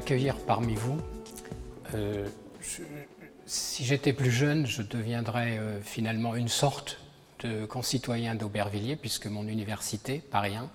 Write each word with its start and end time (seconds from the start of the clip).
m'accueillir 0.00 0.36
parmi 0.46 0.76
vous. 0.76 0.98
Euh, 1.94 2.26
si 3.44 3.84
j'étais 3.84 4.14
plus 4.14 4.30
jeune, 4.30 4.66
je 4.66 4.80
deviendrais 4.80 5.58
euh, 5.58 5.78
finalement 5.82 6.34
une 6.34 6.48
sorte 6.48 6.98
de 7.40 7.66
concitoyen 7.66 8.34
d'Aubervilliers, 8.34 8.96
puisque 8.96 9.26
mon 9.26 9.46
université, 9.46 10.22
Paris 10.30 10.56
1, 10.56 10.70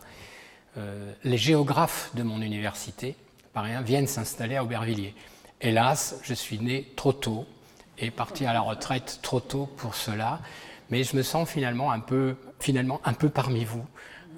euh, 0.77 1.11
les 1.23 1.39
géographes 1.39 2.11
de 2.13 2.21
mon 2.21 2.39
université, 2.39 3.15
Paris 3.51 3.73
1, 3.73 3.81
viennent 3.81 4.05
s'installer 4.05 4.57
à 4.57 4.63
Aubervilliers. 4.63 5.15
Hélas, 5.59 6.19
je 6.21 6.35
suis 6.35 6.59
né 6.59 6.91
trop 6.95 7.13
tôt 7.13 7.47
et 7.97 8.11
parti 8.11 8.45
à 8.45 8.53
la 8.53 8.61
retraite 8.61 9.21
trop 9.23 9.39
tôt 9.39 9.65
pour 9.77 9.95
cela, 9.95 10.39
mais 10.91 11.03
je 11.03 11.17
me 11.17 11.23
sens 11.23 11.49
finalement 11.49 11.91
un 11.91 11.99
peu, 11.99 12.35
finalement 12.59 13.01
un 13.05 13.13
peu 13.13 13.29
parmi 13.29 13.65
vous. 13.65 13.87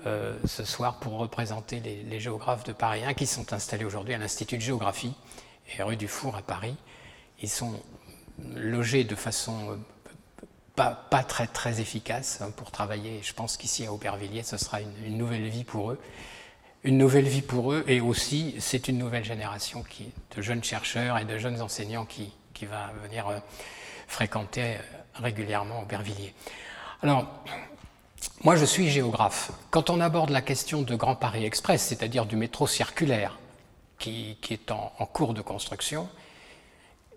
Euh, 0.05 0.37
ce 0.45 0.63
soir 0.63 0.99
pour 0.99 1.17
représenter 1.17 1.79
les, 1.79 2.19
géographes 2.19 2.63
de 2.63 2.71
Paris 2.71 3.03
1 3.03 3.13
qui 3.13 3.25
sont 3.25 3.51
installés 3.51 3.83
aujourd'hui 3.83 4.13
à 4.13 4.17
l'Institut 4.17 4.57
de 4.57 4.61
géographie 4.61 5.13
et 5.75 5.81
rue 5.81 5.97
du 5.97 6.07
Four 6.07 6.35
à 6.35 6.41
Paris. 6.41 6.75
Ils 7.41 7.49
sont 7.49 7.81
logés 8.55 9.03
de 9.03 9.15
façon 9.15 9.71
euh, 9.71 9.75
pas, 10.75 11.23
très, 11.23 11.81
efficace 11.81 12.41
hein, 12.41 12.51
pour 12.55 12.69
travailler. 12.69 13.21
Je 13.23 13.33
pense 13.33 13.57
qu'ici 13.57 13.85
à 13.85 13.91
Aubervilliers, 13.91 14.43
ce 14.43 14.57
sera 14.57 14.81
une, 14.81 15.17
nouvelle 15.17 15.47
vie 15.47 15.63
pour 15.63 15.91
eux. 15.91 15.99
Une 16.83 16.99
nouvelle 16.99 17.27
vie 17.27 17.41
pour 17.41 17.73
eux 17.73 17.83
et 17.87 17.99
aussi 17.99 18.55
c'est 18.59 18.87
une 18.87 18.99
nouvelle 18.99 19.25
génération 19.25 19.83
de 20.35 20.41
jeunes 20.41 20.63
chercheurs 20.63 21.17
et 21.17 21.25
de 21.25 21.37
jeunes 21.39 21.61
enseignants 21.61 22.05
qui, 22.05 22.31
qui 22.53 22.65
va 22.65 22.91
venir 23.03 23.27
euh, 23.27 23.39
fréquenter 24.07 24.77
régulièrement 25.15 25.81
Aubervilliers. 25.81 26.35
Alors, 27.01 27.27
moi, 28.43 28.55
je 28.55 28.65
suis 28.65 28.89
géographe. 28.89 29.51
Quand 29.71 29.89
on 29.89 29.99
aborde 29.99 30.29
la 30.29 30.41
question 30.41 30.81
de 30.81 30.95
Grand 30.95 31.15
Paris 31.15 31.43
Express, 31.45 31.81
c'est-à-dire 31.81 32.25
du 32.25 32.35
métro 32.35 32.67
circulaire 32.67 33.39
qui, 33.99 34.37
est 34.49 34.71
en, 34.71 34.91
cours 35.11 35.33
de 35.33 35.41
construction, 35.41 36.07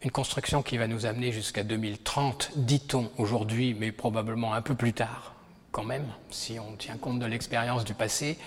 une 0.03 0.11
construction 0.11 0.63
qui 0.63 0.79
va 0.79 0.87
nous 0.87 1.05
amener 1.05 1.31
jusqu'à 1.31 1.63
2030, 1.63 2.53
dit-on 2.57 3.11
aujourd'hui, 3.19 3.75
mais 3.79 3.93
probablement 3.93 4.55
un 4.55 4.63
peu 4.63 4.75
plus 4.75 4.95
tard 4.95 5.35
quand 5.73 5.85
même, 5.85 6.07
si 6.31 6.59
on 6.59 6.75
tient 6.77 6.97
compte 6.97 7.21
de 7.21 7.27
l'expérience 7.27 7.85
du 7.85 7.95
passé, 7.95 8.39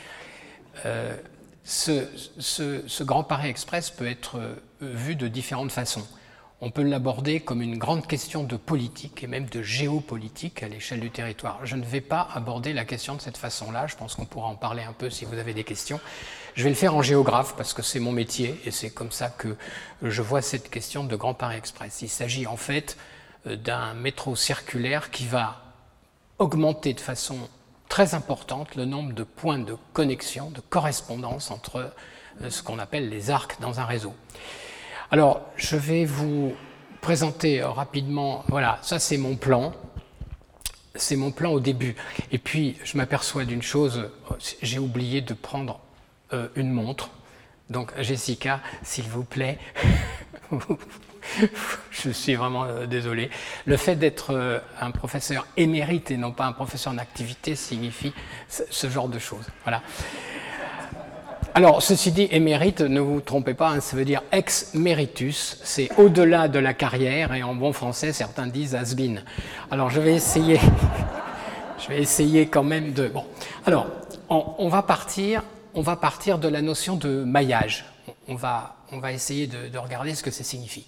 euh, 0.86 1.16
ce, 1.64 3.04
Grand 3.04 3.24
Paris 3.24 3.48
Express 3.48 3.92
peut 3.92 4.08
être 4.08 4.40
euh, 4.40 4.56
vu 4.82 5.16
de 5.16 5.28
différentes 5.28 5.72
façons 5.72 6.06
on 6.64 6.72
peut 6.72 6.84
l'aborder 6.84 7.42
comme 7.42 7.62
une 7.62 7.78
grande 7.78 8.08
question 8.08 8.44
de 8.44 8.56
politique 8.56 9.22
et 9.22 9.28
même 9.28 9.48
de 9.48 9.62
géopolitique 9.62 10.64
à 10.64 10.70
l'échelle 10.70 11.02
du 11.02 11.12
territoire. 11.12 11.60
Je 11.66 11.76
ne 11.76 11.84
vais 11.84 12.00
pas 12.00 12.30
aborder 12.34 12.72
la 12.72 12.86
question 12.86 13.16
de 13.16 13.22
cette 13.22 13.36
façon-là, 13.36 13.86
je 13.88 13.98
pense 13.98 14.16
qu'on 14.16 14.24
pourra 14.24 14.48
en 14.48 14.56
parler 14.56 14.82
un 14.82 14.94
peu 14.94 15.10
si 15.10 15.26
vous 15.26 15.38
avez 15.38 15.54
des 15.54 15.66
questions. 15.66 16.00
Je 16.56 16.64
vais 16.64 16.70
le 16.70 16.76
faire 16.76 16.96
en 16.96 17.02
géographe 17.02 17.56
parce 17.58 17.74
que 17.74 17.82
c'est 17.82 18.00
mon 18.00 18.14
métier 18.14 18.58
et 18.64 18.72
c'est 18.72 18.92
comme 18.92 19.12
ça 19.12 19.30
que 19.30 19.58
je 20.02 20.22
vois 20.22 20.42
cette 20.42 20.70
question 20.70 21.04
de 21.04 21.14
Grand 21.18 21.34
Paris 21.34 21.58
Express. 21.58 22.02
Il 22.02 22.08
s'agit 22.08 22.48
en 22.48 22.56
fait 22.56 22.96
euh, 23.46 23.58
d'un 23.58 23.94
métro 23.94 24.38
circulaire 24.38 25.12
qui 25.12 25.26
va 25.26 25.62
augmenter 26.40 26.94
de 26.94 27.02
façon 27.02 27.38
très 27.90 28.16
importante 28.16 28.76
le 28.76 28.86
nombre 28.86 29.12
de 29.12 29.24
points 29.24 29.60
de 29.60 29.76
connexion, 29.92 30.50
de 30.50 30.62
correspondance 30.62 31.52
entre 31.52 31.92
euh, 32.42 32.50
ce 32.50 32.64
qu'on 32.64 32.80
appelle 32.80 33.10
les 33.10 33.32
arcs 33.32 33.60
dans 33.60 33.82
un 33.82 33.86
réseau. 33.86 34.16
Alors, 35.12 35.42
je 35.58 35.76
vais 35.76 36.06
vous 36.06 36.54
présenter 37.02 37.62
euh, 37.62 37.70
rapidement, 37.70 38.44
voilà, 38.48 38.80
ça 38.82 38.98
c'est 39.00 39.18
mon 39.18 39.36
plan. 39.36 39.74
C'est 40.96 41.16
mon 41.16 41.32
plan 41.32 41.52
au 41.52 41.60
début. 41.60 41.96
Et 42.32 42.38
puis, 42.38 42.78
je 42.84 42.98
m'aperçois 42.98 43.46
d'une 43.46 43.64
chose, 43.64 44.10
j'ai 44.62 44.78
oublié 44.78 45.22
de 45.22 45.34
prendre 45.34 45.80
euh, 46.34 46.48
une 46.56 46.72
montre. 46.72 47.10
Donc, 47.70 47.92
Jessica, 48.00 48.60
s'il 48.84 49.06
vous 49.06 49.24
plaît, 49.24 49.58
je 51.90 52.10
suis 52.12 52.36
vraiment 52.36 52.66
euh, 52.66 52.86
désolé. 52.86 53.32
Le 53.66 53.76
fait 53.76 53.96
d'être 53.96 54.62
un 54.80 54.92
professeur 54.92 55.48
émérite 55.58 56.12
et 56.12 56.18
non 56.18 56.32
pas 56.32 56.46
un 56.46 56.54
professeur 56.54 56.94
en 56.94 57.00
activité 57.00 57.56
signifie 57.56 58.14
ce 58.48 58.88
genre 58.88 59.10
de 59.10 59.20
choses. 59.20 59.48
Voilà. 59.64 59.82
Alors, 61.56 61.84
ceci 61.84 62.12
dit, 62.12 62.28
émérite, 62.32 62.82
ne 62.82 63.00
vous 63.00 63.22
trompez 63.22 63.54
pas, 63.54 63.70
hein, 63.70 63.80
ça 63.80 63.96
veut 63.96 64.06
dire 64.06 64.24
ex 64.32 64.74
meritus, 64.74 65.60
c'est 65.64 65.88
au-delà 66.00 66.48
de 66.48 66.58
la 66.58 66.74
carrière, 66.74 67.32
et 67.32 67.44
en 67.44 67.54
bon 67.54 67.74
français, 67.74 68.12
certains 68.12 68.48
disent 68.48 68.74
has 68.74 68.96
been. 68.96 69.24
Alors, 69.70 69.92
je 69.92 70.02
vais 70.02 70.16
essayer, 70.16 70.60
je 71.80 71.90
vais 71.90 72.02
essayer 72.02 72.48
quand 72.48 72.64
même 72.64 72.94
de. 72.94 73.08
Bon, 73.08 73.24
alors, 73.68 73.86
on, 74.30 74.68
va 74.68 74.82
partir, 74.82 75.44
on 75.76 75.84
va 75.84 75.96
partir 75.96 76.40
de 76.40 76.48
la 76.48 76.64
notion 76.64 76.96
de 76.96 77.24
maillage. 77.24 77.86
On 78.28 78.34
va, 78.34 78.78
on 78.92 78.98
va 78.98 79.12
essayer 79.12 79.46
de, 79.46 79.78
regarder 79.78 80.16
ce 80.16 80.24
que 80.24 80.32
ça 80.32 80.44
signifie. 80.44 80.88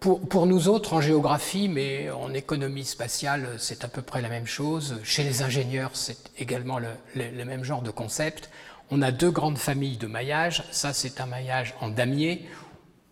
Pour, 0.00 0.26
pour, 0.26 0.46
nous 0.46 0.68
autres, 0.68 0.94
en 0.94 1.02
géographie, 1.02 1.68
mais 1.68 2.08
en 2.08 2.32
économie 2.32 2.86
spatiale, 2.86 3.46
c'est 3.58 3.84
à 3.84 3.88
peu 3.88 4.00
près 4.00 4.22
la 4.22 4.30
même 4.30 4.46
chose. 4.46 4.98
Chez 5.04 5.22
les 5.22 5.42
ingénieurs, 5.42 5.90
c'est 5.92 6.30
également 6.38 6.78
le, 6.78 6.88
le 7.14 7.44
même 7.44 7.62
genre 7.62 7.82
de 7.82 7.90
concept 7.90 8.48
on 8.90 9.02
a 9.02 9.12
deux 9.12 9.30
grandes 9.30 9.58
familles 9.58 9.96
de 9.96 10.06
maillage. 10.06 10.64
Ça, 10.70 10.92
c'est 10.92 11.20
un 11.20 11.26
maillage 11.26 11.74
en 11.80 11.88
damier, 11.88 12.48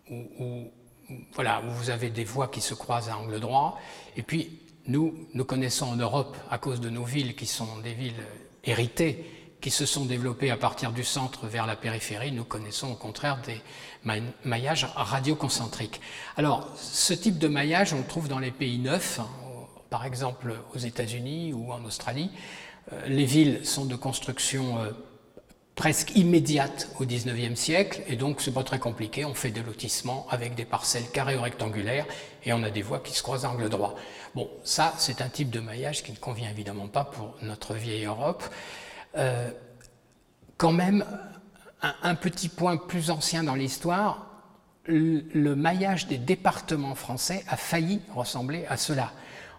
où, 0.09 0.71
voilà, 1.33 1.61
où 1.65 1.71
vous 1.71 1.89
avez 1.89 2.09
des 2.09 2.23
voies 2.23 2.47
qui 2.47 2.61
se 2.61 2.73
croisent 2.73 3.09
à 3.09 3.17
angle 3.17 3.39
droit. 3.39 3.79
Et 4.17 4.23
puis, 4.23 4.59
nous, 4.87 5.27
nous 5.33 5.45
connaissons 5.45 5.85
en 5.85 5.95
Europe, 5.95 6.35
à 6.49 6.57
cause 6.57 6.81
de 6.81 6.89
nos 6.89 7.03
villes 7.03 7.35
qui 7.35 7.45
sont 7.45 7.77
des 7.83 7.93
villes 7.93 8.23
héritées, 8.63 9.25
qui 9.61 9.71
se 9.71 9.85
sont 9.85 10.05
développées 10.05 10.51
à 10.51 10.57
partir 10.57 10.91
du 10.91 11.03
centre 11.03 11.45
vers 11.47 11.67
la 11.67 11.75
périphérie, 11.75 12.31
nous 12.31 12.45
connaissons 12.45 12.91
au 12.91 12.95
contraire 12.95 13.39
des 13.45 13.61
maillages 14.45 14.85
radioconcentriques. 14.95 15.99
Alors, 16.37 16.69
ce 16.75 17.13
type 17.13 17.37
de 17.37 17.47
maillage, 17.47 17.93
on 17.93 17.99
le 17.99 18.05
trouve 18.05 18.29
dans 18.29 18.39
les 18.39 18.51
pays 18.51 18.79
neufs, 18.79 19.19
hein, 19.19 19.27
par 19.89 20.05
exemple 20.05 20.55
aux 20.73 20.77
États-Unis 20.77 21.51
ou 21.53 21.71
en 21.71 21.83
Australie. 21.83 22.31
Euh, 22.93 23.07
les 23.07 23.25
villes 23.25 23.65
sont 23.65 23.85
de 23.85 23.95
construction 23.95 24.79
euh, 24.79 24.91
presque 25.79 26.13
immédiate 26.17 26.89
au 26.99 27.05
19e 27.05 27.55
siècle, 27.55 28.01
et 28.05 28.17
donc 28.17 28.41
c'est 28.41 28.51
pas 28.51 28.65
très 28.65 28.79
compliqué, 28.79 29.23
on 29.23 29.33
fait 29.33 29.49
des 29.49 29.63
lotissements 29.63 30.27
avec 30.29 30.53
des 30.53 30.65
parcelles 30.65 31.09
carrées 31.09 31.37
ou 31.37 31.41
rectangulaires, 31.41 32.05
et 32.43 32.51
on 32.51 32.61
a 32.63 32.69
des 32.69 32.81
voies 32.81 32.99
qui 32.99 33.13
se 33.13 33.23
croisent 33.23 33.45
angle 33.45 33.69
droit. 33.69 33.95
Bon, 34.35 34.49
ça 34.65 34.93
c'est 34.97 35.21
un 35.21 35.29
type 35.29 35.49
de 35.49 35.61
maillage 35.61 36.03
qui 36.03 36.11
ne 36.11 36.17
convient 36.17 36.49
évidemment 36.49 36.89
pas 36.89 37.05
pour 37.05 37.33
notre 37.43 37.75
vieille 37.75 38.03
Europe. 38.03 38.43
Euh, 39.17 39.51
quand 40.57 40.73
même, 40.73 41.05
un, 41.81 42.15
petit 42.15 42.49
point 42.49 42.75
plus 42.75 43.09
ancien 43.09 43.45
dans 43.45 43.55
l'histoire, 43.55 44.27
le 44.85 45.55
maillage 45.55 46.07
des 46.07 46.17
départements 46.17 46.95
français 46.95 47.45
a 47.47 47.55
failli 47.55 48.01
ressembler 48.13 48.65
à 48.67 48.75
cela. 48.75 49.13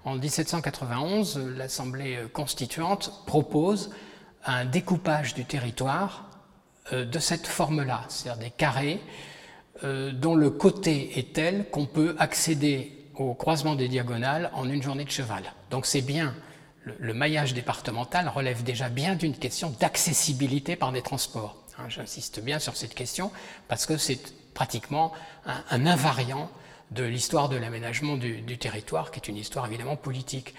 En 0.04 0.16
1791, 0.16 1.38
l'Assemblée 1.56 2.18
constituante 2.34 3.10
propose 3.24 3.90
un 4.44 4.64
découpage 4.64 5.34
du 5.34 5.44
territoire 5.44 6.28
euh, 6.92 7.04
de 7.04 7.18
cette 7.18 7.46
forme-là, 7.46 8.04
c'est-à-dire 8.08 8.42
des 8.42 8.50
carrés 8.50 9.00
euh, 9.84 10.12
dont 10.12 10.34
le 10.34 10.50
côté 10.50 11.18
est 11.18 11.32
tel 11.32 11.68
qu'on 11.70 11.86
peut 11.86 12.14
accéder 12.18 12.96
au 13.14 13.34
croisement 13.34 13.74
des 13.74 13.88
diagonales 13.88 14.50
en 14.54 14.68
une 14.68 14.82
journée 14.82 15.04
de 15.04 15.10
cheval. 15.10 15.42
Donc 15.70 15.86
c'est 15.86 16.00
bien, 16.00 16.34
le, 16.84 17.14
maillage 17.14 17.54
départemental 17.54 18.28
relève 18.28 18.62
déjà 18.62 18.88
bien 18.88 19.14
d'une 19.14 19.36
question 19.36 19.74
d'accessibilité 19.78 20.76
par 20.76 20.92
des 20.92 21.02
transports. 21.02 21.56
Hein, 21.78 21.88
j'insiste 21.88 22.40
bien 22.40 22.58
sur 22.58 22.76
cette 22.76 22.94
question 22.94 23.30
parce 23.68 23.86
que 23.86 23.96
c'est 23.96 24.20
pratiquement 24.54 25.12
un, 25.46 25.86
invariant 25.86 26.50
de 26.90 27.04
l'histoire 27.04 27.48
de 27.48 27.56
l'aménagement 27.56 28.16
du, 28.16 28.40
du, 28.40 28.58
territoire, 28.58 29.10
qui 29.10 29.20
est 29.20 29.28
une 29.28 29.36
histoire 29.36 29.66
évidemment 29.66 29.96
politique. 29.96 30.54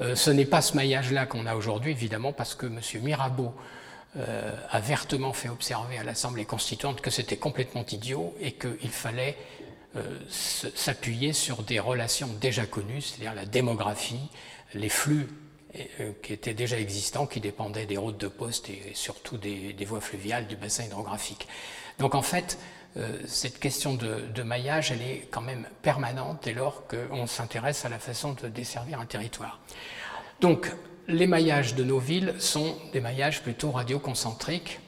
Euh, 0.00 0.14
ce 0.14 0.30
n'est 0.30 0.46
pas 0.46 0.62
ce 0.62 0.76
maillage-là 0.76 1.26
qu'on 1.26 1.46
a 1.46 1.54
aujourd'hui, 1.54 1.92
évidemment, 1.92 2.32
parce 2.32 2.54
que 2.54 2.66
M. 2.66 2.80
Mirabeau 3.02 3.54
euh, 4.16 4.52
a 4.70 4.80
vertement 4.80 5.32
fait 5.32 5.48
observer 5.48 5.98
à 5.98 6.04
l'Assemblée 6.04 6.44
constituante 6.44 7.00
que 7.00 7.10
c'était 7.10 7.36
complètement 7.36 7.84
idiot 7.90 8.34
et 8.40 8.52
qu'il 8.52 8.90
fallait 8.90 9.36
euh, 9.96 10.02
s'appuyer 10.28 11.32
sur 11.32 11.62
des 11.62 11.80
relations 11.80 12.28
déjà 12.40 12.66
connues, 12.66 13.00
c'est-à-dire 13.00 13.34
la 13.34 13.46
démographie, 13.46 14.28
les 14.74 14.88
flux 14.88 15.28
qui 16.22 16.32
étaient 16.32 16.54
déjà 16.54 16.78
existants, 16.78 17.26
qui 17.26 17.38
dépendaient 17.38 17.84
des 17.84 17.98
routes 17.98 18.16
de 18.16 18.28
poste 18.28 18.70
et 18.70 18.92
surtout 18.94 19.36
des, 19.36 19.74
des 19.74 19.84
voies 19.84 20.00
fluviales 20.00 20.46
du 20.46 20.56
bassin 20.56 20.84
hydrographique. 20.84 21.46
Donc 21.98 22.14
en 22.14 22.22
fait, 22.22 22.58
cette 23.26 23.58
question 23.58 23.94
de, 23.94 24.42
maillage, 24.42 24.90
elle 24.90 25.02
est 25.02 25.28
quand 25.30 25.42
même 25.42 25.66
permanente 25.82 26.40
dès 26.44 26.54
lors 26.54 26.86
qu'on 26.86 27.26
s'intéresse 27.26 27.84
à 27.84 27.88
la 27.88 27.98
façon 27.98 28.32
de 28.32 28.48
desservir 28.48 29.00
un 29.00 29.06
territoire. 29.06 29.60
Donc, 30.40 30.72
les 31.08 31.26
maillages 31.26 31.74
de 31.74 31.84
nos 31.84 31.98
villes 31.98 32.34
sont 32.38 32.76
des 32.92 33.00
maillages 33.00 33.42
plutôt 33.42 33.70
radioconcentriques. 33.70 34.80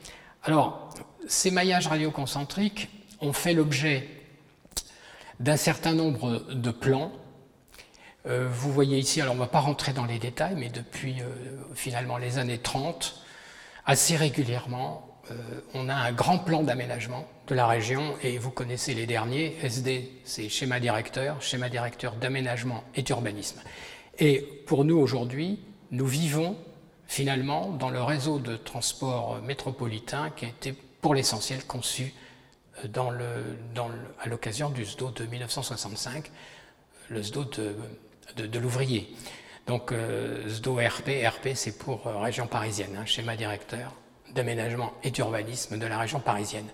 Alors, 0.43 0.89
ces 1.27 1.51
maillages 1.51 1.87
radioconcentriques 1.87 2.89
ont 3.21 3.33
fait 3.33 3.53
l'objet 3.53 4.07
d'un 5.39 5.57
certain 5.57 5.93
nombre 5.93 6.39
de 6.53 6.71
plans. 6.71 7.11
Euh, 8.25 8.47
vous 8.51 8.71
voyez 8.71 8.97
ici, 8.97 9.21
alors 9.21 9.33
on 9.33 9.37
ne 9.37 9.41
va 9.41 9.47
pas 9.47 9.59
rentrer 9.59 9.93
dans 9.93 10.05
les 10.05 10.19
détails, 10.19 10.55
mais 10.57 10.69
depuis 10.69 11.21
euh, 11.21 11.25
finalement 11.73 12.17
les 12.17 12.37
années 12.37 12.57
30, 12.57 13.23
assez 13.85 14.17
régulièrement, 14.17 15.08
on 15.73 15.89
a 15.89 15.95
un 15.95 16.11
grand 16.11 16.39
plan 16.39 16.63
d'aménagement 16.63 17.27
de 17.47 17.55
la 17.55 17.67
région 17.67 18.15
et 18.23 18.37
vous 18.37 18.51
connaissez 18.51 18.93
les 18.93 19.05
derniers. 19.05 19.55
SD, 19.63 20.11
c'est 20.23 20.49
schéma 20.49 20.79
directeur, 20.79 21.41
schéma 21.41 21.69
directeur 21.69 22.15
d'aménagement 22.15 22.83
et 22.95 23.01
d'urbanisme. 23.01 23.59
Et 24.19 24.41
pour 24.65 24.85
nous 24.85 24.97
aujourd'hui, 24.97 25.59
nous 25.91 26.05
vivons 26.05 26.57
finalement 27.07 27.69
dans 27.69 27.89
le 27.89 28.01
réseau 28.01 28.39
de 28.39 28.55
transport 28.55 29.41
métropolitain 29.41 30.29
qui 30.29 30.45
a 30.45 30.49
été 30.49 30.73
pour 31.01 31.15
l'essentiel 31.15 31.65
conçu 31.65 32.13
dans 32.87 33.11
à 34.19 34.27
l'occasion 34.27 34.69
du 34.69 34.85
SDO 34.85 35.11
de 35.11 35.25
1965, 35.25 36.31
le 37.09 37.23
SDO 37.23 37.45
de, 38.35 38.59
l'ouvrier. 38.59 39.13
Donc 39.67 39.91
euh, 39.91 40.47
SDO 40.47 40.75
RP, 40.75 41.25
RP 41.25 41.49
c'est 41.55 41.77
pour 41.77 42.07
euh, 42.07 42.17
région 42.19 42.47
parisienne, 42.47 42.95
hein, 42.97 43.05
schéma 43.05 43.35
directeur 43.35 43.93
d'aménagement 44.33 44.93
et 45.03 45.11
d'urbanisme 45.11 45.77
de 45.77 45.85
la 45.85 45.97
région 45.97 46.19
parisienne. 46.19 46.67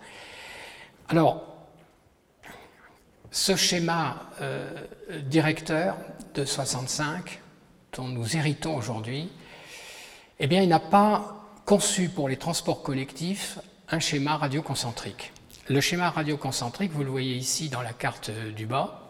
Alors, 1.09 1.55
ce 3.31 3.55
schéma 3.55 4.29
euh, 4.41 4.71
directeur 5.23 5.97
de 6.33 6.45
65 6.45 7.41
dont 7.93 8.07
nous 8.07 8.35
héritons 8.35 8.75
aujourd'hui, 8.75 9.29
eh 10.39 10.47
bien, 10.47 10.61
il 10.61 10.69
n'a 10.69 10.79
pas 10.79 11.43
conçu 11.65 12.09
pour 12.09 12.29
les 12.29 12.37
transports 12.37 12.83
collectifs 12.83 13.59
un 13.89 13.99
schéma 13.99 14.37
radioconcentrique. 14.37 15.31
Le 15.67 15.81
schéma 15.81 16.09
radioconcentrique, 16.09 16.91
vous 16.91 17.03
le 17.03 17.09
voyez 17.09 17.35
ici 17.35 17.69
dans 17.69 17.81
la 17.81 17.93
carte 17.93 18.31
du 18.55 18.65
bas, 18.65 19.05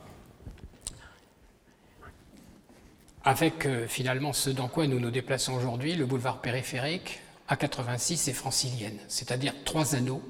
avec 3.23 3.65
euh, 3.65 3.87
finalement 3.87 4.33
ce 4.33 4.51
dans 4.51 4.67
quoi 4.67 4.87
nous 4.87 4.99
nous 4.99 5.11
déplaçons 5.11 5.53
aujourd'hui, 5.53 5.95
le 5.95 6.05
boulevard 6.05 6.41
périphérique, 6.41 7.21
A86 7.49 8.29
et 8.29 8.33
francilienne, 8.33 8.97
c'est-à-dire 9.07 9.53
trois 9.65 9.95
anneaux 9.95 10.21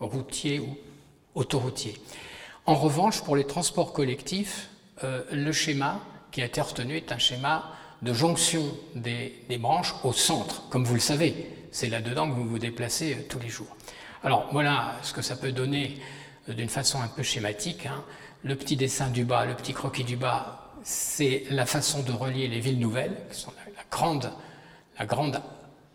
routiers 0.00 0.60
ou 0.60 0.76
autoroutiers. 1.34 2.00
En 2.64 2.74
revanche, 2.74 3.22
pour 3.22 3.36
les 3.36 3.46
transports 3.46 3.92
collectifs, 3.92 4.68
euh, 5.04 5.22
le 5.30 5.52
schéma 5.52 6.00
qui 6.32 6.42
a 6.42 6.46
été 6.46 6.60
retenu 6.60 6.96
est 6.96 7.12
un 7.12 7.18
schéma 7.18 7.72
de 8.02 8.12
jonction 8.12 8.62
des, 8.94 9.32
branches 9.58 9.94
au 10.04 10.12
centre, 10.12 10.68
comme 10.68 10.84
vous 10.84 10.94
le 10.94 11.00
savez. 11.00 11.50
C'est 11.70 11.88
là-dedans 11.88 12.28
que 12.28 12.34
vous 12.34 12.48
vous 12.48 12.58
déplacez 12.58 13.14
euh, 13.14 13.22
tous 13.28 13.38
les 13.38 13.48
jours. 13.48 13.76
Alors 14.22 14.48
voilà 14.52 14.96
ce 15.02 15.12
que 15.12 15.22
ça 15.22 15.36
peut 15.36 15.52
donner 15.52 15.98
euh, 16.48 16.54
d'une 16.54 16.68
façon 16.68 17.00
un 17.00 17.08
peu 17.08 17.22
schématique. 17.22 17.86
Hein. 17.86 18.02
Le 18.42 18.56
petit 18.56 18.76
dessin 18.76 19.08
du 19.08 19.24
bas, 19.24 19.44
le 19.44 19.54
petit 19.54 19.72
croquis 19.72 20.04
du 20.04 20.16
bas, 20.16 20.72
c'est 20.82 21.44
la 21.50 21.66
façon 21.66 22.02
de 22.02 22.12
relier 22.12 22.48
les 22.48 22.60
villes 22.60 22.78
nouvelles, 22.78 23.16
qui 23.30 23.40
sont 23.40 23.52
la, 23.76 23.82
grande, 23.90 24.32
la 24.98 25.06
grande 25.06 25.40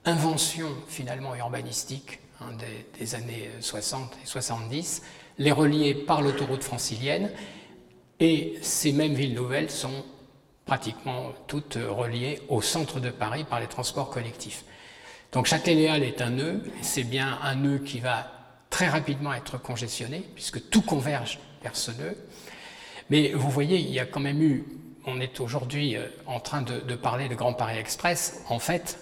invention 0.06 0.70
finalement 0.88 1.36
urbanistique 1.36 2.20
hein, 2.40 2.52
des, 3.00 3.16
années 3.16 3.50
60 3.60 4.18
et 4.24 4.26
70, 4.26 5.04
les 5.38 5.52
relier 5.52 5.94
par 5.94 6.22
l'autoroute 6.22 6.64
francilienne, 6.64 7.32
et 8.20 8.58
ces 8.62 8.92
mêmes 8.92 9.14
villes 9.14 9.34
nouvelles 9.34 9.72
sont 9.72 10.06
pratiquement 10.66 11.34
toutes 11.48 11.78
reliées 11.78 12.40
au 12.50 12.62
centre 12.62 13.00
de 13.00 13.10
Paris 13.10 13.44
par 13.44 13.60
les 13.60 13.68
transports 13.68 14.10
collectifs. 14.10 14.64
Donc 15.32 15.46
Châtelet-Léal 15.46 16.04
est 16.04 16.22
un 16.22 16.30
nœud, 16.30 16.62
c'est 16.82 17.04
bien 17.04 17.40
un 17.42 17.56
nœud 17.56 17.80
qui 17.80 18.00
va 18.00 18.32
très 18.70 18.88
rapidement 18.88 19.34
être 19.34 19.62
congestionné, 19.62 20.24
puisque 20.36 20.70
tout 20.70 20.82
converge 20.82 21.40
vers 21.64 21.76
ce 21.76 21.92
nœud. 21.92 22.18
Mais 23.10 23.34
vous 23.34 23.50
voyez, 23.50 23.78
il 23.78 23.92
y 23.92 24.00
a 24.00 24.06
quand 24.06 24.20
même 24.20 24.42
eu, 24.42 24.66
on 25.06 25.20
est 25.20 25.40
aujourd'hui 25.40 25.96
euh, 25.98 26.08
en 26.26 26.40
train 26.40 26.62
de, 26.62 26.96
parler 26.96 27.28
de 27.28 27.36
Grand 27.36 27.54
Paris 27.54 27.78
Express, 27.78 28.44
en 28.50 28.60
fait, 28.60 29.00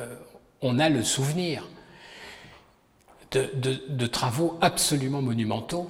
euh, 0.00 0.16
on 0.62 0.78
a 0.78 0.88
le 0.88 1.02
souvenir 1.02 1.68
de, 3.30 4.06
travaux 4.06 4.58
absolument 4.60 5.22
monumentaux 5.22 5.88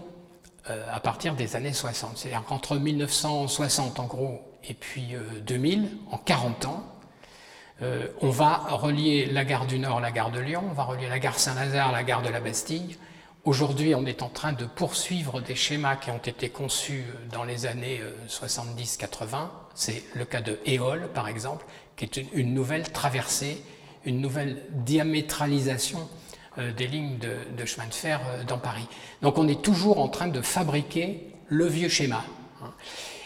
euh, 0.70 0.84
à 0.92 1.00
partir 1.00 1.34
des 1.34 1.56
années 1.56 1.72
60. 1.72 2.16
C'est-à-dire 2.16 2.44
qu'entre 2.44 2.76
1960 2.76 3.98
en 3.98 4.06
gros 4.06 4.40
et 4.69 4.74
puis 4.74 5.14
2000, 5.44 5.88
en 6.10 6.19
40 6.19 6.66
ans, 6.66 6.92
euh, 7.82 8.06
on 8.20 8.30
va 8.30 8.58
relier 8.58 9.26
la 9.26 9.44
gare 9.44 9.66
du 9.66 9.78
Nord, 9.78 10.00
la 10.00 10.12
gare 10.12 10.30
de 10.30 10.38
Lyon, 10.38 10.62
on 10.70 10.72
va 10.72 10.84
relier 10.84 11.08
la 11.08 11.18
gare 11.18 11.38
Saint-Lazare, 11.38 11.90
la 11.90 12.04
gare 12.04 12.22
de 12.22 12.28
la 12.28 12.40
Bastille. 12.40 12.96
Aujourd'hui, 13.44 13.94
on 13.96 14.06
est 14.06 14.22
en 14.22 14.28
train 14.28 14.52
de 14.52 14.64
poursuivre 14.66 15.40
des 15.40 15.56
schémas 15.56 15.96
qui 15.96 16.12
ont 16.12 16.18
été 16.18 16.48
conçus 16.48 17.04
dans 17.32 17.42
les 17.42 17.66
années 17.66 18.00
70-80. 18.28 19.34
Euh, 19.34 19.46
C'est 19.75 20.04
le 20.14 20.25
cas 20.25 20.40
de 20.40 20.60
Éole, 20.64 21.08
par 21.12 21.26
exemple, 21.26 21.64
qui 21.96 22.04
est 22.04 22.16
une, 22.34 22.54
nouvelle 22.54 22.92
traversée, 22.92 23.60
une 24.04 24.20
nouvelle 24.20 24.62
diamétralisation 24.70 26.08
euh, 26.58 26.72
des 26.72 26.87
lignes 26.87 27.19
de, 27.19 27.64
chemin 27.64 27.87
de 27.87 27.94
fer 27.94 28.20
dans 28.46 28.58
Paris. 28.58 28.87
Donc 29.22 29.38
on 29.38 29.49
est 29.49 29.62
toujours 29.62 30.00
en 30.00 30.08
train 30.08 30.28
de 30.28 30.40
fabriquer 30.40 31.28
le 31.49 31.66
vieux 31.66 31.88
schéma. 31.88 32.25
Hein. 32.62 32.72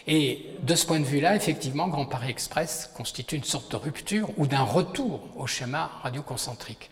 Et 0.06 0.46
de 0.62 0.74
ce 0.76 0.86
point 0.86 1.00
de 1.00 1.04
vue-là, 1.04 1.34
effectivement, 1.34 1.88
Grand 1.88 2.06
Paris 2.06 2.30
Express 2.30 2.90
constitue 2.94 3.36
une 3.36 3.44
sorte 3.44 3.72
de 3.72 3.76
rupture 3.76 4.30
ou 4.36 4.46
d'un 4.46 4.62
retour 4.62 5.28
au 5.36 5.46
schéma 5.46 5.90
radioconcentrique. 6.02 6.90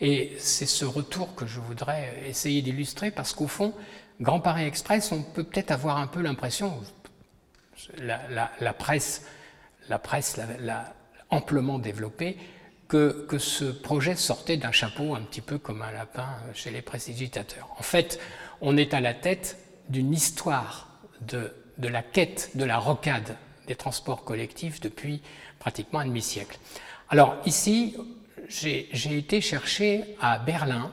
Et 0.00 0.32
c'est 0.38 0.66
ce 0.66 0.84
retour 0.84 1.34
que 1.36 1.46
je 1.46 1.60
voudrais 1.60 2.22
essayer 2.26 2.62
d'illustrer 2.62 3.10
parce 3.10 3.32
qu'au 3.32 3.46
fond, 3.46 3.74
Grand 4.20 4.40
Paris 4.40 4.64
Express, 4.64 5.12
on 5.12 5.22
peut 5.22 5.44
peut-être 5.44 5.70
avoir 5.70 5.98
un 5.98 6.08
peu 6.08 6.20
l'impression, 6.20 6.80
la, 7.98 8.72
presse 8.72 9.24
la 9.88 9.98
presse 9.98 10.38
l'a 10.60 10.94
amplement 11.30 11.78
développé, 11.78 12.36
que, 12.88 13.26
ce 13.38 13.66
projet 13.66 14.16
sortait 14.16 14.56
d'un 14.56 14.72
chapeau 14.72 15.14
un 15.14 15.20
petit 15.20 15.42
peu 15.42 15.58
comme 15.58 15.82
un 15.82 15.92
lapin 15.92 16.28
chez 16.54 16.70
les 16.70 16.82
prestigitateurs. 16.82 17.68
En 17.78 17.82
fait, 17.82 18.18
on 18.60 18.76
est 18.76 18.94
à 18.94 19.00
la 19.00 19.14
tête 19.14 19.58
d'une 19.88 20.12
histoire 20.12 20.88
de 21.20 21.52
de 21.78 21.88
la 21.88 22.02
quête 22.02 22.50
de 22.54 22.64
la 22.64 22.78
rocade 22.78 23.36
des 23.66 23.76
transports 23.76 24.24
collectifs 24.24 24.80
depuis 24.80 25.22
pratiquement 25.58 26.00
un 26.00 26.06
demi-siècle. 26.06 26.58
Alors 27.08 27.36
ici, 27.46 27.96
j'ai 28.48 29.18
été 29.18 29.40
chercher 29.40 30.16
à 30.20 30.38
Berlin 30.38 30.90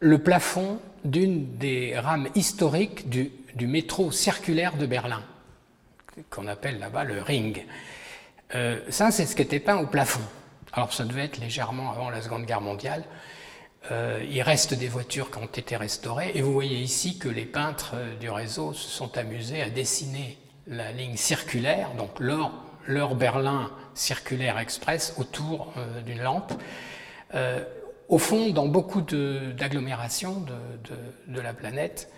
le 0.00 0.18
plafond 0.18 0.80
d'une 1.04 1.56
des 1.56 1.98
rames 1.98 2.28
historiques 2.34 3.08
du, 3.08 3.30
métro 3.66 4.10
circulaire 4.10 4.76
de 4.76 4.86
Berlin, 4.86 5.22
qu'on 6.30 6.46
appelle 6.46 6.78
là-bas 6.78 7.04
le 7.04 7.22
Ring. 7.22 7.64
Euh, 8.54 8.80
ça, 8.90 9.10
c'est 9.10 9.24
ce 9.26 9.34
qui 9.34 9.42
était 9.42 9.60
peint 9.60 9.78
au 9.78 9.86
plafond. 9.86 10.22
Alors 10.76 10.92
ça 10.92 11.04
devait 11.04 11.24
être 11.24 11.38
légèrement 11.38 11.90
avant 11.90 12.10
la 12.10 12.20
Seconde 12.20 12.44
Guerre 12.44 12.60
mondiale. 12.60 13.02
Euh, 13.90 14.22
il 14.30 14.42
reste 14.42 14.74
des 14.74 14.88
voitures 14.88 15.30
qui 15.30 15.38
ont 15.38 15.46
été 15.46 15.74
restaurées 15.74 16.32
et 16.34 16.42
vous 16.42 16.52
voyez 16.52 16.78
ici 16.78 17.18
que 17.18 17.30
les 17.30 17.46
peintres 17.46 17.92
euh, 17.94 18.14
du 18.16 18.28
réseau 18.28 18.74
se 18.74 18.86
sont 18.86 19.16
amusés 19.16 19.62
à 19.62 19.70
dessiner 19.70 20.36
la 20.66 20.92
ligne 20.92 21.16
circulaire, 21.16 21.92
donc 21.96 22.20
leur, 22.20 23.14
Berlin 23.14 23.70
circulaire 23.94 24.58
express 24.58 25.14
autour 25.16 25.72
euh, 25.78 26.02
d'une 26.02 26.20
lampe. 26.20 26.52
au 28.08 28.18
fond, 28.18 28.50
dans 28.50 28.66
beaucoup 28.66 29.00
d'agglomérations 29.00 30.44
de, 31.26 31.40
la 31.40 31.54
planète, 31.54 32.10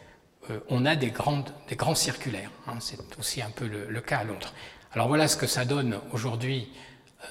on 0.69 0.85
a 0.85 0.97
des, 0.97 1.11
grands 1.11 1.95
circulaires. 1.95 2.51
Hein. 2.67 2.75
C'est 2.81 2.99
aussi 3.19 3.41
un 3.41 3.51
peu 3.51 3.67
le, 3.67 4.01
cas 4.01 4.19
à 4.19 4.25
Londres. 4.25 4.53
Alors 4.93 5.09
voilà 5.09 5.29
ce 5.29 5.37
que 5.37 5.47
ça 5.47 5.65
donne 5.65 5.99
aujourd'hui 6.13 6.69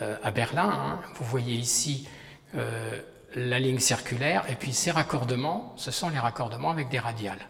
à 0.01 0.31
Berlin. 0.31 0.69
Hein. 0.69 0.99
Vous 1.15 1.25
voyez 1.25 1.55
ici 1.55 2.07
la 3.35 3.59
ligne 3.59 3.79
circulaire, 3.79 4.45
et 4.49 4.55
puis 4.55 4.73
ces 4.73 4.91
raccordements, 4.91 5.73
ce 5.75 5.91
sont 5.91 6.09
les 6.09 6.19
raccordements 6.19 6.71
avec 6.71 6.89
des 6.89 6.99
radiales. 6.99 7.47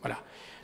Voilà. 0.00 0.18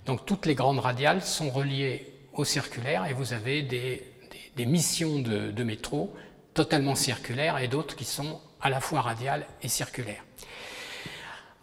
Donc 0.06 0.24
toutes 0.26 0.46
les 0.46 0.54
grandes 0.54 0.78
radiales 0.78 1.22
sont 1.22 1.50
reliées 1.50 2.12
au 2.32 2.44
circulaire, 2.44 3.06
et 3.06 3.12
vous 3.12 3.32
avez 3.32 3.62
des, 3.62 4.66
missions 4.66 5.18
de, 5.18 5.62
métro 5.62 6.14
totalement 6.54 6.94
circulaires 6.94 7.58
et 7.58 7.68
d'autres 7.68 7.96
qui 7.96 8.04
sont 8.04 8.40
à 8.60 8.70
la 8.70 8.80
fois 8.80 9.02
radiales 9.02 9.46
et 9.62 9.68
circulaires. 9.68 10.24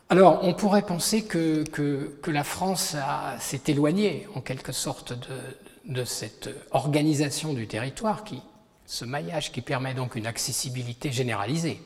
Alors, 0.09 0.43
on 0.43 0.53
pourrait 0.53 0.83
penser 0.83 1.25
que, 1.25 1.63
que, 1.63 2.29
la 2.29 2.43
France 2.43 2.95
s'est 3.39 3.61
éloignée 3.67 4.27
en 4.35 4.41
quelque 4.41 4.71
sorte 4.71 5.13
de, 5.13 5.93
de, 5.93 6.03
cette 6.03 6.49
organisation 6.71 7.53
du 7.53 7.67
territoire, 7.67 8.23
qui, 8.23 8.41
ce 8.85 9.05
maillage 9.05 9.51
qui 9.51 9.61
permet 9.61 9.93
donc 9.93 10.15
une 10.15 10.27
accessibilité 10.27 11.11
généralisée. 11.11 11.81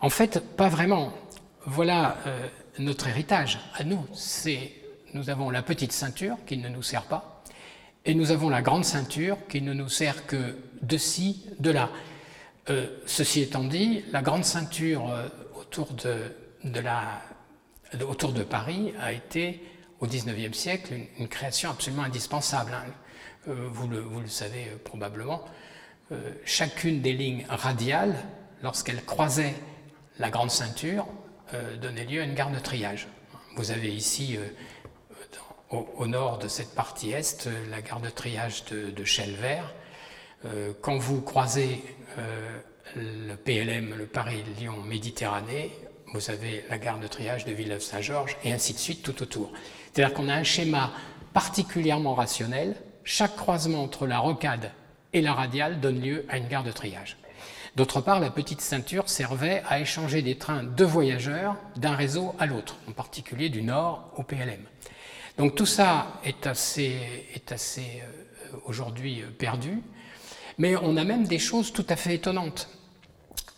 En 0.00 0.10
fait, 0.10 0.40
pas 0.56 0.68
vraiment. 0.68 1.12
Voilà 1.68 2.16
euh, 2.26 2.46
notre 2.78 3.08
héritage 3.08 3.58
à 3.74 3.82
nous. 3.82 4.06
C'est 4.14 4.70
nous 5.14 5.30
avons 5.30 5.50
la 5.50 5.62
petite 5.62 5.92
ceinture 5.92 6.36
qui 6.46 6.58
ne 6.58 6.68
nous 6.68 6.82
sert 6.82 7.04
pas, 7.04 7.42
et 8.04 8.14
nous 8.14 8.30
avons 8.30 8.50
la 8.50 8.62
grande 8.62 8.84
ceinture 8.84 9.38
qui 9.48 9.62
ne 9.62 9.72
nous 9.72 9.88
sert 9.88 10.26
que 10.26 10.58
de 10.82 10.98
ci, 10.98 11.46
de 11.58 11.70
là. 11.70 11.90
Euh, 12.68 12.86
ceci 13.06 13.40
étant 13.40 13.64
dit, 13.64 14.04
la 14.12 14.22
grande 14.22 14.44
ceinture 14.44 15.10
euh, 15.10 15.28
autour, 15.54 15.92
de, 15.92 16.32
Paris 18.42 18.92
a 19.00 19.12
été 19.12 19.62
au 20.00 20.06
XIXe 20.06 20.56
siècle 20.56 20.94
une, 21.18 21.28
création 21.28 21.70
absolument 21.70 22.02
indispensable. 22.02 22.72
Hein. 22.74 22.84
Vous, 23.46 23.88
le, 23.88 24.04
savez 24.26 24.66
probablement. 24.84 25.44
Chacune 26.44 27.00
des 27.00 27.12
lignes 27.12 27.44
radiales, 27.48 28.14
lorsqu'elles 28.62 29.04
croisaient 29.04 29.54
la 30.18 30.30
grande 30.30 30.50
ceinture 30.50 31.06
donnait 31.80 32.04
lieu 32.04 32.20
à 32.20 32.24
une 32.24 32.34
gare 32.34 32.50
de 32.50 32.58
triage. 32.58 33.08
Vous 33.56 33.70
avez 33.70 33.94
ici, 33.94 34.38
au, 35.70 36.06
nord 36.06 36.38
de 36.38 36.48
cette 36.48 36.74
partie 36.74 37.12
est, 37.12 37.48
la 37.70 37.82
gare 37.82 38.00
de 38.00 38.08
triage 38.08 38.64
de, 38.66 38.90
de 38.90 39.04
Chelvert. 39.04 39.74
quand 40.80 40.96
vous 40.96 41.20
croisez 41.20 41.82
le 42.94 43.34
PLM, 43.34 43.94
le 43.96 44.06
Paris-Lyon 44.06 44.82
Méditerranée, 44.84 45.70
vous 46.12 46.30
avez 46.30 46.64
la 46.70 46.78
gare 46.78 46.98
de 46.98 47.06
triage 47.06 47.44
de 47.44 47.52
Villeneuve-Saint-Georges, 47.52 48.36
et 48.44 48.52
ainsi 48.52 48.72
de 48.72 48.78
suite 48.78 49.02
tout 49.02 49.22
autour. 49.22 49.52
C'est-à-dire 49.92 50.14
qu'on 50.14 50.28
a 50.28 50.34
un 50.34 50.44
schéma 50.44 50.92
particulièrement 51.32 52.14
rationnel. 52.14 52.76
Chaque 53.04 53.36
croisement 53.36 53.82
entre 53.82 54.06
la 54.06 54.18
rocade 54.18 54.72
et 55.12 55.20
la 55.20 55.34
radiale 55.34 55.80
donne 55.80 56.00
lieu 56.00 56.24
à 56.28 56.38
une 56.38 56.48
gare 56.48 56.64
de 56.64 56.72
triage. 56.72 57.16
D'autre 57.76 58.00
part, 58.00 58.20
la 58.20 58.30
petite 58.30 58.62
ceinture 58.62 59.10
servait 59.10 59.62
à 59.68 59.80
échanger 59.80 60.22
des 60.22 60.38
trains 60.38 60.62
de 60.62 60.84
voyageurs 60.84 61.56
d'un 61.76 61.94
réseau 61.94 62.34
à 62.38 62.46
l'autre, 62.46 62.76
en 62.88 62.92
particulier 62.92 63.50
du 63.50 63.62
nord 63.62 64.10
au 64.16 64.22
PLM. 64.22 64.64
Donc 65.36 65.54
tout 65.54 65.66
ça 65.66 66.18
est 66.24 66.46
assez, 66.46 66.96
est 67.34 67.52
assez 67.52 68.02
euh, 68.02 68.56
aujourd'hui 68.64 69.20
euh, 69.20 69.26
perdu, 69.26 69.82
mais 70.56 70.74
on 70.76 70.96
a 70.96 71.04
même 71.04 71.26
des 71.26 71.38
choses 71.38 71.72
tout 71.72 71.84
à 71.90 71.96
fait 71.96 72.14
étonnantes. 72.14 72.70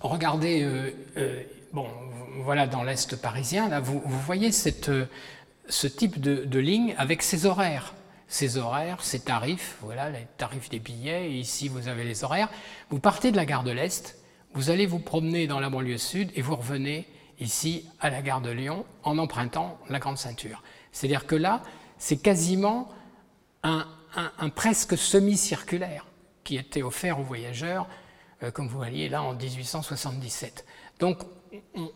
Regardez, 0.01 0.63
euh, 0.65 1.43
bon, 1.73 1.87
voilà 2.43 2.67
dans 2.67 2.83
l'Est 2.83 3.15
parisien, 3.17 3.69
là, 3.69 3.79
vous, 3.79 4.03
voyez 4.05 4.51
cette, 4.51 4.91
ce 5.69 5.87
type 5.87 6.21
de, 6.21 6.59
ligne 6.59 6.95
avec 6.99 7.23
ses 7.23 7.47
horaires. 7.47 7.95
Ses 8.29 8.59
horaires, 8.59 9.03
ses 9.03 9.21
tarifs, 9.21 9.77
voilà 9.81 10.11
les 10.11 10.27
tarifs 10.37 10.69
des 10.69 10.79
billets, 10.79 11.31
et 11.31 11.39
ici 11.39 11.69
vous 11.69 11.89
avez 11.89 12.05
les 12.05 12.25
horaires. 12.25 12.49
Vous 12.91 13.01
partez 13.01 13.33
de 13.33 13.37
la 13.37 13.47
gare 13.47 13.65
de 13.65 13.71
l'Est, 13.71 14.19
vous 14.55 14.71
allez 14.71 14.87
vous 14.87 14.99
promener 14.99 15.47
dans 15.47 15.61
la 15.61 15.71
banlieue 15.71 15.99
sud 15.99 16.31
et 16.35 16.43
vous 16.43 16.57
revenez 16.57 17.09
ici 17.41 17.89
à 18.01 18.11
la 18.11 18.23
gare 18.23 18.41
de 18.41 18.51
Lyon 18.51 18.85
en 19.03 19.19
empruntant 19.19 19.79
la 19.89 19.99
grande 19.99 20.19
ceinture. 20.19 20.63
C'est-à-dire 20.93 21.27
que 21.27 21.37
là, 21.37 21.63
c'est 21.97 22.17
quasiment 22.19 22.91
un, 23.63 23.87
presque 24.55 24.97
semi-circulaire 24.97 26.07
qui 26.45 26.57
était 26.57 26.83
offert 26.83 27.21
aux 27.21 27.25
voyageurs, 27.25 27.87
euh, 28.43 28.51
comme 28.51 28.69
vous 28.69 28.79
voyez 28.79 29.09
là 29.09 29.23
en 29.23 29.35
1877. 29.35 30.65
Donc 30.99 31.19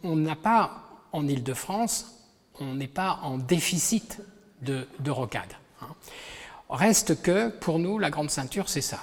on 0.03 0.17
n'a 0.17 0.37
pas 0.37 1.07
en 1.12 1.27
Île-de-France 1.27 2.23
on 2.61 2.75
n'est 2.75 2.89
pas 2.89 3.21
en 3.23 3.39
déficit 3.39 4.21
de, 4.61 4.87
rocade. 5.09 5.53
Hein. 5.83 5.95
Reste 6.69 7.21
que, 7.23 7.49
pour 7.49 7.79
nous, 7.79 7.99
la 7.99 8.11
grande 8.11 8.31
ceinture, 8.31 8.69
c'est 8.69 8.81
ça. 8.81 9.01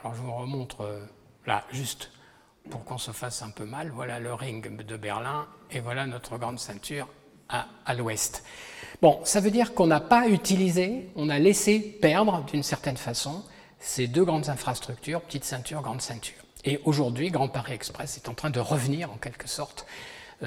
Alors 0.00 0.14
je 0.14 0.20
vous 0.20 0.32
remontre 0.32 0.82
euh, 0.82 1.04
là, 1.46 1.64
juste 1.72 2.10
pour 2.70 2.84
qu'on 2.84 2.98
se 2.98 3.10
fasse 3.10 3.42
un 3.42 3.50
peu 3.50 3.64
mal. 3.64 3.90
Voilà 3.90 4.20
le 4.20 4.32
ring 4.34 4.84
de 4.84 4.96
Berlin 4.96 5.46
et 5.70 5.80
voilà 5.80 6.06
notre 6.06 6.38
grande 6.38 6.60
ceinture 6.60 7.08
à, 7.48 7.94
l'ouest. 7.94 8.44
Bon, 9.00 9.20
ça 9.24 9.40
veut 9.40 9.50
dire 9.50 9.74
qu'on 9.74 9.86
n'a 9.86 10.00
pas 10.00 10.28
utilisé, 10.28 11.08
on 11.16 11.30
a 11.30 11.38
laissé 11.38 11.80
perdre 11.80 12.44
d'une 12.44 12.62
certaine 12.62 12.96
façon 12.98 13.42
ces 13.80 14.06
deux 14.06 14.24
grandes 14.24 14.50
infrastructures, 14.50 15.22
petite 15.22 15.44
ceinture, 15.44 15.82
grande 15.82 16.02
ceinture. 16.02 16.36
Et 16.64 16.80
aujourd'hui, 16.84 17.30
Grand 17.30 17.48
Paris 17.48 17.72
Express 17.72 18.16
est 18.16 18.28
en 18.28 18.34
train 18.34 18.50
de 18.50 18.60
revenir 18.60 19.10
en 19.10 19.16
quelque 19.16 19.48
sorte 19.48 19.86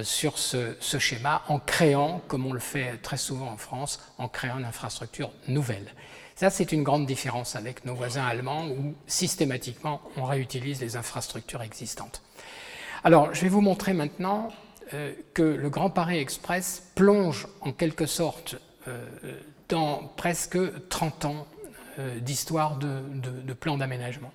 sur 0.04 0.38
ce, 0.38 0.76
schéma 0.80 1.44
en 1.48 1.60
créant, 1.60 2.22
comme 2.28 2.46
on 2.46 2.54
le 2.54 2.60
fait 2.60 2.98
très 2.98 3.18
souvent 3.18 3.50
en 3.50 3.58
France, 3.58 4.00
en 4.18 4.28
créant 4.28 4.60
une 4.60 4.66
infrastructure 4.66 5.32
nouvelle. 5.48 5.94
Ça, 6.36 6.50
c'est 6.50 6.72
une 6.72 6.84
grande 6.84 7.06
différence 7.06 7.56
avec 7.56 7.86
nos 7.86 7.94
voisins 7.94 8.26
allemands 8.26 8.68
où 8.68 8.96
systématiquement 9.06 10.02
on 10.18 10.24
réutilise 10.24 10.80
les 10.82 10.96
infrastructures 10.96 11.62
existantes. 11.62 12.24
Alors, 13.04 13.34
je 13.34 13.42
vais 13.42 13.50
vous 13.50 13.62
montrer 13.62 13.94
maintenant 13.94 14.50
euh, 14.94 15.14
que 15.34 15.42
le 15.42 15.70
Grand 15.70 15.90
Paris 15.90 16.20
Express 16.20 16.92
plonge 16.96 17.48
en 17.60 17.74
quelque 17.74 18.06
sorte 18.06 18.56
euh, 18.88 19.06
dans 19.68 20.08
presque 20.16 20.58
30 20.90 21.26
ans 21.26 21.48
d'histoire 22.22 22.78
de, 22.78 23.02
de, 23.46 23.54
plan 23.54 23.78
d'aménagement. 23.78 24.32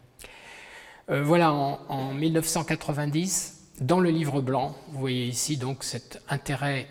voilà, 1.08 1.52
en 1.52 2.12
1990, 2.12 3.55
dans 3.80 4.00
le 4.00 4.10
livre 4.10 4.40
blanc, 4.40 4.74
vous 4.88 5.00
voyez 5.00 5.26
ici 5.26 5.56
donc 5.56 5.84
cet 5.84 6.22
intérêt 6.28 6.86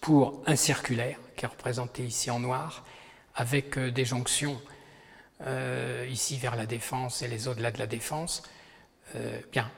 pour 0.00 0.42
un 0.46 0.56
circulaire 0.56 1.18
qui 1.36 1.44
est 1.44 1.48
représenté 1.48 2.04
ici 2.04 2.30
en 2.30 2.40
noir, 2.40 2.84
avec 3.34 3.78
euh, 3.78 3.90
des 3.90 4.04
jonctions 4.04 4.60
euh, 5.46 6.06
ici 6.10 6.36
vers 6.36 6.56
la 6.56 6.66
défense 6.66 7.22
et 7.22 7.28
les 7.28 7.48
au-delà 7.48 7.70
de 7.70 7.78
la 7.78 7.86
défense. 7.86 8.42
Euh, 9.16 9.40
bien, 9.52 9.70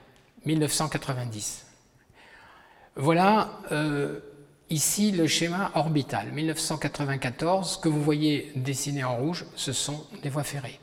1990. 0.44 1.66
Voilà 2.96 3.60
ici 4.68 5.12
le 5.12 5.26
schéma 5.26 5.70
orbital. 5.74 6.30
1994, 6.32 7.74
ce 7.74 7.78
que 7.78 7.88
vous 7.88 8.02
voyez 8.02 8.52
dessiné 8.54 9.02
en 9.02 9.16
rouge, 9.16 9.46
ce 9.54 9.72
sont 9.72 10.04
des 10.22 10.28
voies 10.28 10.42
ferrées. 10.42 10.78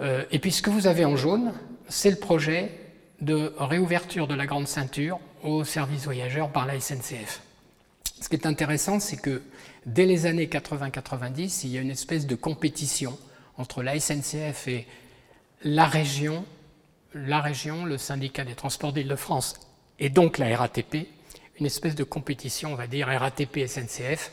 et 0.00 0.38
puis 0.38 0.52
ce 0.52 0.62
que 0.62 0.70
vous 0.70 0.86
avez 0.86 1.04
en 1.04 1.16
jaune, 1.16 1.52
c'est 1.88 2.10
le 2.10 2.18
projet 2.18 2.83
de 3.24 3.54
réouverture 3.58 4.26
de 4.26 4.34
la 4.34 4.46
grande 4.46 4.68
ceinture 4.68 5.18
aux 5.42 5.64
services 5.64 6.04
voyageurs 6.04 6.50
par 6.50 6.66
la 6.66 6.78
SNCF. 6.78 7.40
Ce 8.20 8.28
qui 8.28 8.36
est 8.36 8.46
intéressant, 8.46 9.00
c'est 9.00 9.16
que 9.16 9.42
dès 9.86 10.06
les 10.06 10.26
années 10.26 10.46
80-90, 10.46 11.62
il 11.64 11.70
y 11.70 11.78
a 11.78 11.80
une 11.80 11.90
espèce 11.90 12.26
de 12.26 12.34
compétition 12.34 13.18
entre 13.58 13.82
la 13.82 13.98
SNCF 13.98 14.68
et 14.68 14.86
la 15.62 15.86
région, 15.86 16.44
la 17.14 17.40
région, 17.40 17.84
le 17.84 17.98
syndicat 17.98 18.44
des 18.44 18.54
transports 18.54 18.92
d'Île-de-France 18.92 19.54
et 19.98 20.10
donc 20.10 20.38
la 20.38 20.56
RATP, 20.56 21.08
une 21.60 21.66
espèce 21.66 21.94
de 21.94 22.04
compétition, 22.04 22.72
on 22.72 22.76
va 22.76 22.86
dire, 22.86 23.08
RATP-SNCF, 23.08 24.32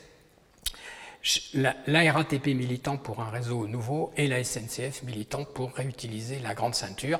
la, 1.53 1.75
la, 1.85 2.11
RATP 2.11 2.47
militant 2.47 2.97
pour 2.97 3.21
un 3.21 3.29
réseau 3.29 3.67
nouveau 3.67 4.11
et 4.17 4.27
la 4.27 4.43
SNCF 4.43 5.03
militant 5.03 5.45
pour 5.45 5.71
réutiliser 5.73 6.39
la 6.39 6.55
grande 6.55 6.73
ceinture. 6.73 7.19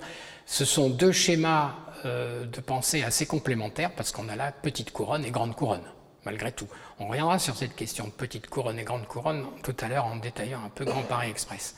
Ce 0.52 0.66
sont 0.66 0.90
deux 0.90 1.14
schémas 1.14 1.76
euh, 2.04 2.46
de 2.46 2.60
pensée 2.60 3.04
assez 3.04 3.26
complémentaires 3.26 3.92
parce 3.96 4.12
qu'on 4.12 4.28
a 4.28 4.36
là 4.36 4.52
petite 4.52 4.92
couronne 4.92 5.24
et 5.24 5.32
grande 5.32 5.56
couronne, 5.56 5.86
malgré 6.26 6.52
tout. 6.52 6.68
On 7.00 7.08
reviendra 7.08 7.40
sur 7.40 7.56
cette 7.56 7.74
question 7.74 8.08
de 8.08 8.12
petite 8.12 8.48
couronne 8.48 8.78
et 8.78 8.84
grande 8.84 9.08
couronne 9.08 9.46
tout 9.64 9.76
à 9.80 9.88
l'heure 9.88 10.04
en 10.08 10.18
détaillant 10.18 10.60
un 10.66 10.68
peu 10.68 10.84
Grand 10.84 11.04
Paris 11.04 11.30
Express. 11.30 11.78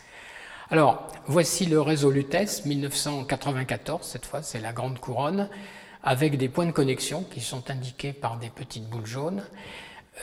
Alors, 0.71 1.07
voici 1.27 1.67
le 1.67 1.79
réseau 1.81 2.09
Lutèce, 2.09 2.65
1994, 2.65 4.03
cette 4.07 4.25
fois 4.25 4.41
c'est 4.41 4.59
la 4.59 4.73
grande 4.73 4.97
couronne, 4.97 5.49
avec 6.01 6.35
des 6.39 6.49
points 6.49 6.65
de 6.65 6.71
connexion 6.71 7.23
qui 7.25 7.41
sont 7.41 7.69
indiqués 7.69 8.11
par 8.11 8.37
des 8.37 8.49
petites 8.49 8.89
boules 8.89 9.05
jaunes. 9.05 9.43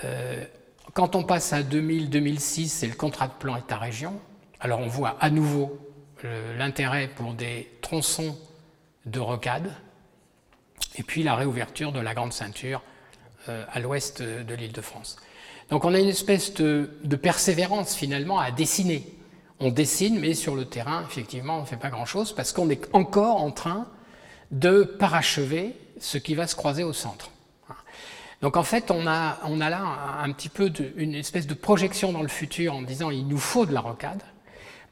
Euh, 0.05 0.45
quand 0.93 1.15
on 1.15 1.23
passe 1.23 1.53
à 1.53 1.63
2000-2006, 1.63 2.67
c'est 2.67 2.89
le 2.89 2.95
contrat 2.95 3.29
de 3.29 3.35
plan 3.35 3.55
État-région. 3.55 4.21
Alors 4.59 4.81
on 4.81 4.89
voit 4.89 5.17
à 5.21 5.31
nouveau 5.31 5.79
l'intérêt 6.59 7.09
pour 7.09 7.35
des 7.35 7.71
tronçons 7.81 8.39
de 9.07 9.21
rocade, 9.21 9.73
et 10.97 11.03
puis 11.03 11.23
la 11.23 11.35
réouverture 11.35 11.93
de 11.93 12.01
la 12.01 12.15
grande 12.15 12.33
ceinture 12.33 12.83
euh, 13.49 13.65
à 13.73 13.81
l'ouest 13.81 14.23
de 14.23 14.55
l'île 14.55 14.73
de 14.73 14.81
France. 14.81 15.17
Donc 15.71 15.85
on 15.85 15.95
a 15.95 16.01
une 16.01 16.09
espèce 16.09 16.53
de, 16.55 16.91
persévérance 17.17 17.95
finalement 17.95 18.39
à 18.39 18.51
dessiner. 18.51 19.07
On 19.61 19.71
dessine, 19.71 20.19
mais 20.19 20.35
sur 20.35 20.57
le 20.57 20.65
terrain, 20.65 21.05
effectivement, 21.09 21.59
on 21.59 21.61
ne 21.61 21.67
fait 21.67 21.77
pas 21.77 21.91
grand-chose 21.91 22.35
parce 22.35 22.53
qu'on 22.53 22.69
est 22.71 22.89
encore 22.93 23.41
en 23.41 23.53
train 23.53 23.87
de 24.51 24.83
parachever 24.83 25.77
ce 26.01 26.19
qui 26.19 26.35
va 26.35 26.47
se 26.47 26.57
croiser 26.57 26.83
au 26.83 26.93
centre. 26.93 27.31
Donc 28.43 28.57
en 28.57 28.63
fait, 28.63 28.91
on 28.91 29.07
a, 29.07 29.39
on 29.45 29.61
a 29.61 29.71
là 29.71 29.83
un, 30.23 30.33
petit 30.33 30.49
peu 30.49 30.73
une 30.97 31.15
espèce 31.15 31.47
de 31.47 31.55
projection 31.55 32.11
dans 32.11 32.23
le 32.23 32.29
futur 32.29 32.75
en 32.75 32.83
disant 32.83 33.11
il 33.11 33.29
nous 33.29 33.39
faut 33.39 33.67
de 33.67 33.75
la 33.75 33.81
rocade, 33.81 34.23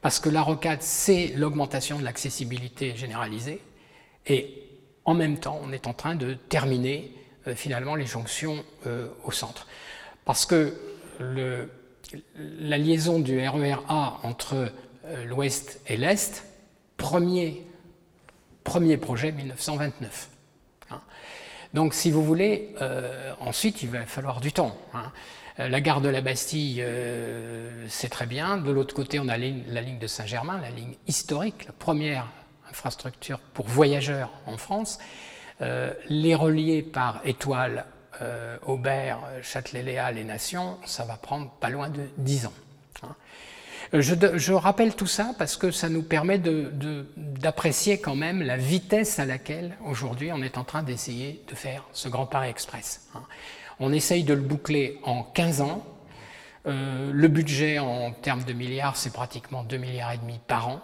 parce 0.01 0.19
que 0.19 0.29
la 0.29 0.41
rocade, 0.41 0.81
c'est 0.81 1.33
l'augmentation 1.35 1.99
de 1.99 2.03
l'accessibilité 2.03 2.95
généralisée, 2.95 3.61
et 4.27 4.63
en 5.05 5.13
même 5.13 5.39
temps, 5.39 5.59
on 5.63 5.71
est 5.71 5.87
en 5.87 5.93
train 5.93 6.15
de 6.15 6.33
terminer 6.33 7.11
euh, 7.47 7.55
finalement 7.55 7.95
les 7.95 8.05
jonctions 8.05 8.63
euh, 8.85 9.07
au 9.23 9.31
centre. 9.31 9.67
Parce 10.25 10.45
que 10.45 10.75
la 11.19 12.77
liaison 12.77 13.19
du 13.19 13.39
RER 13.39 13.73
e 13.73 13.75
A 13.87 14.19
entre 14.23 14.71
euh, 15.05 15.25
l'ouest 15.25 15.81
et 15.87 15.97
l'est, 15.97 16.45
premier, 16.97 17.65
premier 18.63 18.97
projet 18.97 19.31
1929. 19.31 20.29
Hein. 20.91 21.01
Donc 21.73 21.93
si 21.93 22.11
vous 22.11 22.23
voulez, 22.23 22.75
ensuite 23.39 23.83
il 23.83 23.89
va 23.89 24.05
falloir 24.05 24.41
du 24.41 24.51
temps. 24.51 24.77
Hein. 24.93 25.11
Euh, 25.59 25.67
la 25.67 25.81
gare 25.81 26.01
de 26.01 26.09
la 26.09 26.21
Bastille, 26.21 26.81
euh, 26.81 27.85
c'est 27.89 28.09
très 28.09 28.25
bien. 28.25 28.57
De 28.57 28.71
l'autre 28.71 28.95
côté, 28.95 29.19
on 29.19 29.27
a 29.27 29.37
la 29.37 29.81
ligne 29.81 29.99
de 29.99 30.07
Saint-Germain, 30.07 30.59
la 30.61 30.69
ligne 30.69 30.95
historique, 31.07 31.65
la 31.65 31.73
première 31.73 32.27
infrastructure 32.69 33.39
pour 33.53 33.67
voyageurs 33.67 34.31
en 34.45 34.57
France. 34.57 34.99
Euh, 35.61 35.93
les 36.07 36.35
relier 36.35 36.81
par 36.81 37.21
étoile, 37.25 37.85
Aubert, 38.65 39.19
Châtelet-Léal 39.41 40.17
et 40.17 40.25
Nations, 40.25 40.77
ça 40.83 41.05
va 41.05 41.15
prendre 41.15 41.49
pas 41.51 41.69
loin 41.69 41.87
de 41.87 42.01
10 42.17 42.47
ans. 42.47 42.53
Hein. 43.03 43.15
Je, 43.93 44.51
rappelle 44.51 44.93
tout 44.93 45.07
ça 45.07 45.33
parce 45.39 45.55
que 45.55 45.71
ça 45.71 45.87
nous 45.87 46.03
permet 46.03 46.37
d'apprécier 46.37 48.01
quand 48.01 48.15
même 48.15 48.41
la 48.41 48.57
vitesse 48.57 49.19
à 49.19 49.25
laquelle 49.25 49.77
aujourd'hui 49.85 50.33
on 50.33 50.41
est 50.41 50.57
en 50.57 50.65
train 50.65 50.83
d'essayer 50.83 51.41
de 51.47 51.55
faire 51.55 51.85
ce 51.93 52.09
Grand 52.09 52.25
Paris 52.25 52.49
Express. 52.49 53.07
Hein. 53.15 53.23
On 53.79 53.93
essaye 53.93 54.23
de 54.23 54.33
le 54.33 54.41
boucler 54.41 54.99
en 55.03 55.23
15 55.23 55.61
ans. 55.61 55.85
Euh, 56.65 57.11
le 57.13 57.27
budget 57.29 57.79
en 57.79 58.11
termes 58.11 58.43
de 58.43 58.51
milliards, 58.51 58.97
c'est 58.97 59.13
pratiquement 59.13 59.63
2 59.63 59.77
milliards 59.77 60.11
et 60.11 60.17
demi 60.17 60.39
par 60.47 60.67
an 60.67 60.81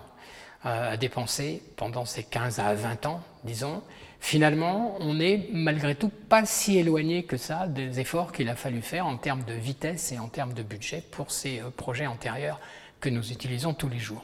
euh, 0.65 0.93
à 0.93 0.97
dépenser 0.97 1.61
pendant 1.75 2.05
ces 2.05 2.23
15 2.23 2.59
à 2.59 2.73
20 2.73 3.05
ans, 3.05 3.21
disons. 3.43 3.83
Finalement, 4.21 4.95
on 5.01 5.15
n'est 5.15 5.49
malgré 5.51 5.93
tout 5.95 6.09
pas 6.09 6.45
si 6.45 6.77
éloigné 6.77 7.23
que 7.23 7.35
ça 7.35 7.67
des 7.67 7.99
efforts 7.99 8.31
qu'il 8.31 8.47
a 8.47 8.55
fallu 8.55 8.81
faire 8.81 9.05
en 9.05 9.17
termes 9.17 9.43
de 9.43 9.53
vitesse 9.53 10.13
et 10.13 10.19
en 10.19 10.29
termes 10.29 10.53
de 10.53 10.63
budget 10.63 11.03
pour 11.11 11.31
ces 11.31 11.59
euh, 11.59 11.69
projets 11.75 12.07
antérieurs 12.07 12.61
que 13.01 13.09
nous 13.09 13.31
utilisons 13.31 13.73
tous 13.73 13.89
les 13.89 13.99
jours. 13.99 14.23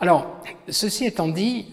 Alors, 0.00 0.42
ceci 0.68 1.06
étant 1.06 1.28
dit, 1.28 1.68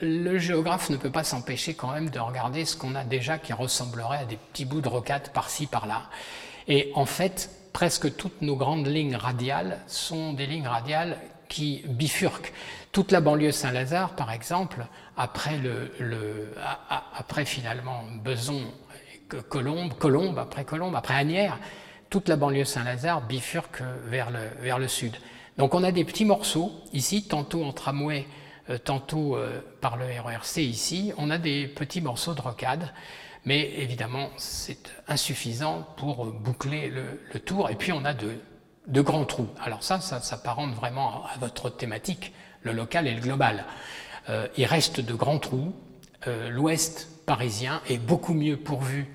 le 0.00 0.38
géographe 0.38 0.90
ne 0.90 0.96
peut 0.96 1.10
pas 1.10 1.24
s'empêcher 1.24 1.74
quand 1.74 1.92
même 1.92 2.10
de 2.10 2.18
regarder 2.18 2.64
ce 2.64 2.76
qu'on 2.76 2.94
a 2.94 3.04
déjà 3.04 3.38
qui 3.38 3.52
ressemblerait 3.52 4.18
à 4.18 4.24
des 4.24 4.36
petits 4.36 4.64
bouts 4.64 4.80
de 4.80 4.88
rocade 4.88 5.30
par-ci, 5.32 5.66
par-là. 5.66 6.02
Et 6.68 6.90
en 6.94 7.06
fait, 7.06 7.50
presque 7.72 8.16
toutes 8.16 8.42
nos 8.42 8.56
grandes 8.56 8.86
lignes 8.86 9.16
radiales 9.16 9.80
sont 9.86 10.32
des 10.32 10.46
lignes 10.46 10.68
radiales 10.68 11.18
qui 11.48 11.84
bifurquent. 11.86 12.52
Toute 12.92 13.12
la 13.12 13.20
banlieue 13.20 13.52
Saint-Lazare, 13.52 14.16
par 14.16 14.32
exemple, 14.32 14.86
après, 15.16 15.58
le, 15.58 16.52
après 17.14 17.44
finalement 17.44 18.02
Beson, 18.22 18.62
Colombe, 19.48 19.94
Colombe, 19.94 20.38
après 20.38 20.64
Colombe, 20.64 20.96
après 20.96 21.14
Agnières, 21.14 21.58
toute 22.10 22.28
la 22.28 22.36
banlieue 22.36 22.64
Saint-Lazare 22.64 23.22
bifurque 23.22 23.82
vers 24.06 24.30
le, 24.30 24.40
vers 24.60 24.78
le 24.78 24.88
sud. 24.88 25.16
Donc 25.58 25.74
on 25.74 25.82
a 25.84 25.92
des 25.92 26.04
petits 26.04 26.24
morceaux 26.24 26.72
ici, 26.92 27.26
tantôt 27.26 27.64
en 27.64 27.72
tramway, 27.72 28.26
tantôt 28.84 29.36
euh, 29.36 29.60
par 29.80 29.96
le 29.96 30.06
RERC 30.06 30.58
ici, 30.58 31.12
on 31.18 31.30
a 31.30 31.38
des 31.38 31.66
petits 31.66 32.00
morceaux 32.00 32.34
de 32.34 32.40
rocade, 32.40 32.92
mais 33.44 33.70
évidemment 33.78 34.30
c'est 34.36 34.90
insuffisant 35.08 35.86
pour 35.96 36.26
boucler 36.26 36.90
le, 36.90 37.40
tour, 37.40 37.70
et 37.70 37.74
puis 37.74 37.92
on 37.92 38.04
a 38.04 38.14
de, 38.14 39.00
grands 39.02 39.24
trous. 39.24 39.48
Alors 39.62 39.82
ça, 39.82 40.00
ça 40.00 40.20
s'apparente 40.20 40.74
vraiment 40.74 41.24
à 41.26 41.38
votre 41.38 41.70
thématique, 41.70 42.32
le 42.62 42.72
local 42.72 43.06
et 43.06 43.14
le 43.14 43.20
global. 43.20 43.64
Euh, 44.28 44.48
il 44.56 44.64
reste 44.64 45.00
de 45.00 45.14
grands 45.14 45.38
trous. 45.38 45.72
Euh, 46.26 46.50
l'ouest 46.50 47.08
parisien 47.26 47.80
est 47.88 47.98
beaucoup 47.98 48.34
mieux 48.34 48.56
pourvu 48.56 49.06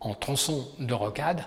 en 0.00 0.14
tronçons 0.14 0.68
de 0.78 0.94
rocade. 0.94 1.44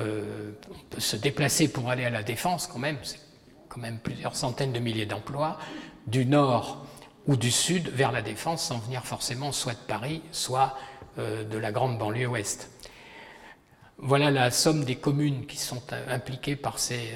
Euh, 0.00 0.52
on 0.70 0.78
peut 0.90 1.00
se 1.00 1.16
déplacer 1.16 1.68
pour 1.68 1.90
aller 1.90 2.04
à 2.04 2.10
la 2.10 2.22
défense 2.22 2.66
quand 2.66 2.78
même, 2.78 2.98
c'est 3.02 3.20
quand 3.68 3.80
même 3.80 3.98
plusieurs 3.98 4.34
centaines 4.34 4.72
de 4.72 4.80
milliers 4.80 5.06
d'emplois, 5.06 5.58
du 6.06 6.26
nord 6.26 6.86
ou 7.26 7.36
du 7.36 7.50
sud 7.50 7.88
vers 7.88 8.12
la 8.12 8.22
défense 8.22 8.64
sans 8.64 8.78
venir 8.78 9.04
forcément 9.04 9.52
soit 9.52 9.72
de 9.72 9.86
Paris, 9.88 10.22
soit 10.32 10.76
de 11.16 11.58
la 11.58 11.72
grande 11.72 11.96
banlieue 11.96 12.26
ouest. 12.26 12.70
Voilà 13.98 14.30
la 14.30 14.50
somme 14.50 14.84
des 14.84 14.96
communes 14.96 15.46
qui 15.46 15.56
sont 15.56 15.82
impliquées 16.08 16.56
par 16.56 16.78
ces, 16.78 17.12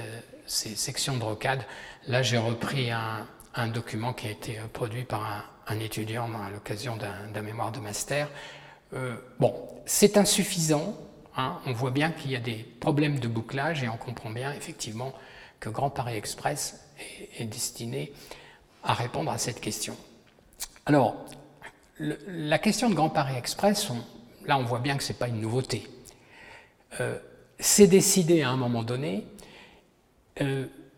ces 0.47 0.77
sections 0.77 1.17
de 1.17 1.25
rocade. 1.25 1.63
Là, 2.07 2.23
j'ai 2.23 2.39
repris 2.39 2.91
un, 2.91 3.27
un 3.59 3.69
document 3.69 4.13
qui 4.13 4.29
a 4.29 4.31
été 4.31 4.59
euh, 4.59 4.67
produit 4.73 5.05
par 5.05 5.45
un, 5.67 5.81
étudiant 5.81 6.29
à 6.41 6.51
l'occasion 6.51 6.97
d'un 6.97 7.43
mémoire 7.43 7.73
de 7.73 7.81
master. 7.81 8.29
Euh, 8.95 9.17
bon, 9.39 9.55
c'est 9.85 10.17
insuffisant. 10.17 10.97
Hein. 11.37 11.59
on 11.67 11.73
voit 11.73 11.91
bien 11.91 12.11
qu'il 12.11 12.33
y 12.33 12.37
a 12.37 12.41
des 12.41 12.65
problèmes 12.81 13.21
de 13.21 13.29
bouclage 13.29 13.85
et 13.85 13.89
on 13.89 13.97
comprend 13.97 14.31
bien 14.31 14.53
effectivement 14.55 15.13
que 15.61 15.69
Grand 15.69 15.91
Paris 15.91 16.17
Express 16.17 16.81
est, 17.39 17.45
destiné 17.45 18.13
à 18.83 18.95
répondre 18.95 19.31
à 19.31 19.39
cette 19.39 19.61
question. 19.61 19.97
Alors, 20.87 21.17
la 21.99 22.59
question 22.59 22.89
de 22.89 22.95
Grand 22.95 23.11
Paris 23.11 23.37
Express, 23.37 23.89
là 24.47 24.59
on 24.59 24.65
voit 24.65 24.79
bien 24.79 24.97
que 24.97 25.03
ce 25.03 25.13
n'est 25.13 25.19
pas 25.19 25.29
une 25.29 25.41
nouveauté. 25.41 25.87
Euh, 27.01 27.19
c'est 27.59 27.89
décidé 27.89 28.43
à 28.43 28.51
un 28.51 28.57
moment 28.57 28.83
donné, 28.83 29.27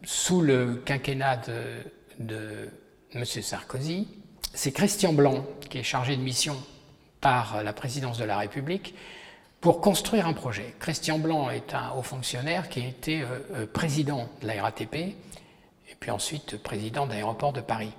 sous 0.05 0.43
le 0.43 0.83
quinquennat 0.85 1.41
de 2.19 2.69
M. 3.15 3.25
Sarkozy, 3.25 4.09
c'est 4.53 4.73
Christian 4.73 5.15
Blanc 5.15 5.47
qui 5.71 5.79
est 5.79 5.83
chargé 5.83 6.17
de 6.17 6.23
mission 6.23 6.57
par 7.21 7.63
la 7.63 7.73
présidence 7.73 8.19
de 8.19 8.25
la 8.25 8.39
République 8.39 8.95
pour 9.61 9.81
construire 9.81 10.27
un 10.27 10.33
projet. 10.33 10.75
Christian 10.79 11.19
Blanc 11.19 11.51
est 11.51 11.75
un 11.75 11.91
haut 11.91 12.03
fonctionnaire 12.03 12.69
qui 12.69 12.81
a 12.81 12.87
été 12.87 13.23
euh, 13.23 13.27
euh, 13.55 13.67
président 13.67 14.29
de 14.41 14.47
la 14.47 14.63
RATP 14.63 15.15
puis 16.01 16.11
ensuite 16.11 16.57
président 16.57 17.07
d'aéroport 17.07 17.53
de 17.53 17.61
Paris. 17.61 17.93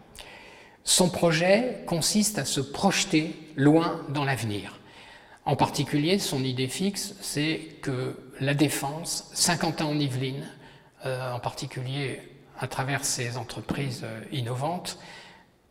Son 0.84 1.10
projet 1.10 1.84
consiste 1.86 2.40
à 2.40 2.46
se 2.46 2.60
projeter 2.60 3.36
loin 3.56 4.02
dans 4.10 4.26
l'avenir. 4.26 4.80
En 5.46 5.56
particulier, 5.56 6.18
son 6.18 6.44
idée 6.44 6.68
fixe, 6.68 7.14
c'est 7.22 7.60
que 7.84 8.18
la 8.40 8.56
défense, 8.56 9.30
50 9.34 9.82
ans 9.82 9.90
en 9.92 10.00
Yvelines, 10.00 10.48
euh, 11.06 11.32
en 11.32 11.40
particulier 11.40 12.20
à 12.60 12.68
travers 12.68 13.06
ces 13.06 13.38
entreprises 13.38 14.02
euh, 14.04 14.22
innovantes, 14.32 14.98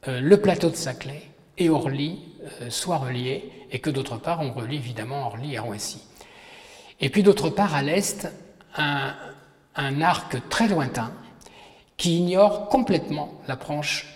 euh, 0.07 0.21
le 0.21 0.41
plateau 0.41 0.71
de 0.71 0.77
Saclay 0.77 1.23
et 1.59 1.69
Orly 1.69 2.21
soient 2.71 2.97
reliés 2.97 3.53
et 3.71 3.81
que 3.81 3.91
d'autre 3.91 4.17
part 4.17 4.41
on 4.41 4.53
relie 4.53 4.77
évidemment 4.77 5.27
Orly 5.27 5.57
à 5.59 5.63
Roissy. 5.63 6.01
Et 7.01 7.11
puis 7.11 7.23
d'autre 7.23 7.51
part 7.51 7.75
à 7.75 7.83
l'est, 7.83 8.29
un, 8.77 10.01
arc 10.01 10.49
très 10.49 10.69
lointain 10.69 11.13
qui 12.01 12.17
ignore 12.17 12.71
complètement 12.71 13.31
l'approche, 13.47 14.07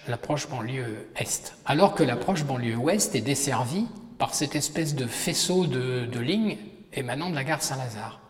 banlieue 0.49 1.11
est, 1.17 1.55
alors 1.67 1.95
que 1.95 2.03
l'approche 2.03 2.45
banlieue 2.45 2.77
ouest 2.77 3.15
est 3.15 3.21
desservie 3.21 3.87
par 4.17 4.35
cette 4.35 4.57
espèce 4.57 4.95
de 4.95 5.07
faisceau 5.07 5.67
de, 5.67 6.19
lignes 6.19 6.57
émanant 6.95 7.29
de 7.29 7.35
la 7.35 7.45
gare 7.45 7.61
Saint-Lazare. 7.61 8.21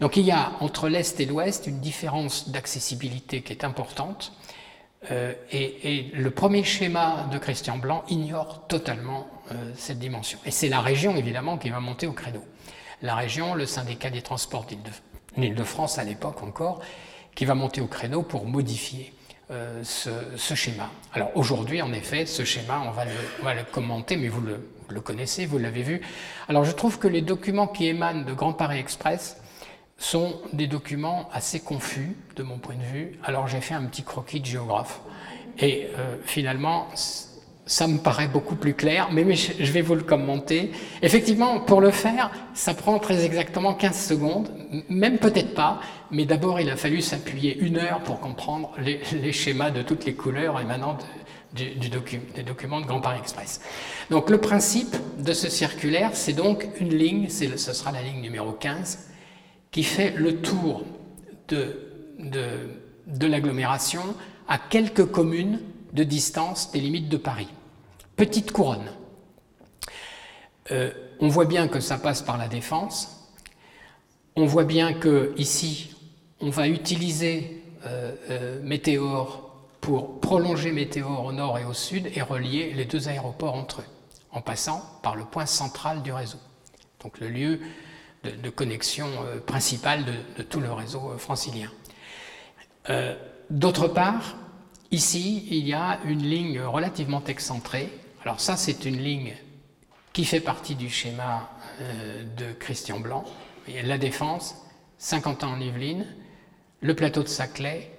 Donc 0.00 0.16
il 0.16 0.24
y 0.24 0.30
a 0.30 0.52
entre 0.60 0.88
l'Est 0.88 1.20
et 1.20 1.26
l'Ouest 1.26 1.66
une 1.66 1.80
différence 1.80 2.48
d'accessibilité 2.48 3.42
qui 3.42 3.52
est 3.52 3.62
importante. 3.62 4.32
Euh, 5.10 5.34
et, 5.52 6.10
le 6.14 6.30
premier 6.30 6.64
schéma 6.64 7.28
de 7.30 7.36
Christian 7.36 7.76
Blanc 7.76 8.04
ignore 8.08 8.66
totalement 8.68 9.26
euh, 9.52 9.72
cette 9.76 9.98
dimension. 9.98 10.38
Et 10.46 10.50
c'est 10.50 10.70
la 10.70 10.80
région, 10.80 11.14
évidemment, 11.14 11.58
qui 11.58 11.68
va 11.68 11.80
monter 11.80 12.06
au 12.06 12.12
créneau. 12.12 12.42
La 13.02 13.16
région, 13.16 13.54
le 13.54 13.66
syndicat 13.66 14.08
des 14.08 14.22
transports 14.22 14.64
d'Île-de-France 15.36 15.98
à 15.98 16.04
l'époque 16.04 16.42
encore, 16.42 16.80
qui 17.36 17.44
va 17.44 17.54
monter 17.54 17.80
au 17.80 17.86
créneau 17.86 18.22
pour 18.22 18.46
modifier 18.46 19.12
euh, 19.52 19.84
ce, 19.84 20.54
schéma. 20.56 20.90
Alors 21.12 21.30
aujourd'hui, 21.36 21.80
en 21.80 21.92
effet, 21.92 22.26
ce 22.26 22.44
schéma, 22.44 22.82
on 22.84 22.90
va 22.90 23.04
le, 23.54 23.62
commenter, 23.70 24.16
mais 24.16 24.26
vous 24.26 24.40
le, 24.40 25.00
connaissez, 25.00 25.46
vous 25.46 25.58
l'avez 25.58 25.82
vu. 25.82 26.00
Alors 26.48 26.64
je 26.64 26.72
trouve 26.72 26.98
que 26.98 27.06
les 27.06 27.22
documents 27.22 27.68
qui 27.68 27.86
émanent 27.86 28.24
de 28.24 28.32
Grand 28.32 28.54
Paris 28.54 28.80
Express 28.80 29.36
sont 29.98 30.40
des 30.52 30.66
documents 30.66 31.28
assez 31.32 31.60
confus 31.60 32.16
de 32.34 32.42
mon 32.42 32.58
point 32.58 32.74
de 32.74 32.82
vue. 32.82 33.20
Alors 33.22 33.46
j'ai 33.46 33.60
fait 33.60 33.74
un 33.74 33.84
petit 33.84 34.02
croquis 34.02 34.40
de 34.40 34.46
géographe. 34.46 35.00
Et 35.58 35.88
euh, 35.96 36.16
finalement, 36.24 36.88
ça 37.66 37.88
me 37.88 37.98
paraît 37.98 38.28
beaucoup 38.28 38.54
plus 38.54 38.74
clair, 38.74 39.08
mais, 39.10 39.34
je 39.34 39.72
vais 39.72 39.82
vous 39.82 39.96
le 39.96 40.02
commenter. 40.02 40.70
Effectivement, 41.02 41.58
pour 41.60 41.80
le 41.80 41.90
faire, 41.90 42.30
ça 42.54 42.74
prend 42.74 43.00
très 43.00 43.24
exactement 43.24 43.74
15 43.74 44.06
secondes, 44.06 44.48
même 44.88 45.18
peut-être 45.18 45.54
pas, 45.54 45.80
mais 46.12 46.24
d'abord 46.24 46.60
il 46.60 46.70
a 46.70 46.76
fallu 46.76 47.00
s'appuyer 47.00 47.58
une 47.58 47.78
heure 47.78 48.00
pour 48.00 48.20
comprendre 48.20 48.72
les, 48.78 49.32
schémas 49.32 49.70
de 49.70 49.82
toutes 49.82 50.04
les 50.04 50.14
couleurs 50.14 50.60
émanant 50.60 50.96
du, 51.54 51.74
des 51.74 52.42
documents 52.44 52.80
de 52.80 52.86
Grand 52.86 53.00
Paris 53.00 53.18
Express. 53.20 53.60
Donc 54.10 54.30
le 54.30 54.38
principe 54.38 54.96
de 55.18 55.32
ce 55.32 55.48
circulaire, 55.48 56.10
c'est 56.12 56.34
donc 56.34 56.68
une 56.80 56.94
ligne, 56.94 57.28
ce 57.28 57.56
sera 57.56 57.90
la 57.90 58.02
ligne 58.02 58.20
numéro 58.20 58.52
15, 58.52 59.10
qui 59.72 59.82
fait 59.82 60.12
le 60.16 60.36
tour 60.40 60.84
de, 61.48 61.80
de, 62.18 63.26
l'agglomération 63.26 64.02
à 64.48 64.58
quelques 64.58 65.06
communes 65.06 65.60
de 65.96 66.04
distance 66.04 66.70
des 66.70 66.80
limites 66.80 67.08
de 67.08 67.16
Paris. 67.16 67.48
Petite 68.16 68.52
couronne. 68.52 68.92
Euh, 70.70 70.92
on 71.20 71.28
voit 71.28 71.46
bien 71.46 71.68
que 71.68 71.80
ça 71.80 71.96
passe 71.96 72.22
par 72.22 72.36
la 72.36 72.48
défense. 72.48 73.32
On 74.36 74.44
voit 74.44 74.64
bien 74.64 74.92
que 74.92 75.32
ici, 75.38 75.94
on 76.40 76.50
va 76.50 76.68
utiliser 76.68 77.62
euh, 77.86 78.14
euh, 78.30 78.62
Météor 78.62 79.56
pour 79.80 80.20
prolonger 80.20 80.70
Météor 80.70 81.24
au 81.24 81.32
nord 81.32 81.58
et 81.58 81.64
au 81.64 81.72
sud 81.72 82.10
et 82.14 82.20
relier 82.20 82.74
les 82.74 82.84
deux 82.84 83.08
aéroports 83.08 83.54
entre 83.54 83.80
eux, 83.80 83.86
en 84.32 84.42
passant 84.42 84.84
par 85.02 85.16
le 85.16 85.24
point 85.24 85.46
central 85.46 86.02
du 86.02 86.12
réseau. 86.12 86.38
Donc 87.02 87.20
le 87.20 87.28
lieu 87.28 87.60
de, 88.24 88.50
connexion 88.50 89.06
principale 89.46 90.04
de, 90.36 90.42
tout 90.42 90.58
le 90.58 90.72
réseau 90.72 91.16
francilien. 91.16 91.70
D'autre 93.50 93.86
part, 93.86 94.34
ici, 94.90 95.46
il 95.50 95.66
y 95.66 95.74
a 95.74 95.98
une 96.04 96.22
ligne 96.22 96.60
relativement 96.60 97.22
excentrée. 97.24 97.90
Alors 98.22 98.40
ça, 98.40 98.56
c'est 98.56 98.84
une 98.84 98.98
ligne 98.98 99.34
qui 100.12 100.24
fait 100.24 100.40
partie 100.40 100.74
du 100.74 100.88
schéma 100.88 101.50
de 102.38 102.52
Christian 102.52 103.00
Blanc. 103.00 103.24
La 103.84 103.98
Défense, 103.98 104.56
50 104.98 105.44
ans 105.44 105.52
en 105.52 105.60
Yvelines, 105.60 106.06
le 106.80 106.94
plateau 106.94 107.22
de 107.22 107.28
Saclay, 107.28 107.90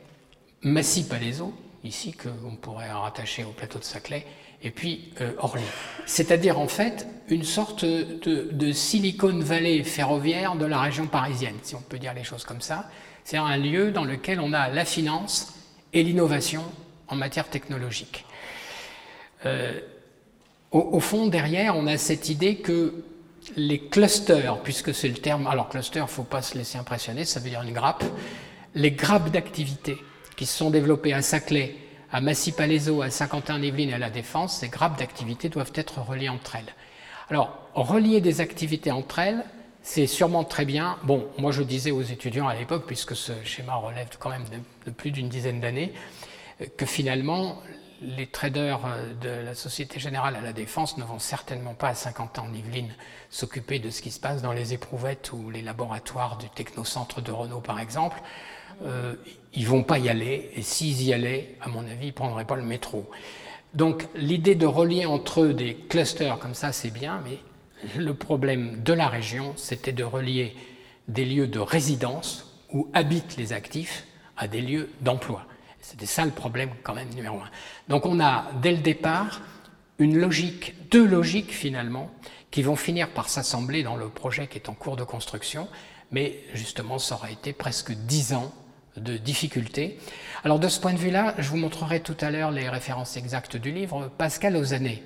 Massy-Palaiseau, 0.63 1.53
ici, 1.83 2.13
qu'on 2.13 2.55
pourrait 2.55 2.91
rattacher 2.91 3.43
au 3.43 3.51
plateau 3.51 3.79
de 3.79 3.83
Saclay, 3.83 4.25
et 4.63 4.71
puis 4.71 5.13
euh, 5.21 5.33
Orly. 5.37 5.63
C'est-à-dire 6.05 6.59
en 6.59 6.67
fait 6.67 7.07
une 7.29 7.43
sorte 7.43 7.85
de, 7.85 8.49
de 8.51 8.71
Silicon 8.71 9.39
Valley 9.39 9.83
ferroviaire 9.83 10.55
de 10.55 10.65
la 10.65 10.79
région 10.81 11.07
parisienne, 11.07 11.55
si 11.61 11.75
on 11.75 11.81
peut 11.81 11.99
dire 11.99 12.13
les 12.13 12.23
choses 12.23 12.43
comme 12.43 12.61
ça. 12.61 12.89
C'est 13.23 13.37
un 13.37 13.57
lieu 13.57 13.91
dans 13.91 14.05
lequel 14.05 14.39
on 14.39 14.53
a 14.53 14.69
la 14.69 14.85
finance 14.85 15.53
et 15.93 16.03
l'innovation 16.03 16.63
en 17.07 17.15
matière 17.15 17.49
technologique. 17.49 18.25
Euh, 19.45 19.79
au, 20.71 20.99
fond, 20.99 21.27
derrière, 21.27 21.77
on 21.77 21.87
a 21.87 21.97
cette 21.97 22.29
idée 22.29 22.57
que 22.57 23.03
les 23.55 23.79
clusters, 23.79 24.59
puisque 24.61 24.93
c'est 24.93 25.07
le 25.07 25.15
terme, 25.15 25.47
alors 25.47 25.69
cluster, 25.69 26.03
faut 26.07 26.23
pas 26.23 26.41
se 26.41 26.57
laisser 26.57 26.77
impressionner, 26.77 27.23
ça 27.23 27.39
veut 27.39 27.49
dire 27.49 27.61
une 27.61 27.71
grappe, 27.71 28.03
les 28.75 28.91
grappes 28.91 29.31
d'activités 29.31 29.97
qui 30.35 30.45
se 30.45 30.57
sont 30.57 30.69
développées 30.69 31.13
à 31.13 31.21
Saclay, 31.21 31.75
à 32.11 32.19
Massy-Palaiseau, 32.19 33.01
à 33.01 33.09
Saint-Quentin-en-Yvelines 33.09 33.91
et 33.91 33.93
à 33.93 33.97
La 33.97 34.09
Défense, 34.09 34.57
ces 34.59 34.67
grappes 34.67 34.99
d'activités 34.99 35.49
doivent 35.49 35.71
être 35.75 35.99
reliées 36.01 36.29
entre 36.29 36.57
elles. 36.57 36.73
Alors, 37.29 37.69
relier 37.73 38.21
des 38.21 38.41
activités 38.41 38.91
entre 38.91 39.19
elles, 39.19 39.43
c'est 39.87 40.05
sûrement 40.05 40.43
très 40.43 40.65
bien. 40.65 40.97
Bon, 41.03 41.29
moi 41.37 41.53
je 41.53 41.63
disais 41.63 41.91
aux 41.91 42.01
étudiants 42.01 42.49
à 42.49 42.53
l'époque, 42.53 42.83
puisque 42.85 43.15
ce 43.15 43.31
schéma 43.45 43.75
relève 43.75 44.09
quand 44.19 44.29
même 44.29 44.43
de, 44.85 44.91
plus 44.91 45.11
d'une 45.11 45.29
dizaine 45.29 45.61
d'années, 45.61 45.93
que 46.75 46.85
finalement 46.85 47.61
les 48.01 48.27
traders 48.27 48.81
de 49.21 49.29
la 49.29 49.55
Société 49.55 49.97
Générale 49.97 50.35
à 50.35 50.41
la 50.41 50.51
Défense 50.51 50.97
ne 50.97 51.05
vont 51.05 51.19
certainement 51.19 51.73
pas 51.73 51.87
à 51.87 51.95
50 51.95 52.37
ans 52.37 52.47
en 52.47 52.53
Yvelines 52.53 52.93
s'occuper 53.29 53.79
de 53.79 53.89
ce 53.89 54.01
qui 54.01 54.11
se 54.11 54.19
passe 54.19 54.41
dans 54.41 54.51
les 54.51 54.73
éprouvettes 54.73 55.31
ou 55.31 55.49
les 55.49 55.61
laboratoires 55.61 56.37
du 56.37 56.49
technocentre 56.49 57.21
de 57.21 57.31
Renault 57.31 57.61
par 57.61 57.79
exemple. 57.79 58.21
Euh, 58.83 59.15
ils 59.53 59.67
vont 59.67 59.83
pas 59.83 59.99
y 59.99 60.09
aller, 60.09 60.51
et 60.53 60.63
s'ils 60.63 61.01
y 61.01 61.13
allaient, 61.13 61.55
à 61.61 61.69
mon 61.69 61.87
avis, 61.87 62.07
ils 62.07 62.13
prendraient 62.13 62.45
pas 62.45 62.57
le 62.57 62.63
métro. 62.63 63.09
Donc 63.73 64.05
l'idée 64.15 64.55
de 64.55 64.65
relier 64.65 65.05
entre 65.05 65.43
eux 65.43 65.53
des 65.53 65.75
clusters 65.75 66.39
comme 66.39 66.55
ça, 66.55 66.73
c'est 66.73 66.91
bien, 66.91 67.21
mais 67.23 67.39
le 67.95 68.13
problème 68.13 68.81
de 68.83 68.93
la 68.93 69.07
région, 69.07 69.53
c'était 69.55 69.91
de 69.91 70.03
relier 70.03 70.55
des 71.07 71.25
lieux 71.25 71.47
de 71.47 71.59
résidence 71.59 72.59
où 72.71 72.89
habitent 72.93 73.37
les 73.37 73.53
actifs 73.53 74.05
à 74.35 74.47
des 74.47 74.61
lieux 74.61 74.89
d'emploi. 75.01 75.45
C'était 75.79 76.05
ça 76.05 76.25
le 76.25 76.31
problème 76.31 76.69
quand 76.83 76.93
même 76.93 77.09
numéro 77.13 77.37
un. 77.37 77.49
Donc 77.87 78.05
on 78.05 78.19
a 78.19 78.51
dès 78.61 78.71
le 78.71 78.79
départ 78.79 79.41
une 79.99 80.17
logique, 80.17 80.75
deux 80.91 81.05
logiques 81.05 81.51
finalement, 81.51 82.11
qui 82.51 82.61
vont 82.61 82.75
finir 82.75 83.09
par 83.09 83.29
s'assembler 83.29 83.83
dans 83.83 83.95
le 83.95 84.09
projet 84.09 84.47
qui 84.47 84.57
est 84.57 84.69
en 84.69 84.73
cours 84.73 84.95
de 84.95 85.03
construction, 85.03 85.67
mais 86.11 86.39
justement 86.53 86.99
ça 86.99 87.15
aura 87.15 87.31
été 87.31 87.53
presque 87.53 87.91
dix 87.91 88.33
ans 88.33 88.53
de 88.95 89.17
difficultés. 89.17 89.99
Alors 90.43 90.59
de 90.59 90.67
ce 90.67 90.79
point 90.79 90.93
de 90.93 90.97
vue-là, 90.97 91.35
je 91.37 91.49
vous 91.49 91.57
montrerai 91.57 91.99
tout 91.99 92.17
à 92.19 92.31
l'heure 92.31 92.51
les 92.51 92.69
références 92.69 93.15
exactes 93.17 93.57
du 93.57 93.71
livre. 93.71 94.09
Pascal 94.17 94.55
Ozané, 94.55 95.03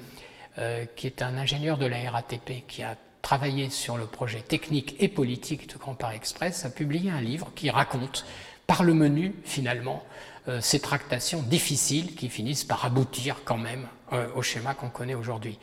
euh, 0.58 0.86
qui 0.96 1.08
est 1.08 1.22
un 1.22 1.38
ingénieur 1.38 1.78
de 1.78 1.86
la 1.86 2.10
RATP 2.10 2.66
qui 2.68 2.84
a 2.84 2.96
travaillé 3.22 3.70
sur 3.70 3.98
le 3.98 4.06
projet 4.06 4.42
technique 4.42 4.96
et 5.00 5.08
politique 5.08 5.72
de 5.72 5.78
Grand 5.78 5.94
Paris 5.94 6.16
Express, 6.16 6.66
a 6.66 6.70
publié 6.70 7.12
un 7.12 7.22
livre 7.22 7.52
qui 7.56 7.70
raconte 7.70 8.26
par 8.68 8.84
le 8.84 8.94
menu 8.94 9.36
finalement 9.44 10.04
euh, 10.48 10.60
ces 10.62 10.80
tractations 10.80 11.42
difficiles 11.42 12.16
qui 12.16 12.30
finissent 12.30 12.64
par 12.64 12.84
aboutir 12.86 13.38
quand 13.46 13.58
même 13.58 13.88
euh, 14.14 14.28
au 14.36 14.42
schéma 14.42 14.74
qu'on 14.74 14.90
connaît 14.90 15.16
aujourd'hui. 15.16 15.60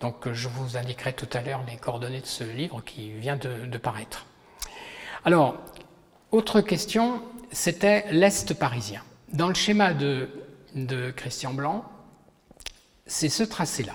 Donc 0.00 0.32
je 0.32 0.48
vous 0.48 0.76
indiquerai 0.76 1.12
tout 1.12 1.28
à 1.32 1.42
l'heure 1.42 1.62
les 1.68 1.76
coordonnées 1.76 2.20
de 2.20 2.26
ce 2.26 2.44
livre 2.44 2.82
qui 2.84 3.12
vient 3.12 3.36
de, 3.36 3.66
de 3.66 3.78
paraître. 3.78 4.26
Alors, 5.24 5.56
autre 6.32 6.60
question, 6.62 7.22
c'était 7.52 8.10
l'Est 8.10 8.54
parisien. 8.54 9.02
Dans 9.32 9.48
le 9.48 9.54
schéma 9.54 9.92
de, 9.94 10.28
Christian 11.14 11.52
Blanc, 11.52 11.84
c'est 13.06 13.28
ce 13.28 13.42
tracé-là. 13.42 13.94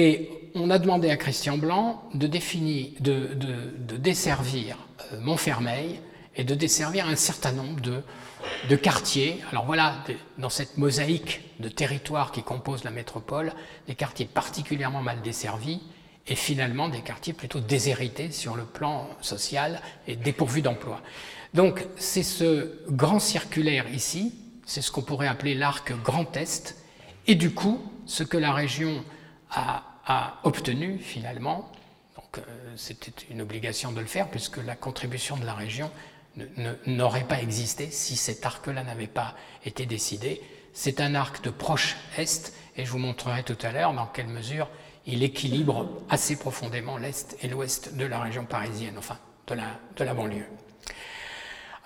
Et 0.00 0.30
on 0.54 0.70
a 0.70 0.78
demandé 0.78 1.10
à 1.10 1.16
Christian 1.16 1.58
Blanc 1.58 2.04
de, 2.14 2.28
définir, 2.28 2.90
de, 3.00 3.96
desservir 3.96 4.78
euh, 5.12 5.20
Montfermeil 5.20 5.98
et 6.36 6.44
de 6.44 6.54
desservir 6.54 7.08
un 7.08 7.16
certain 7.16 7.50
nombre 7.50 7.80
de, 7.80 8.76
quartiers. 8.76 9.40
Alors 9.50 9.66
voilà, 9.66 9.96
dans 10.38 10.50
cette 10.50 10.78
mosaïque 10.78 11.40
de 11.58 11.68
territoires 11.68 12.30
qui 12.30 12.44
composent 12.44 12.84
la 12.84 12.92
métropole, 12.92 13.52
des 13.88 13.96
quartiers 13.96 14.26
particulièrement 14.26 15.02
mal 15.02 15.20
desservis 15.20 15.80
et 16.28 16.36
finalement 16.36 16.88
des 16.88 17.00
quartiers 17.00 17.32
plutôt 17.32 17.58
déshérités 17.58 18.30
sur 18.30 18.54
le 18.54 18.62
plan 18.62 19.08
social 19.20 19.82
et 20.06 20.14
dépourvus 20.14 20.62
d'emploi. 20.62 21.00
Donc 21.54 21.84
c'est 21.96 22.22
ce 22.22 22.84
grand 22.88 23.18
circulaire 23.18 23.92
ici, 23.92 24.32
c'est 24.64 24.80
ce 24.80 24.92
qu'on 24.92 25.02
pourrait 25.02 25.26
appeler 25.26 25.56
l'arc 25.56 25.92
Grand 26.04 26.36
Est, 26.36 26.76
et 27.26 27.34
du 27.34 27.50
coup, 27.50 27.80
ce 28.06 28.22
que 28.22 28.36
la 28.36 28.52
région 28.52 29.02
a, 29.50 29.82
obtenu 30.42 30.98
finalement, 30.98 31.70
donc 32.16 32.38
euh, 32.38 32.72
c'était 32.76 33.12
une 33.30 33.42
obligation 33.42 33.92
de 33.92 34.00
le 34.00 34.06
faire 34.06 34.28
puisque 34.28 34.58
la 34.58 34.74
contribution 34.74 35.36
de 35.36 35.44
la 35.44 35.54
région 35.54 35.90
n'aurait 36.86 37.24
pas 37.24 37.40
existé 37.40 37.90
si 37.90 38.16
cet 38.16 38.46
arc-là 38.46 38.84
n'avait 38.84 39.06
pas 39.06 39.34
été 39.64 39.86
décidé. 39.86 40.40
C'est 40.72 41.00
un 41.00 41.14
arc 41.14 41.42
de 41.42 41.50
proche 41.50 41.96
Est, 42.16 42.54
et 42.76 42.84
je 42.84 42.90
vous 42.90 42.98
montrerai 42.98 43.42
tout 43.42 43.58
à 43.62 43.72
l'heure 43.72 43.92
dans 43.92 44.06
quelle 44.06 44.28
mesure 44.28 44.68
il 45.06 45.22
équilibre 45.22 45.88
assez 46.10 46.38
profondément 46.38 46.96
l'Est 46.96 47.36
et 47.42 47.48
l'Ouest 47.48 47.96
de 47.96 48.04
la 48.04 48.20
région 48.20 48.44
parisienne, 48.44 48.94
enfin 48.98 49.18
de 49.46 50.04
la 50.04 50.14
banlieue. 50.14 50.46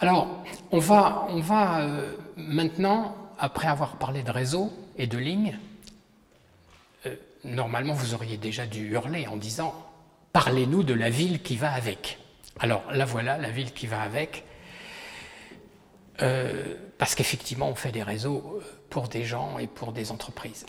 Alors, 0.03 0.27
on 0.73 0.81
va, 0.81 1.27
on 1.29 1.39
va 1.39 1.83
euh, 1.83 2.17
maintenant, 2.37 3.17
après 3.39 3.69
avoir 3.69 3.99
parlé 3.99 4.25
de 4.25 4.33
réseau 4.33 4.73
et 4.99 5.07
de 5.07 5.17
lignes, 5.17 5.57
euh, 7.07 7.15
normalement 7.45 7.95
vous 7.95 8.15
auriez 8.15 8.37
déjà 8.37 8.67
dû 8.67 8.91
hurler 8.91 9.27
en 9.27 9.37
disant 9.37 9.75
Parlez-nous 10.33 10.83
de 10.83 10.95
la 10.95 11.11
ville 11.11 11.43
qui 11.43 11.57
va 11.57 11.73
avec. 11.73 12.19
Alors, 12.59 12.85
la 12.91 13.05
voilà, 13.05 13.37
la 13.39 13.51
ville 13.51 13.73
qui 13.73 13.87
va 13.87 14.01
avec. 14.01 14.45
Euh, 16.23 16.77
parce 16.99 17.15
qu'effectivement, 17.15 17.69
on 17.69 17.75
fait 17.75 17.93
des 17.93 18.03
réseaux 18.03 18.61
pour 18.89 19.09
des 19.09 19.25
gens 19.25 19.59
et 19.59 19.67
pour 19.67 19.93
des 19.93 20.11
entreprises. 20.11 20.65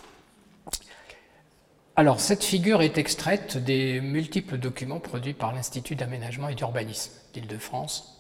Alors, 1.96 2.20
cette 2.20 2.44
figure 2.44 2.82
est 2.82 2.98
extraite 2.98 3.58
des 3.58 4.02
multiples 4.02 4.58
documents 4.58 5.00
produits 5.00 5.34
par 5.34 5.54
l'Institut 5.54 5.96
d'aménagement 5.96 6.50
et 6.50 6.56
d'urbanisme 6.56 7.12
d'Île-de-France, 7.34 8.20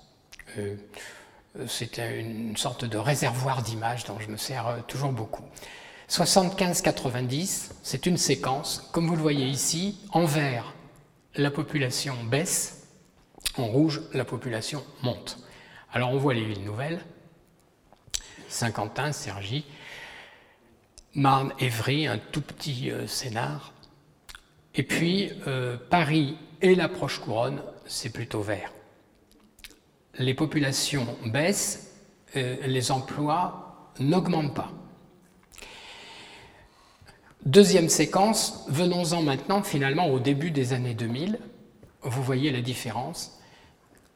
euh, 0.58 0.76
c'était 1.67 2.19
une 2.19 2.58
sorte 2.58 2.86
de 2.86 2.97
réservoir 2.97 3.63
d'images 3.63 4.06
dont 4.06 4.19
je 4.19 4.30
me 4.30 4.38
sers 4.38 4.67
euh, 4.67 4.78
toujours 4.88 5.12
beaucoup. 5.12 5.43
75-90, 6.13 7.71
c'est 7.82 8.06
une 8.06 8.17
séquence. 8.17 8.88
Comme 8.91 9.08
vous 9.08 9.15
le 9.15 9.21
voyez 9.21 9.47
ici, 9.47 9.97
en 10.12 10.26
vert, 10.26 10.73
la 11.36 11.49
population 11.49 12.15
baisse, 12.23 12.88
en 13.58 13.65
rouge, 13.65 14.02
la 14.13 14.23
population 14.23 14.84
monte. 15.02 15.39
Alors 15.91 16.12
on 16.12 16.17
voit 16.17 16.36
les 16.36 16.45
villes 16.45 16.63
nouvelles, 16.63 17.04
Saint-Quentin, 18.47 19.12
Cergy, 19.12 19.65
Marne, 21.15 21.52
Évry, 21.60 22.06
un 22.06 22.19
tout 22.19 22.41
petit 22.41 22.91
euh, 22.91 23.08
scénar. 23.08 23.73
Et 24.76 24.84
puis 24.84 25.32
Paris 25.91 26.36
et 26.62 26.73
l'approche 26.73 27.19
couronne, 27.19 27.62
c'est 27.86 28.10
plutôt 28.10 28.41
vert 28.41 28.71
les 30.19 30.34
populations 30.34 31.08
baissent, 31.26 31.91
euh, 32.36 32.58
les 32.65 32.91
emplois 32.91 33.91
n'augmentent 33.99 34.56
pas. 34.56 34.71
Deuxième 37.45 37.89
séquence, 37.89 38.63
venons-en 38.69 39.21
maintenant 39.21 39.63
finalement 39.63 40.08
au 40.08 40.17
début 40.17 40.49
des 40.49 40.71
années 40.71 40.93
2000. 40.93 41.39
Vous 42.01 42.23
voyez 42.23 42.51
la 42.51 42.62
différence. 42.62 43.38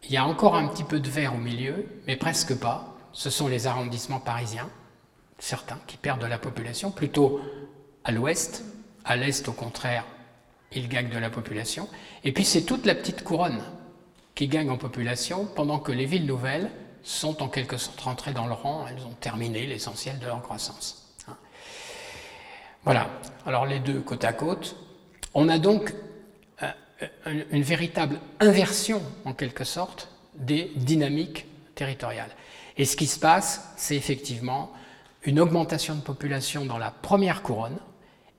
Il 0.06 0.14
y 0.14 0.18
a 0.18 0.26
encore 0.26 0.56
un 0.56 0.66
petit 0.70 0.86
peu 0.86 1.02
de 1.02 1.10
vert 1.10 1.36
au 1.36 1.38
milieu, 1.38 1.90
mais 2.08 2.16
presque 2.16 2.56
pas. 2.56 2.96
Ce 3.12 3.30
sont 3.30 3.50
les 3.50 3.68
arrondissements 3.68 4.22
parisiens, 4.22 4.70
certains 5.40 5.78
qui 5.88 5.98
perdent 5.98 6.22
de 6.22 6.26
la 6.26 6.38
population, 6.38 6.90
plutôt 6.90 7.42
à 8.06 8.14
l'ouest. 8.14 8.64
À 9.04 9.18
l'est, 9.18 9.46
au 9.50 9.54
contraire, 9.54 10.06
ils 10.72 10.88
gagnent 10.88 11.10
de 11.10 11.18
la 11.18 11.30
population. 11.30 11.90
Et 12.24 12.32
puis 12.32 12.46
c'est 12.46 12.64
toute 12.64 12.86
la 12.86 12.96
petite 12.96 13.26
couronne 13.26 13.62
qui 14.36 14.48
gagnent 14.48 14.72
en 14.72 14.78
population, 14.78 15.46
pendant 15.54 15.80
que 15.80 15.92
les 15.92 16.06
villes 16.06 16.26
nouvelles 16.26 16.72
sont 17.04 17.44
en 17.44 17.50
quelque 17.50 17.76
sorte 17.76 18.00
rentrées 18.00 18.34
dans 18.34 18.48
le 18.48 18.54
rang, 18.54 18.86
elles 18.88 19.06
ont 19.06 19.16
terminé 19.20 19.66
l'essentiel 19.66 20.18
de 20.20 20.28
leur 20.28 20.42
croissance. 20.42 21.07
Voilà, 22.88 23.10
alors 23.46 23.66
les 23.66 23.80
deux 23.80 24.00
côte 24.00 24.24
à 24.24 24.32
côte. 24.32 24.78
On 25.34 25.50
a 25.50 25.60
donc 25.60 25.94
euh, 26.64 27.44
une 27.52 27.62
véritable 27.62 28.18
inversion, 28.40 29.02
en 29.26 29.34
quelque 29.34 29.66
sorte, 29.66 30.08
des 30.36 30.72
dynamiques 30.78 31.48
territoriales. 31.76 32.30
Et 32.78 32.86
ce 32.86 32.96
qui 32.96 33.08
se 33.08 33.20
passe, 33.20 33.74
c'est 33.76 33.98
effectivement 33.98 34.72
une 35.24 35.42
augmentation 35.42 35.96
de 35.96 36.00
population 36.00 36.64
dans 36.64 36.78
la 36.78 36.90
première 36.90 37.42
couronne 37.42 37.76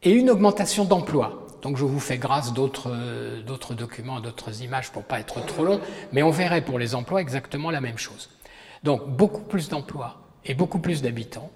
et 0.02 0.12
une 0.12 0.30
augmentation 0.30 0.86
d'emplois. 0.86 1.46
Donc 1.60 1.76
je 1.76 1.84
vous 1.84 2.00
fais 2.00 2.16
grâce 2.16 2.54
d'autres 2.54 3.74
documents, 3.74 4.20
d'autres 4.20 4.62
images 4.62 4.90
pour 4.92 5.02
pas 5.02 5.20
être 5.20 5.44
trop 5.44 5.62
long, 5.66 5.78
mais 6.12 6.22
on 6.22 6.30
verrait 6.30 6.62
pour 6.62 6.78
les 6.78 6.94
emplois 6.94 7.20
exactement 7.20 7.70
la 7.70 7.82
même 7.82 7.98
chose. 7.98 8.30
Donc 8.82 9.06
beaucoup 9.10 9.42
plus 9.42 9.68
d'emplois 9.68 10.22
et 10.46 10.54
beaucoup 10.54 10.78
plus 10.78 11.02
d'habitants, 11.02 11.50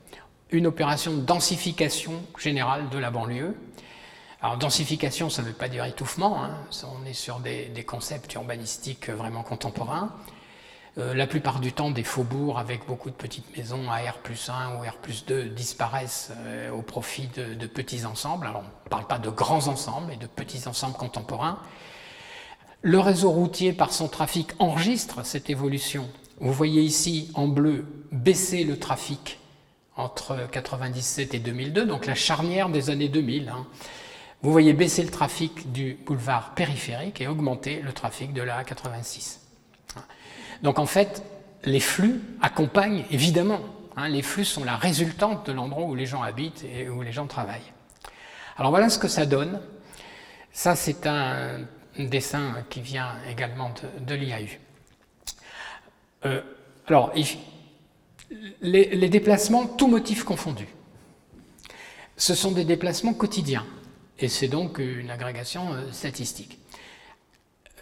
une 0.53 0.67
opération 0.67 1.13
de 1.13 1.23
densification 1.23 2.13
générale 2.39 2.89
de 2.91 2.99
la 2.99 3.11
banlieue. 3.11 3.57
Alors 4.43 4.59
densification, 4.59 5.31
ça 5.31 5.43
ne 5.43 5.49
veut 5.49 5.53
pas 5.53 5.69
dire 5.69 5.85
étouffement, 5.85 6.45
hein. 6.45 6.57
on 7.01 7.07
est 7.07 7.13
sur 7.13 7.39
des, 7.39 7.85
concepts 7.87 8.35
urbanistiques 8.35 9.09
vraiment 9.09 9.43
contemporains. 9.43 10.15
Euh, 10.99 11.15
la 11.15 11.27
plupart 11.27 11.61
du 11.61 11.73
temps, 11.73 11.91
des 11.91 12.03
faubourgs 12.03 12.59
avec 12.59 12.87
beaucoup 12.87 13.09
de 13.09 13.15
petites 13.15 13.57
maisons 13.57 13.91
à 13.91 13.99
R 13.99 14.19
plus 14.19 14.51
1 14.51 14.77
ou 14.77 14.83
R 14.83 14.97
plus 14.97 15.25
2 15.25 15.45
disparaissent 15.45 16.33
euh, 16.37 16.71
au 16.71 16.83
profit 16.83 17.29
de, 17.29 17.67
petits 17.67 18.05
ensembles. 18.05 18.51
On 18.55 18.63
ne 18.63 18.91
parle 18.91 19.07
pas 19.07 19.19
de 19.19 19.31
grands 19.31 19.69
ensembles, 19.69 20.09
mais 20.09 20.17
de 20.17 20.27
petits 20.27 20.69
ensembles 20.69 20.97
contemporains. 20.97 21.61
Le 22.83 22.99
réseau 22.99 23.31
routier, 23.31 23.73
par 23.73 23.93
son 23.93 24.09
trafic, 24.09 24.51
enregistre 24.59 25.25
cette 25.25 25.49
évolution. 25.49 26.11
Vous 26.41 26.53
voyez 26.53 26.83
ici 26.83 27.31
en 27.35 27.47
bleu 27.47 27.87
baisser 28.11 28.65
le 28.65 28.79
trafic 28.79 29.39
entre 29.97 30.33
1997 30.33 31.35
et 31.35 31.39
2002, 31.39 31.87
donc 31.87 32.07
la 32.07 32.15
charnière 32.15 32.69
des 32.69 32.91
années 32.91 33.09
2000. 33.09 33.49
Hein. 33.49 33.67
Vous 34.43 34.51
voyez 34.51 34.73
baisser 34.73 35.03
le 35.03 35.11
trafic 35.11 35.71
du 35.71 35.95
boulevard 36.05 36.55
périphérique 36.55 37.21
et 37.21 37.29
augmenter 37.29 37.81
le 37.81 37.93
trafic 37.93 38.33
de 38.33 38.43
la 38.43 38.63
A86. 38.63 39.39
Donc 40.63 40.79
en 40.79 40.87
fait, 40.87 41.23
les 41.65 41.81
flux 41.81 42.21
accompagnent 42.41 43.05
évidemment. 43.11 43.61
Hein, 43.97 44.09
les 44.09 44.23
flux 44.23 44.45
sont 44.45 44.65
la 44.65 44.77
résultante 44.77 45.47
de 45.47 45.53
l'endroit 45.53 45.85
où 45.85 45.95
les 45.95 46.07
gens 46.07 46.23
habitent 46.23 46.65
et 46.65 46.89
où 46.89 47.03
les 47.03 47.13
gens 47.13 47.27
travaillent. 47.27 47.73
Alors 48.57 48.71
voilà 48.71 48.89
ce 48.89 48.99
que 48.99 49.09
ça 49.09 49.27
donne. 49.27 49.61
Ça, 50.53 50.77
c'est 50.77 51.07
un 51.07 51.61
dessin 51.99 52.65
qui 52.69 52.81
vient 52.81 53.15
également 53.31 53.73
de, 54.01 54.15
l'IAU. 54.15 54.59
Euh, 56.25 56.43
alors, 56.89 57.13
les, 58.61 59.09
déplacements, 59.09 59.67
tout 59.67 59.89
motif 59.89 60.25
confondu, 60.25 60.67
ce 62.17 62.35
sont 62.35 62.53
des 62.53 62.65
déplacements 62.65 63.15
quotidiens, 63.15 63.67
et 64.19 64.29
c'est 64.29 64.49
donc 64.49 64.79
une 64.79 65.11
agrégation 65.11 65.73
euh, 65.73 65.91
statistique. 65.93 66.59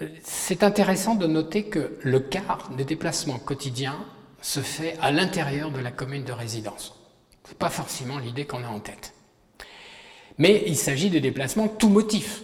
Euh, 0.02 0.08
c'est 0.22 0.62
intéressant 0.62 1.14
de 1.14 1.26
noter 1.26 1.64
que 1.64 1.98
le 2.02 2.20
quart 2.20 2.70
des 2.76 2.84
déplacements 2.84 3.38
quotidiens 3.38 3.98
se 4.40 4.60
fait 4.60 4.96
à 5.00 5.10
l'intérieur 5.10 5.70
de 5.70 5.80
la 5.80 5.90
commune 5.90 6.24
de 6.24 6.32
résidence. 6.32 6.94
Ce 7.44 7.50
n'est 7.50 7.58
pas 7.58 7.70
forcément 7.70 8.18
l'idée 8.18 8.46
qu'on 8.46 8.64
a 8.64 8.68
en 8.68 8.80
tête. 8.80 9.12
Mais 10.38 10.62
il 10.66 10.76
s'agit 10.76 11.10
de 11.10 11.18
déplacements 11.18 11.68
tout 11.68 11.90
motif. 11.90 12.42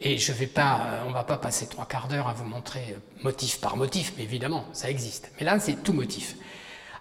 Et 0.00 0.18
je 0.18 0.32
euh, 0.32 1.04
on 1.04 1.08
ne 1.08 1.14
va 1.14 1.24
pas 1.24 1.38
passer 1.38 1.66
trois 1.66 1.86
quarts 1.86 2.08
d'heure 2.08 2.28
à 2.28 2.34
vous 2.34 2.44
montrer 2.44 2.96
motif 3.22 3.60
par 3.60 3.76
motif, 3.76 4.12
mais 4.16 4.24
évidemment, 4.24 4.64
ça 4.72 4.90
existe. 4.90 5.30
Mais 5.38 5.44
là, 5.44 5.58
c'est 5.58 5.82
tout 5.82 5.92
motif. 5.92 6.36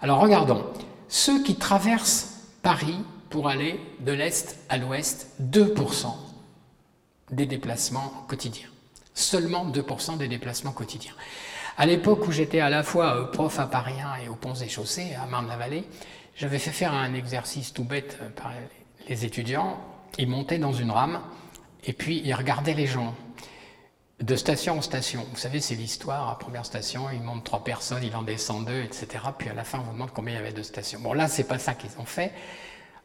Alors 0.06 0.20
regardons. 0.20 0.63
Ceux 1.08 1.41
qui 1.41 1.56
traversent 1.56 2.44
Paris 2.62 3.00
pour 3.32 3.50
aller 3.50 3.80
de 4.02 4.12
l'Est 4.12 4.60
à 4.70 4.78
l'Ouest, 4.78 5.32
2% 5.41 6.13
des 7.32 7.48
déplacements 7.48 8.13
quotidiens. 8.28 8.68
Seulement 9.15 9.65
2% 9.65 10.20
des 10.20 10.28
déplacements 10.28 10.74
quotidiens. 10.74 11.15
À 11.76 11.88
l'époque 11.88 12.28
où 12.28 12.32
j'étais 12.32 12.60
à 12.60 12.70
la 12.70 12.84
fois 12.84 13.15
euh, 13.15 13.24
prof 13.24 13.58
à 13.58 13.65
Paris 13.65 14.00
1 14.00 14.26
et 14.26 14.30
au 14.30 14.36
Ponts 14.36 14.54
et 14.54 14.70
Chaussées, 14.70 15.15
à 15.15 15.26
Marne-la-Vallée, 15.26 15.86
j'avais 16.36 16.60
fait 16.60 16.70
faire 16.70 16.94
un 16.94 17.15
exercice 17.15 17.74
tout 17.74 17.84
bête 17.84 18.20
par 18.36 18.52
les 19.10 19.26
étudiants. 19.26 19.80
Ils 20.20 20.30
montaient 20.30 20.60
dans 20.60 20.74
une 20.74 20.91
rame 20.91 21.20
et 21.84 21.94
puis 21.94 22.22
il 22.24 22.34
regardait 22.36 22.76
les 22.76 22.86
gens 22.86 23.15
de 24.21 24.36
station 24.36 24.78
en 24.78 24.82
station. 24.82 25.25
Vous 25.32 25.38
savez, 25.38 25.60
c'est 25.60 25.75
l'histoire. 25.75 26.30
À 26.30 26.39
première 26.39 26.65
station, 26.65 27.10
il 27.12 27.21
monte 27.21 27.43
trois 27.43 27.63
personnes, 27.63 28.04
il 28.04 28.15
en 28.15 28.21
descend 28.21 28.65
deux, 28.65 28.82
etc. 28.82 29.08
Puis 29.38 29.49
à 29.49 29.54
la 29.54 29.63
fin, 29.63 29.80
on 29.80 29.84
vous 29.84 29.93
demande 29.93 30.12
combien 30.12 30.36
il 30.36 30.38
y 30.38 30.39
avait 30.39 30.54
de 30.54 30.63
stations. 30.63 30.99
Bon, 31.01 31.13
là, 31.13 31.28
c'est 31.28 31.43
pas 31.43 31.60
ça 31.60 31.73
qu'ils 31.73 31.91
ont 31.99 32.06
fait. 32.06 32.32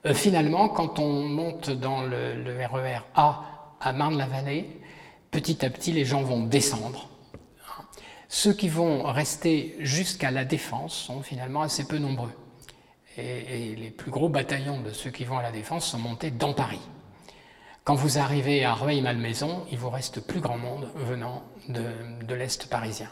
Euh, 0.07 0.15
finalement, 0.15 0.69
quand 0.69 0.99
on 0.99 1.25
monte 1.25 1.71
dans 1.71 2.03
le, 2.03 2.67
RER 2.73 2.99
e 2.99 3.03
A 3.15 3.43
à 3.81 3.93
Marne-la-Vallée, 3.93 4.81
petit 5.31 5.65
à 5.65 5.71
petit, 5.71 5.93
les 5.93 6.05
gens 6.05 6.23
vont 6.23 6.45
descendre. 6.45 7.09
Ceux 8.29 8.53
qui 8.53 8.69
vont 8.69 9.03
rester 9.03 9.75
jusqu'à 9.81 10.31
la 10.31 10.45
défense 10.45 10.95
sont 10.95 11.23
finalement 11.23 11.63
assez 11.63 11.85
peu 11.85 11.99
nombreux. 11.99 12.33
et 13.17 13.75
les 13.77 13.91
plus 13.91 14.13
gros 14.13 14.29
bataillons 14.29 14.81
de 14.81 14.91
ceux 14.91 15.11
qui 15.11 15.25
vont 15.25 15.39
à 15.39 15.43
la 15.43 15.51
défense 15.51 15.87
sont 15.87 15.99
montés 15.99 16.31
dans 16.31 16.55
Paris. 16.55 16.81
Quand 17.91 17.97
vous 17.97 18.19
arrivez 18.19 18.65
à 18.65 18.73
Rueil-Malmaison, 18.73 19.67
il 19.73 19.77
vous 19.77 19.91
reste 19.91 20.21
plus 20.21 20.39
grand 20.39 20.59
monde 20.59 20.89
venant 20.95 21.43
de, 21.69 22.35
l'Est 22.37 22.69
parisien. 22.71 23.09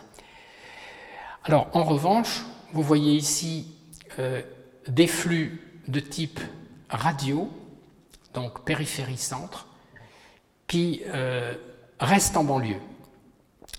Alors, 1.43 1.67
en 1.73 1.83
revanche, 1.83 2.45
vous 2.73 2.83
voyez 2.85 3.15
ici 3.15 3.75
euh, 4.21 4.41
des 4.87 5.09
flux 5.09 5.81
de 5.89 5.99
type 5.99 6.39
radio, 6.91 7.51
donc 8.35 8.65
périphérie-centre, 8.65 9.67
qui 10.69 11.03
euh, 11.09 11.55
restent 11.99 12.37
en 12.37 12.45
banlieue. 12.45 12.81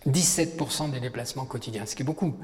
17% 0.05 0.91
des 0.91 0.99
déplacements 0.99 1.45
quotidiens, 1.45 1.85
ce 1.85 1.95
qui 1.95 2.01
est 2.01 2.05
beaucoup. 2.05 2.35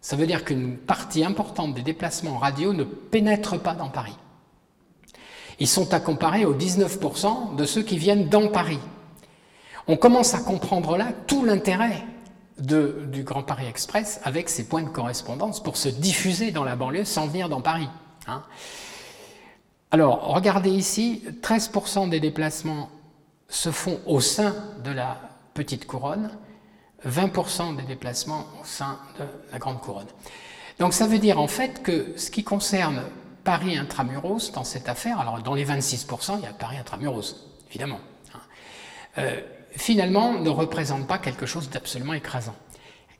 Ça 0.00 0.16
veut 0.16 0.26
dire 0.26 0.44
qu'une 0.44 0.76
partie 0.76 1.24
importante 1.24 1.72
des 1.74 1.82
déplacements 1.82 2.38
radio 2.38 2.72
ne 2.72 2.82
pénètre 2.82 3.60
pas 3.60 3.74
dans 3.74 3.90
Paris. 3.90 4.16
Ils 5.58 5.68
sont 5.68 5.94
à 5.94 6.00
comparer 6.00 6.44
aux 6.44 6.54
19% 6.54 7.56
de 7.56 7.64
ceux 7.64 7.82
qui 7.82 7.98
viennent 7.98 8.28
dans 8.28 8.48
Paris. 8.48 8.78
On 9.88 9.96
commence 9.96 10.34
à 10.34 10.40
comprendre 10.40 10.96
là 10.96 11.12
tout 11.26 11.44
l'intérêt 11.44 12.04
du 12.58 13.22
Grand 13.22 13.42
Paris 13.42 13.66
Express 13.66 14.20
avec 14.24 14.48
ses 14.48 14.66
points 14.66 14.82
de 14.82 14.88
correspondance 14.88 15.62
pour 15.62 15.76
se 15.76 15.88
diffuser 15.88 16.50
dans 16.50 16.64
la 16.64 16.76
banlieue 16.76 17.04
sans 17.04 17.26
venir 17.26 17.48
dans 17.48 17.60
Paris. 17.60 17.88
Hein. 18.26 18.42
Alors, 19.90 20.26
regardez 20.34 20.70
ici, 20.70 21.22
13% 21.42 22.08
des 22.08 22.20
déplacements 22.20 22.90
se 23.48 23.70
font 23.70 24.00
au 24.06 24.20
sein 24.20 24.54
de 24.84 24.90
la 24.90 25.20
petite 25.54 25.86
couronne, 25.86 26.30
20% 27.06 27.76
des 27.76 27.84
déplacements 27.84 28.46
au 28.60 28.64
sein 28.64 28.98
de 29.18 29.24
la 29.52 29.58
grande 29.58 29.80
couronne. 29.80 30.06
Donc 30.78 30.92
ça 30.92 31.06
veut 31.06 31.18
dire 31.18 31.40
en 31.40 31.46
fait 31.46 31.82
que 31.82 32.12
ce 32.16 32.30
qui 32.30 32.44
concerne 32.44 33.02
Paris 33.46 33.78
intramuros 33.78 34.50
dans 34.52 34.64
cette 34.64 34.88
affaire, 34.88 35.20
alors 35.20 35.40
dans 35.40 35.54
les 35.54 35.64
26%, 35.64 36.38
il 36.38 36.42
y 36.42 36.46
a 36.46 36.52
Paris 36.52 36.78
intramuros, 36.78 37.46
évidemment, 37.70 38.00
hein, 38.34 38.40
euh, 39.18 39.40
finalement 39.70 40.32
ne 40.32 40.50
représente 40.50 41.06
pas 41.06 41.18
quelque 41.18 41.46
chose 41.46 41.70
d'absolument 41.70 42.12
écrasant. 42.12 42.56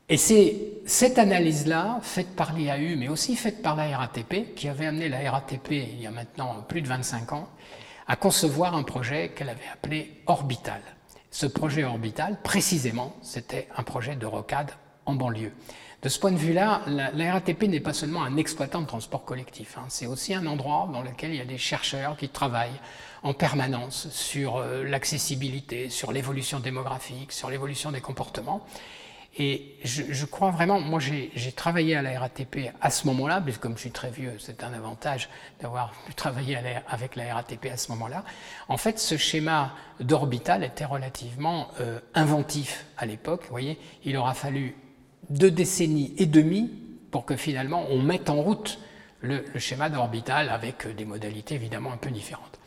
Et 0.09 0.17
c'est 0.17 0.57
cette 0.85 1.17
analyse-là, 1.17 1.99
faite 2.01 2.35
par 2.35 2.51
l'IAU, 2.51 2.97
mais 2.97 3.07
aussi 3.07 3.37
faite 3.37 3.61
par 3.61 3.77
la 3.77 3.97
RATP, 3.97 4.53
qui 4.53 4.67
avait 4.67 4.87
amené 4.87 5.07
la 5.07 5.31
RATP 5.31 5.71
il 5.71 6.01
y 6.01 6.07
a 6.07 6.11
maintenant 6.11 6.61
plus 6.67 6.81
de 6.81 6.89
25 6.89 7.31
ans, 7.31 7.47
à 8.05 8.17
concevoir 8.17 8.75
un 8.75 8.83
projet 8.83 9.29
qu'elle 9.29 9.49
avait 9.49 9.69
appelé 9.73 10.21
Orbital. 10.25 10.81
Ce 11.31 11.45
projet 11.45 11.85
Orbital, 11.85 12.41
précisément, 12.43 13.15
c'était 13.21 13.69
un 13.77 13.83
projet 13.83 14.17
de 14.17 14.25
rocade 14.25 14.71
en 15.05 15.15
banlieue. 15.15 15.53
De 16.03 16.09
ce 16.09 16.19
point 16.19 16.31
de 16.31 16.37
vue-là, 16.37 16.81
la, 16.85 17.33
RATP 17.33 17.63
n'est 17.63 17.79
pas 17.79 17.93
seulement 17.93 18.23
un 18.23 18.37
exploitant 18.37 18.81
de 18.81 18.85
transport 18.85 19.25
collectif, 19.25 19.77
hein. 19.79 19.85
c'est 19.89 20.05
aussi 20.05 20.35
un 20.35 20.45
endroit 20.45 20.87
dans 20.93 21.01
lequel 21.01 21.31
il 21.31 21.37
y 21.37 21.41
a 21.41 21.45
des 21.45 21.57
chercheurs 21.57 22.15
qui 22.17 22.29
travaillent 22.29 22.79
en 23.23 23.33
permanence 23.33 24.07
sur 24.11 24.57
euh, 24.57 24.83
l'accessibilité, 24.83 25.89
sur 25.89 26.11
l'évolution 26.11 26.59
démographique, 26.59 27.31
sur 27.31 27.49
l'évolution 27.49 27.91
des 27.91 27.99
comportements. 27.99 28.63
Et 29.39 29.75
je, 29.83 30.25
crois 30.25 30.49
vraiment, 30.49 30.79
moi 30.79 30.99
j'ai 30.99 31.51
travaillé 31.55 31.95
à 31.95 32.01
la 32.01 32.19
RATP 32.19 32.71
à 32.81 32.89
ce 32.89 33.05
moment-là, 33.07 33.39
puisque 33.39 33.61
comme 33.61 33.75
je 33.75 33.81
suis 33.81 33.91
très 33.91 34.09
vieux, 34.09 34.35
c'est 34.39 34.63
un 34.63 34.73
avantage 34.73 35.29
d'avoir 35.61 35.91
pu 36.07 36.15
travailler 36.15 36.57
avec 36.87 37.15
la 37.15 37.35
RATP 37.35 37.67
à 37.71 37.77
ce 37.77 37.91
moment-là. 37.91 38.23
En 38.67 38.77
fait, 38.77 38.97
ce 38.97 39.15
schéma 39.15 39.75
d'orbital 39.99 40.63
était 40.63 40.85
relativement 40.85 41.67
euh, 41.81 41.99
inventif 42.15 42.85
à 42.97 43.05
l'époque. 43.05 43.41
Vous 43.43 43.51
voyez, 43.51 43.79
il 44.05 44.17
aura 44.17 44.33
fallu 44.33 44.75
deux 45.29 45.51
décennies 45.51 46.13
et 46.17 46.25
demie 46.25 46.71
pour 47.11 47.25
que 47.25 47.35
finalement 47.35 47.85
on 47.89 48.01
mette 48.01 48.29
en 48.29 48.41
route 48.41 48.79
le, 49.21 49.43
schéma 49.57 49.89
d'orbital 49.89 50.49
avec 50.49 50.95
des 50.95 51.05
modalités 51.05 51.55
évidemment 51.55 51.91
un 51.91 51.97
peu 51.97 52.11
différentes. 52.11 52.59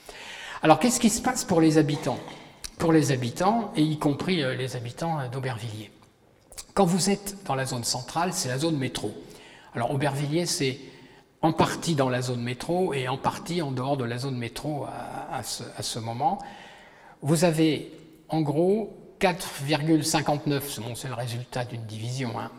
Alors 0.63 0.79
qu'est-ce 0.79 1.01
qui 1.01 1.11
se 1.11 1.23
passe 1.23 1.45
pour 1.45 1.61
les 1.61 1.79
habitants? 1.79 2.19
Pour 2.79 2.93
les 2.93 3.13
habitants, 3.13 3.73
et 3.77 3.83
y 3.83 3.99
compris 3.99 4.43
euh, 4.43 4.55
les 4.55 4.75
habitants 4.75 5.19
d'Aubervilliers. 5.31 5.91
Quand 6.75 6.87
vous 6.87 7.11
êtes 7.11 7.37
dans 7.45 7.55
la 7.55 7.67
zone 7.67 7.85
centrale, 7.85 8.33
c'est 8.33 8.49
la 8.49 8.59
zone 8.59 8.77
métro. 8.77 9.13
Alors 9.75 9.91
Aubervilliers, 9.91 10.47
c'est 10.47 10.79
en 11.43 11.53
partie 11.53 11.95
dans 11.95 12.09
la 12.09 12.23
zone 12.23 12.43
métro 12.43 12.93
et 12.93 13.09
en 13.09 13.17
partie 13.17 13.63
en 13.63 13.71
dehors 13.71 13.97
de 13.97 14.05
la 14.05 14.19
zone 14.19 14.37
métro 14.37 14.87
à, 14.87 15.43
ce, 15.43 15.99
moment. 15.99 16.39
Vous 17.23 17.45
avez 17.45 17.93
en 18.29 18.43
gros 18.43 18.97
4,59, 19.21 20.95
c'est 20.95 21.09
le 21.09 21.15
résultat 21.15 21.65
d'une 21.67 21.85
division, 21.85 22.41
hein, 22.41 22.51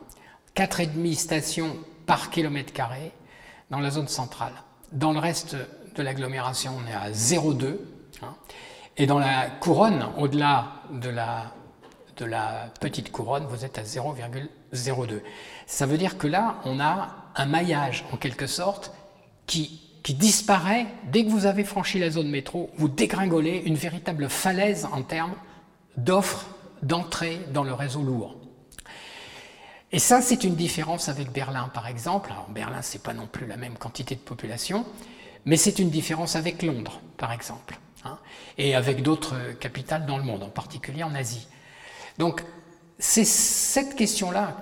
4,5 0.56 1.16
stations 1.16 1.76
par 2.06 2.30
kilomètre 2.30 2.72
carré 2.72 3.12
dans 3.72 3.80
la 3.80 3.90
zone 3.90 4.08
centrale. 4.08 4.54
Dans 4.92 5.12
le 5.12 5.20
reste 5.20 5.56
de 5.96 6.04
l'agglomération, 6.04 6.74
on 6.78 6.88
est 6.88 6.94
à 6.94 7.10
0,2. 7.12 7.78
Hein, 8.22 8.36
et 8.98 9.08
dans 9.08 9.18
la 9.18 9.50
couronne, 9.50 10.10
au-delà 10.20 10.84
de 10.92 11.10
la, 11.10 12.70
petite 12.80 13.12
couronne, 13.12 13.46
vous 13.46 13.66
êtes 13.66 13.80
à 13.80 13.84
0,02. 13.84 15.22
Ça 15.66 15.88
veut 15.88 15.98
dire 15.98 16.20
que 16.20 16.28
là, 16.28 16.58
on 16.66 16.80
a 16.80 17.16
un 17.36 17.46
maillage, 17.48 18.06
en 18.12 18.18
quelque 18.18 18.46
sorte, 18.46 18.94
qui 19.48 19.82
disparaît 20.04 20.86
dès 21.06 21.26
que 21.26 21.30
vous 21.30 21.48
avez 21.48 21.64
franchi 21.64 21.98
la 21.98 22.12
zone 22.12 22.30
métro, 22.30 22.70
vous 22.78 22.88
dégringolez 22.88 23.64
une 23.66 23.76
véritable 23.76 24.30
falaise 24.30 24.88
en 24.92 25.02
termes 25.02 25.34
d'offres 25.98 26.46
d'entrée 26.82 27.40
dans 27.54 27.64
le 27.64 27.74
réseau 27.74 28.02
lourd. 28.02 28.36
Et 29.92 30.00
ça, 30.00 30.22
c'est 30.22 30.44
une 30.44 30.56
différence 30.56 31.10
avec 31.10 31.32
Berlin, 31.32 31.70
par 31.74 31.88
exemple. 31.88 32.32
Alors, 32.32 32.50
Berlin, 32.50 32.82
ce 32.82 32.94
n'est 32.94 33.04
pas 33.04 33.14
non 33.14 33.28
plus 33.28 33.46
la 33.46 33.58
même 33.58 33.78
quantité 33.78 34.16
de 34.16 34.22
population, 34.22 34.86
mais 35.46 35.58
c'est 35.58 35.80
une 35.80 35.90
différence 35.90 36.36
avec 36.36 36.64
Londres, 36.64 37.02
par 37.18 37.34
exemple, 37.34 37.78
hein, 38.06 38.18
et 38.58 38.74
avec 38.74 39.04
d'autres 39.04 39.36
capitales 39.60 40.06
dans 40.06 40.18
le 40.18 40.24
monde, 40.24 40.44
en 40.44 40.50
particulier 40.50 41.04
en 41.04 41.14
Asie. 41.14 41.48
Donc, 42.18 42.44
c'est 43.00 43.26
cette 43.26 43.96
question-là 43.96 44.56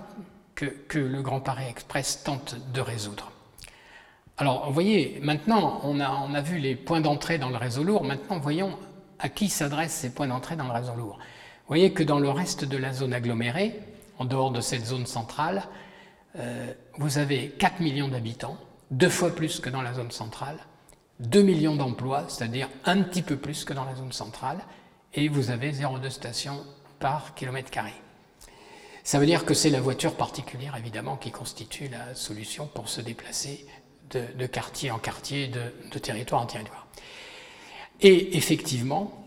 que, 0.56 0.66
que, 0.66 0.98
le 0.98 1.22
Grand 1.22 1.42
Paris 1.42 1.66
Express 1.70 2.24
tente 2.24 2.56
de 2.74 2.82
résoudre. 2.82 3.32
Alors, 4.38 4.68
vous 4.68 4.74
voyez, 4.74 5.20
maintenant, 5.22 5.82
on 5.84 6.00
a, 6.00 6.10
on 6.10 6.34
a 6.34 6.42
vu 6.42 6.58
les 6.58 6.76
points 6.76 7.02
d'entrée 7.02 7.38
dans 7.38 7.50
le 7.50 7.58
réseau 7.58 7.84
lourd. 7.84 8.04
Maintenant, 8.04 8.40
voyons 8.40 8.78
à 9.20 9.30
qui 9.30 9.50
s'adressent 9.50 9.94
ces 9.94 10.14
points 10.14 10.28
d'entrée 10.28 10.56
dans 10.56 10.68
le 10.68 10.74
réseau 10.74 10.96
lourd. 10.96 11.18
Vous 11.18 11.68
voyez 11.76 11.94
que 11.94 12.04
dans 12.04 12.20
le 12.20 12.30
reste 12.30 12.66
de 12.66 12.78
la 12.78 12.94
zone 12.94 13.14
agglomérée, 13.14 13.80
en 14.18 14.26
dehors 14.26 14.52
de 14.52 14.62
cette 14.62 14.86
zone 14.86 15.06
centrale, 15.06 15.64
euh, 16.38 16.74
vous 16.98 17.18
avez 17.18 17.50
4 17.50 17.80
millions 17.80 18.08
d'habitants, 18.08 18.58
deux 18.92 19.10
fois 19.10 19.36
plus 19.36 19.60
que 19.60 19.70
dans 19.70 19.82
la 19.82 19.94
zone 19.94 20.12
centrale, 20.12 20.58
2 21.20 21.42
millions 21.42 21.76
d'emplois, 21.76 22.26
c'est-à-dire 22.28 22.70
un 22.86 23.02
petit 23.02 23.22
peu 23.22 23.36
plus 23.36 23.66
que 23.66 23.74
dans 23.74 23.86
la 23.86 23.96
zone 23.96 24.12
centrale, 24.12 24.60
et 25.14 25.28
vous 25.28 25.52
avez 25.52 25.72
0,2 25.72 26.10
stations 26.10 26.64
par 27.00 27.34
kilomètre 27.36 27.72
carré. 27.72 27.94
Ça 29.04 29.20
veut 29.20 29.26
dire 29.26 29.46
que 29.46 29.54
c'est 29.54 29.70
la 29.70 29.82
voiture 29.82 30.16
particulière, 30.16 30.76
évidemment, 30.78 31.18
qui 31.18 31.32
constitue 31.32 31.88
la 31.88 32.14
solution 32.14 32.68
pour 32.68 32.90
se 32.90 33.02
déplacer 33.02 33.66
de, 34.12 34.46
quartier 34.46 34.92
en 34.92 35.00
quartier, 35.00 35.48
de, 35.48 35.62
de 35.92 36.00
territoire 36.00 36.42
en 36.42 36.46
territoire. 36.46 36.88
Et 38.02 38.38
effectivement, 38.38 39.20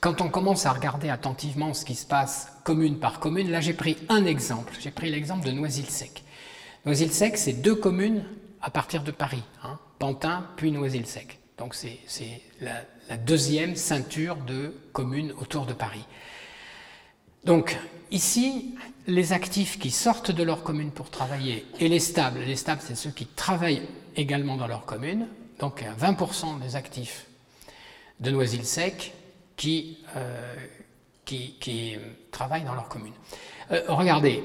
quand 0.00 0.20
on 0.20 0.28
commence 0.28 0.66
à 0.66 0.72
regarder 0.72 1.08
attentivement 1.10 1.74
ce 1.74 1.84
qui 1.84 1.94
se 1.94 2.06
passe 2.06 2.52
commune 2.64 2.98
par 2.98 3.20
commune, 3.20 3.50
là 3.50 3.60
j'ai 3.60 3.72
pris 3.72 3.96
un 4.08 4.24
exemple. 4.24 4.74
J'ai 4.80 4.90
pris 4.90 5.10
l'exemple 5.10 5.46
de 5.46 5.52
Noisy-le-Sec. 5.52 6.22
Noisy-le-Sec, 6.86 7.36
c'est 7.36 7.52
deux 7.52 7.74
communes 7.74 8.24
à 8.60 8.70
partir 8.70 9.02
de 9.02 9.10
Paris, 9.10 9.42
hein, 9.62 9.78
Pantin 9.98 10.46
puis 10.56 10.72
Noisy-le-Sec. 10.72 11.38
Donc 11.58 11.74
c'est 11.74 12.00
la, 12.60 12.72
la, 13.08 13.16
deuxième 13.16 13.76
ceinture 13.76 14.36
de 14.36 14.74
communes 14.92 15.32
autour 15.40 15.66
de 15.66 15.72
Paris. 15.72 16.04
Donc 17.44 17.76
ici, 18.10 18.74
les 19.06 19.32
actifs 19.32 19.78
qui 19.78 19.90
sortent 19.90 20.30
de 20.30 20.42
leur 20.42 20.62
commune 20.62 20.90
pour 20.90 21.10
travailler 21.10 21.66
et 21.78 21.88
les 21.88 22.00
stables, 22.00 22.40
les 22.40 22.56
stables 22.56 22.80
c'est 22.84 22.96
ceux 22.96 23.10
qui 23.10 23.26
travaillent 23.26 23.82
également 24.16 24.56
dans 24.56 24.66
leur 24.66 24.84
commune, 24.84 25.28
donc 25.58 25.84
20% 26.00 26.60
des 26.60 26.74
actifs 26.74 27.26
de 28.22 28.30
Noisy-le-Sec 28.30 29.12
qui, 29.56 29.98
euh, 30.16 30.54
qui, 31.24 31.96
travaillent 32.30 32.64
dans 32.64 32.74
leur 32.74 32.88
commune. 32.88 33.12
Euh, 33.70 33.82
regardez, 33.88 34.42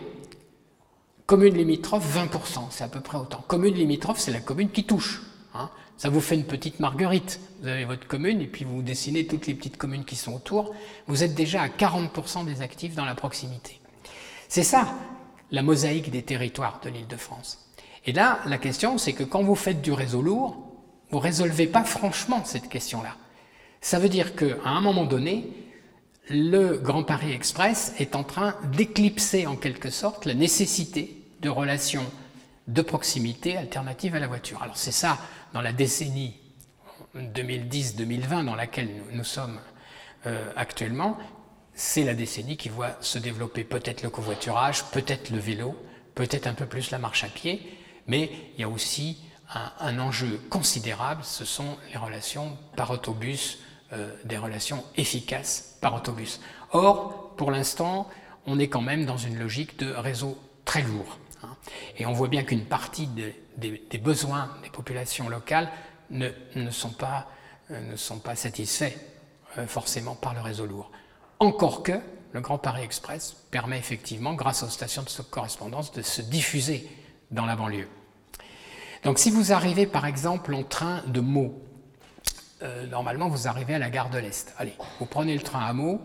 commune 1.26 1.56
limitrophe, 1.56 2.06
20%, 2.16 2.68
c'est 2.72 2.84
à 2.84 2.88
peu 2.88 3.00
près 3.00 3.18
autant. 3.18 3.44
Commune 3.48 3.76
limitrophe, 3.76 4.20
c'est 4.20 4.32
la 4.32 4.40
commune 4.40 4.70
qui 4.70 4.84
touche. 4.84 5.22
Hein. 5.54 5.70
Ça 5.98 6.10
vous 6.10 6.22
fait 6.22 6.36
une 6.36 6.46
petite 6.46 6.80
marguerite. 6.80 7.40
Vous 7.62 7.68
avez 7.68 7.86
votre 7.86 8.08
commune 8.08 8.42
et 8.42 8.48
puis 8.48 8.66
vous 8.66 8.82
dessinez 8.82 9.26
toutes 9.26 9.48
les 9.48 9.54
petites 9.54 9.78
communes 9.78 10.06
qui 10.06 10.16
sont 10.16 10.34
autour. 10.34 10.76
Vous 11.08 11.24
êtes 11.24 11.34
déjà 11.34 11.62
à 11.62 11.68
40% 11.70 12.46
des 12.46 12.62
actifs 12.62 12.96
dans 12.96 13.06
la 13.06 13.16
proximité. 13.16 13.80
C'est 14.48 14.63
ça, 14.63 14.94
la 15.52 15.63
mosaïque 15.63 16.12
des 16.12 16.24
territoires 16.24 16.80
de 16.84 16.90
l'île 16.90 17.08
de 17.08 17.18
France. 17.18 17.66
Et 18.06 18.13
là, 18.13 18.40
la 18.46 18.58
question, 18.58 18.98
c'est 18.98 19.13
que 19.13 19.24
quand 19.24 19.44
vous 19.44 19.56
faites 19.56 19.82
du 19.82 19.92
réseau 19.92 20.22
lourd, 20.22 20.58
vous 21.10 21.18
ne 21.18 21.24
résolvez 21.24 21.68
pas 21.68 21.84
franchement 21.84 22.44
cette 22.46 22.70
question-là. 22.70 23.16
Ça 23.82 24.00
veut 24.00 24.10
dire 24.10 24.36
qu'à 24.36 24.66
un 24.66 24.82
moment 24.82 25.06
donné, 25.06 25.48
le 26.30 26.78
Grand 26.78 27.04
Paris 27.04 27.32
Express 27.32 27.94
est 28.00 28.16
en 28.16 28.24
train 28.24 28.56
d'éclipser 28.74 29.48
en 29.48 29.56
quelque 29.56 29.90
sorte 29.90 30.26
la 30.26 30.34
nécessité 30.34 31.24
de 31.42 31.50
relations 31.50 32.06
de 32.68 32.82
proximité 32.82 33.56
alternatives 33.56 34.16
à 34.16 34.20
la 34.20 34.28
voiture. 34.28 34.62
Alors 34.62 34.78
c'est 34.78 34.92
ça, 34.92 35.18
dans 35.54 35.62
la 35.62 35.72
décennie 35.72 36.36
2010-2020 37.16 38.46
dans 38.46 38.56
laquelle 38.56 38.90
nous, 39.13 39.24
sommes 39.24 39.60
euh, 40.26 40.52
actuellement, 40.56 41.18
c'est 41.74 42.04
la 42.04 42.13
décennie 42.13 42.58
qui 42.58 42.70
voit 42.70 42.98
se 43.00 43.20
développer 43.20 43.63
peut-être 43.63 44.04
le 44.04 44.10
covoiturage, 44.10 44.84
peut-être 44.92 45.30
le 45.30 45.40
vélo, 45.40 45.76
peut-être 46.16 46.48
un 46.48 46.54
peu 46.54 46.66
plus 46.66 46.92
la 46.92 46.98
marche 46.98 47.24
à 47.24 47.28
pied, 47.28 47.62
mais 48.08 48.30
il 48.56 48.62
y 48.62 48.63
a 48.63 48.70
aussi 48.70 49.20
un, 49.54 49.72
un 49.80 50.00
enjeu 50.00 50.42
considérable, 50.50 51.24
ce 51.24 51.46
sont 51.46 51.78
les 51.92 51.98
relations 51.98 52.58
par 52.76 52.92
autobus, 52.92 53.60
euh, 53.93 54.12
des 54.26 54.38
relations 54.38 54.84
efficaces 54.95 55.78
par 55.82 55.95
autobus. 55.95 56.39
Or, 56.71 57.34
pour 57.38 57.52
l'instant, 57.52 58.08
on 58.45 58.60
est 58.60 58.67
quand 58.67 58.82
même 58.82 59.06
dans 59.06 59.17
une 59.17 59.38
logique 59.38 59.80
de 59.80 59.91
réseau 59.91 60.38
très 60.65 60.82
lourd. 60.82 61.19
Hein. 61.43 61.56
et 61.97 62.08
on 62.08 62.13
voit 62.13 62.30
bien 62.30 62.41
qu'une 62.41 62.65
partie 62.65 63.08
des 63.08 63.97
besoins 64.00 64.50
des 64.63 64.71
populations 64.71 65.30
locales 65.30 65.69
ne, 66.10 66.30
ne, 66.56 66.71
sont, 66.71 66.89
pas, 66.89 67.28
euh, 67.71 67.95
sont 67.95 68.19
pas 68.19 68.36
satisfaits 68.36 68.93
euh, 69.58 69.67
forcément 69.67 70.15
par 70.15 70.34
le 70.34 70.41
réseau 70.41 70.65
lourd. 70.65 70.91
Encore 71.39 71.84
que 71.84 72.00
le 72.34 72.41
Grand 72.41 72.58
Paris 72.58 72.84
Express 72.84 73.36
permet 73.52 73.78
effectivement, 73.78 74.34
grâce 74.34 74.63
aux 74.63 74.69
stations 74.69 75.04
de 75.04 75.23
correspondance, 75.23 75.91
de 75.91 76.02
se 76.02 76.21
diffuser 76.21 76.89
dans 77.32 77.45
la 77.45 77.56
banlieue. 77.56 77.88
Donc 79.04 79.19
si 79.19 79.32
vous 79.32 79.54
arrivez 79.54 79.86
par 79.86 80.06
exemple 80.06 80.54
en 80.54 80.63
train 80.63 81.04
de 81.08 81.19
Meaux, 81.19 81.62
euh, 82.63 82.86
normalement, 82.88 83.30
vous 83.30 83.48
arrivez 83.48 83.76
à 83.76 83.80
la 83.80 83.89
gare 83.89 84.10
de 84.10 84.17
l'Est. 84.17 84.54
Allez, 84.58 84.74
vous 85.00 85.06
prenez 85.06 85.36
le 85.36 85.41
train 85.41 85.65
à 85.65 85.74
Meaux, 85.74 86.02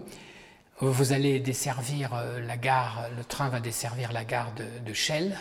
vous 0.80 1.12
allez 1.12 1.40
desservir 1.40 2.14
euh, 2.14 2.40
la 2.40 2.56
gare, 2.56 3.06
le 3.16 3.24
train 3.24 3.48
va 3.48 3.60
desservir 3.60 4.12
la 4.12 4.24
gare 4.24 4.52
de, 4.54 4.66
de 4.84 4.94
Chelles, 4.94 5.36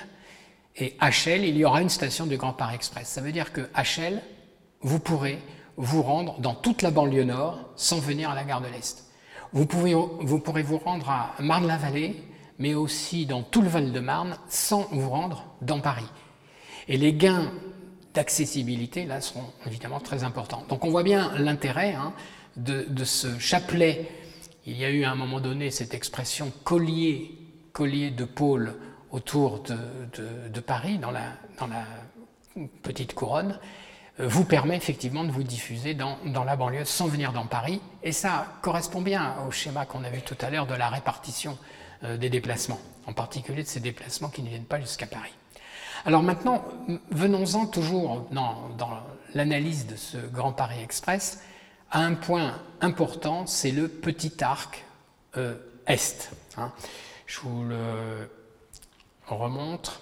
et 0.77 0.95
à 0.99 1.11
Chelles, 1.11 1.43
il 1.43 1.57
y 1.57 1.65
aura 1.65 1.81
une 1.81 1.89
station 1.89 2.25
du 2.25 2.37
Grand 2.37 2.53
Paris 2.53 2.75
Express. 2.75 3.07
Ça 3.07 3.21
veut 3.21 3.31
dire 3.31 3.51
qu'à 3.51 3.83
Chelles, 3.83 4.21
vous 4.81 4.99
pourrez 4.99 5.39
vous 5.77 6.01
rendre 6.01 6.39
dans 6.39 6.55
toute 6.55 6.81
la 6.81 6.91
banlieue 6.91 7.23
nord 7.23 7.59
sans 7.75 7.99
venir 7.99 8.29
à 8.29 8.35
la 8.35 8.43
gare 8.43 8.61
de 8.61 8.67
l'Est. 8.67 9.05
Vous, 9.53 9.67
vous 10.21 10.39
pourrez 10.39 10.63
vous 10.63 10.77
rendre 10.77 11.09
à 11.09 11.33
Marne-la-Vallée, 11.39 12.23
mais 12.57 12.73
aussi 12.73 13.25
dans 13.25 13.41
tout 13.41 13.61
le 13.61 13.67
Val-de-Marne 13.67 14.37
sans 14.47 14.87
vous 14.91 15.09
rendre 15.09 15.45
dans 15.61 15.81
Paris. 15.81 16.07
Et 16.87 16.97
les 16.97 17.13
gains 17.13 17.51
d'accessibilité, 18.13 19.05
là, 19.05 19.21
seront 19.21 19.45
évidemment 19.65 19.99
très 19.99 20.23
importants. 20.23 20.63
Donc 20.69 20.85
on 20.85 20.89
voit 20.89 21.03
bien 21.03 21.31
l'intérêt 21.37 21.93
hein, 21.93 22.13
de, 22.57 23.03
ce 23.03 23.39
chapelet. 23.39 24.09
Il 24.65 24.77
y 24.77 24.85
a 24.85 24.89
eu 24.89 25.03
à 25.03 25.11
un 25.11 25.15
moment 25.15 25.39
donné 25.39 25.71
cette 25.71 25.93
expression 25.93 26.51
collier, 26.63 27.31
collier 27.73 28.11
de 28.11 28.25
pôle 28.25 28.75
autour 29.11 29.63
de, 29.63 30.59
Paris, 30.59 30.97
dans 30.97 31.11
la, 31.11 31.33
petite 32.83 33.13
couronne, 33.13 33.59
euh, 34.19 34.27
vous 34.27 34.43
permet 34.43 34.75
effectivement 34.75 35.23
de 35.23 35.31
vous 35.31 35.43
diffuser 35.43 35.93
dans, 35.93 36.17
dans, 36.25 36.43
la 36.43 36.57
banlieue 36.57 36.83
sans 36.83 37.07
venir 37.07 37.31
dans 37.31 37.45
Paris. 37.45 37.81
Et 38.03 38.11
ça 38.11 38.59
correspond 38.61 39.01
bien 39.01 39.35
au 39.47 39.51
schéma 39.51 39.85
qu'on 39.85 40.03
a 40.03 40.09
vu 40.09 40.21
tout 40.21 40.35
à 40.41 40.49
l'heure 40.49 40.67
de 40.67 40.75
la 40.75 40.89
répartition 40.89 41.57
euh, 42.03 42.17
des 42.17 42.29
déplacements, 42.29 42.79
en 43.05 43.13
particulier 43.13 43.63
de 43.63 43.67
ces 43.67 43.79
déplacements 43.79 44.29
qui 44.29 44.41
ne 44.41 44.49
viennent 44.49 44.65
pas 44.65 44.81
jusqu'à 44.81 45.05
Paris. 45.05 45.33
Alors 46.05 46.23
maintenant, 46.23 46.63
venons-en 47.11 47.67
toujours 47.67 48.27
dans, 48.31 48.69
l'analyse 49.33 49.85
de 49.85 49.95
ce 49.95 50.17
Grand 50.17 50.51
Paris 50.51 50.81
Express 50.83 51.39
à 51.91 52.01
un 52.01 52.15
point 52.15 52.59
important, 52.79 53.45
c'est 53.45 53.71
le 53.71 53.87
petit 53.87 54.43
arc 54.43 54.85
euh, 55.37 55.55
est. 55.87 56.31
Hein. 56.57 56.71
Je 57.27 57.39
vous 57.41 57.63
le 57.63 58.29
remontre. 59.27 60.01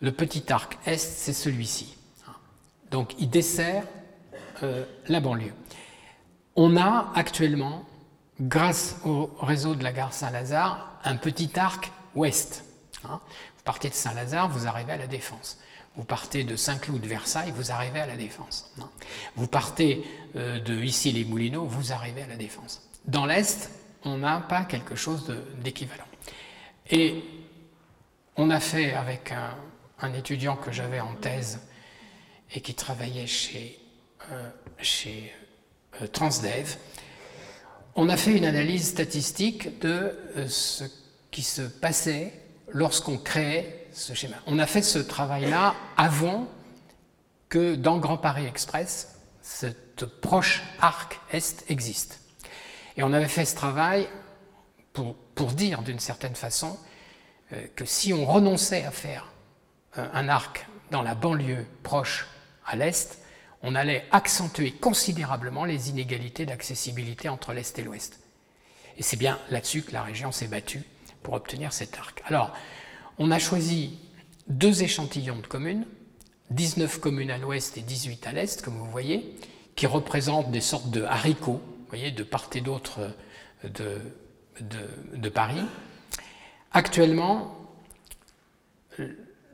Le 0.00 0.12
petit 0.12 0.52
arc 0.52 0.78
est, 0.84 0.98
c'est 0.98 1.32
celui-ci. 1.32 1.96
Donc 2.90 3.14
il 3.18 3.30
dessert 3.30 3.84
euh, 4.62 4.84
la 5.08 5.20
banlieue. 5.20 5.54
On 6.56 6.76
a 6.76 7.12
actuellement, 7.14 7.84
grâce 8.40 8.96
au 9.04 9.30
réseau 9.40 9.74
de 9.74 9.84
la 9.84 9.92
gare 9.92 10.12
Saint-Lazare, 10.12 10.98
un 11.04 11.16
petit 11.16 11.58
arc 11.58 11.92
ouest. 12.14 12.64
Hein. 13.04 13.20
Vous 13.60 13.64
partez 13.64 13.90
de 13.90 13.94
Saint-Lazare, 13.94 14.48
vous 14.48 14.66
arrivez 14.66 14.92
à 14.92 14.96
la 14.96 15.06
Défense. 15.06 15.58
Vous 15.94 16.02
partez 16.02 16.44
de 16.44 16.56
Saint-Cloud, 16.56 17.04
Versailles, 17.04 17.52
vous 17.54 17.70
arrivez 17.70 18.00
à 18.00 18.06
la 18.06 18.16
Défense. 18.16 18.72
Vous 19.36 19.46
partez 19.46 20.02
euh, 20.34 20.58
de 20.60 20.82
ici 20.82 21.12
les 21.12 21.26
Moulineaux, 21.26 21.66
vous 21.66 21.92
arrivez 21.92 22.22
à 22.22 22.26
la 22.26 22.36
Défense. 22.36 22.88
Dans 23.04 23.26
l'Est, 23.26 23.70
on 24.04 24.16
n'a 24.16 24.40
pas 24.40 24.64
quelque 24.64 24.96
chose 24.96 25.36
d'équivalent. 25.62 26.06
Et 26.88 27.22
on 28.36 28.48
a 28.48 28.60
fait 28.60 28.94
avec 28.94 29.34
un, 30.00 30.14
étudiant 30.14 30.56
que 30.56 30.72
j'avais 30.72 31.00
en 31.00 31.14
thèse 31.16 31.60
et 32.54 32.62
qui 32.62 32.72
travaillait 32.72 33.26
chez, 33.26 33.78
euh, 34.32 34.48
euh, 36.00 36.06
Transdev, 36.10 36.78
on 37.94 38.08
a 38.08 38.16
fait 38.16 38.34
une 38.34 38.46
analyse 38.46 38.88
statistique 38.88 39.80
de 39.80 40.16
ce 40.48 40.84
qui 41.30 41.42
se 41.42 41.60
passait 41.60 42.39
lorsqu'on 42.72 43.18
créait 43.18 43.88
ce 43.92 44.14
schéma. 44.14 44.36
On 44.46 44.58
a 44.58 44.66
fait 44.66 44.82
ce 44.82 44.98
travail-là 44.98 45.74
avant 45.96 46.48
que 47.48 47.74
dans 47.74 47.98
Grand 47.98 48.18
Paris 48.18 48.46
Express, 48.46 49.16
cette 49.42 50.06
proche 50.06 50.62
arc 50.80 51.20
est 51.32 51.64
existe. 51.68 52.20
Et 52.96 53.02
on 53.02 53.12
avait 53.12 53.28
fait 53.28 53.44
ce 53.44 53.56
travail 53.56 54.08
pour, 54.92 55.16
dire 55.52 55.80
d'une 55.82 56.00
certaine 56.00 56.34
façon 56.34 56.78
euh, 57.52 57.66
que 57.74 57.86
si 57.86 58.12
on 58.12 58.26
renonçait 58.26 58.84
à 58.84 58.90
faire 58.90 59.32
un 59.96 60.28
arc 60.28 60.66
dans 60.90 61.02
la 61.02 61.14
banlieue 61.14 61.66
proche 61.82 62.28
à 62.66 62.76
l'est, 62.76 63.18
on 63.62 63.74
allait 63.74 64.04
accentuer 64.10 64.72
considérablement 64.72 65.64
les 65.64 65.90
inégalités 65.90 66.46
d'accessibilité 66.46 67.28
entre 67.28 67.52
l'est 67.52 67.78
et 67.78 67.82
l'ouest. 67.82 68.20
Et 68.96 69.02
c'est 69.02 69.16
bien 69.16 69.38
là-dessus 69.50 69.82
que 69.82 69.92
la 69.92 70.02
région 70.02 70.32
s'est 70.32 70.46
battue 70.46 70.84
pour 71.22 71.34
obtenir 71.34 71.72
cet 71.72 71.98
arc. 71.98 72.22
Alors, 72.26 72.52
on 73.18 73.30
a 73.30 73.38
choisi 73.38 73.98
deux 74.48 74.82
échantillons 74.82 75.38
de 75.38 75.46
communes, 75.46 75.86
19 76.50 77.00
communes 77.00 77.30
à 77.30 77.38
l'ouest 77.38 77.76
et 77.78 77.82
18 77.82 78.26
à 78.26 78.32
l'est, 78.32 78.62
comme 78.62 78.76
vous 78.76 78.90
voyez, 78.90 79.36
qui 79.76 79.86
représentent 79.86 80.50
des 80.50 80.60
sortes 80.60 80.90
de 80.90 81.02
haricots, 81.02 81.60
vous 81.62 81.86
voyez, 81.88 82.10
de 82.10 82.22
part 82.22 82.48
et 82.54 82.60
d'autre 82.60 83.00
de, 83.64 84.00
de, 84.60 85.28
Paris. 85.28 85.62
Actuellement, 86.72 87.56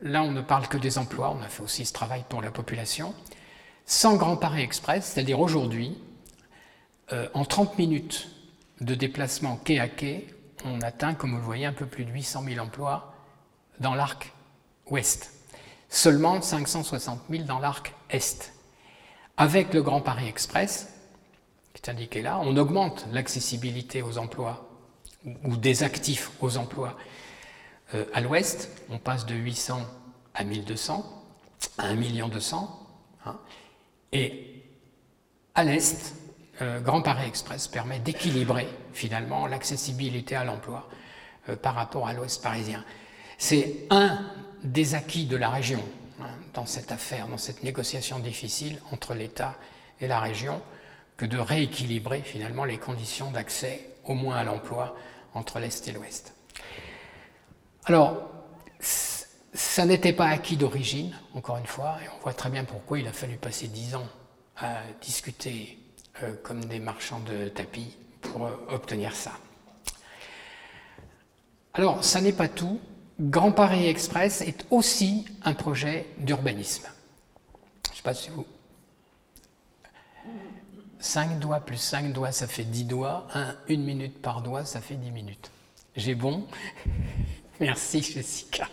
là 0.03 0.23
on 0.23 0.33
ne 0.33 0.41
parle 0.41 0.69
que 0.69 0.79
des 0.79 0.99
emplois, 0.99 1.37
on 1.39 1.43
a 1.43 1.49
fait 1.49 1.63
aussi 1.63 1.85
ce 1.85 1.93
travail 1.93 2.25
pour 2.29 2.43
la 2.43 2.51
population. 2.51 3.15
Sans 3.85 4.17
Grand 4.17 4.37
Paris 4.37 4.63
Express, 4.63 5.05
c'est-à-dire 5.05 5.41
aujourd'hui, 5.41 5.97
euh, 7.13 7.29
en 7.35 7.45
30 7.45 7.79
minutes 7.79 8.29
de 8.81 8.95
déplacement 8.95 9.57
quai 9.57 9.79
à 9.79 9.89
quai, 9.89 10.27
on 10.65 10.81
atteint, 10.81 11.15
comme 11.15 11.31
vous 11.31 11.37
le 11.37 11.43
voyez, 11.43 11.67
un 11.67 11.73
peu 11.73 11.87
plus 11.87 12.05
de 12.05 12.11
800 12.11 12.45
000 12.45 12.65
emplois 12.65 13.15
dans 13.81 13.95
l'arc 13.95 14.33
ouest. 14.91 15.33
Seulement 15.89 16.41
560 16.41 17.21
000 17.31 17.45
dans 17.45 17.59
l'arc 17.59 17.95
est. 18.11 18.53
Avec 19.37 19.75
le 19.75 19.83
Grand 19.83 20.01
Paris 20.01 20.29
Express, 20.29 20.93
qui 21.75 21.83
est 21.83 21.91
indiqué 21.91 22.23
là, 22.23 22.39
on 22.43 22.57
augmente 22.57 23.07
l'accessibilité 23.13 24.03
aux 24.03 24.19
emplois 24.19 24.69
ou 25.45 25.57
des 25.57 25.83
actifs 25.83 26.31
aux 26.41 26.57
emplois 26.57 26.97
euh, 27.95 28.05
à 28.15 28.21
l'ouest. 28.21 28.71
On 28.91 28.99
passe 28.99 29.27
de 29.27 29.35
800 29.35 29.81
à 30.35 30.45
1200, 30.45 31.05
à 31.79 31.89
1 31.89 32.29
200 32.29 32.87
hein, 33.27 33.39
et 34.13 34.63
à 35.55 35.65
l'est, 35.65 36.15
euh, 36.63 36.81
Grand 36.81 37.03
Paris 37.03 37.27
Express 37.27 37.69
permet 37.69 37.99
d'équilibrer 37.99 38.69
finalement 38.93 39.47
l'accessibilité 39.47 40.37
à 40.37 40.45
l'emploi 40.45 40.89
euh, 41.49 41.57
par 41.57 41.75
rapport 41.75 42.09
à 42.09 42.13
l'ouest 42.13 42.43
parisien. 42.43 42.85
C'est 43.39 43.87
un 43.91 44.19
des 44.65 44.95
acquis 44.95 45.27
de 45.27 45.37
la 45.37 45.51
région 45.51 45.83
hein, 46.21 46.31
dans 46.55 46.67
cette 46.67 46.93
affaire, 46.93 47.29
dans 47.29 47.39
cette 47.39 47.63
négociation 47.63 48.19
difficile 48.19 48.81
entre 48.93 49.15
l'État 49.15 49.55
et 50.01 50.09
la 50.09 50.21
région, 50.21 50.63
que 51.17 51.27
de 51.27 51.39
rééquilibrer 51.39 52.21
finalement 52.23 52.65
les 52.65 52.79
conditions 52.79 53.31
d'accès 53.31 53.91
au 54.05 54.15
moins 54.15 54.37
à 54.37 54.45
l'emploi 54.45 54.97
entre 55.35 55.59
l'Est 55.59 55.87
et 55.89 55.93
l'Ouest. 55.93 56.35
Alors, 57.85 58.31
ça 58.81 59.87
n'était 59.87 60.13
pas 60.13 60.27
acquis 60.27 60.57
d'origine, 60.57 61.15
encore 61.35 61.57
une 61.57 61.67
fois, 61.67 61.97
et 62.05 62.09
on 62.09 62.23
voit 62.23 62.35
très 62.35 62.51
bien 62.51 62.65
pourquoi 62.65 62.99
il 62.99 63.07
a 63.07 63.13
fallu 63.13 63.37
passer 63.37 63.69
dix 63.69 63.95
ans 63.95 64.07
à 64.59 64.81
discuter 65.01 65.79
euh, 66.23 66.33
comme 66.43 66.65
des 66.65 66.79
marchands 66.79 67.21
de 67.21 67.49
tapis 67.49 67.97
pour 68.21 68.47
euh, 68.47 68.51
obtenir 68.69 69.15
ça. 69.15 69.33
Alors, 71.75 72.03
ça 72.05 72.21
n'est 72.21 72.33
pas 72.33 72.49
tout. 72.49 72.81
Grand 73.21 73.53
Paris 73.53 73.87
Express 73.87 74.41
est 74.41 74.67
aussi 74.71 75.27
un 75.45 75.55
projet 75.55 76.07
d'urbanisme. 76.19 76.87
Je 77.87 77.91
ne 77.91 77.97
sais 77.97 78.03
pas 78.03 78.15
si 78.15 78.31
vous. 78.31 78.47
5 80.99 81.39
doigts 81.39 81.61
plus 81.61 81.77
5 81.77 82.13
doigts, 82.13 82.33
ça 82.33 82.47
fait 82.47 82.65
10 82.65 82.85
doigts. 82.85 83.27
une 83.69 83.85
minute 83.85 84.21
par 84.21 84.43
doigt, 84.43 84.65
ça 84.65 84.81
fait 84.81 84.97
10 84.97 85.11
minutes. 85.11 85.51
J'ai 85.95 86.15
bon 86.15 86.47
Merci 87.61 88.03
Jessica. 88.03 88.69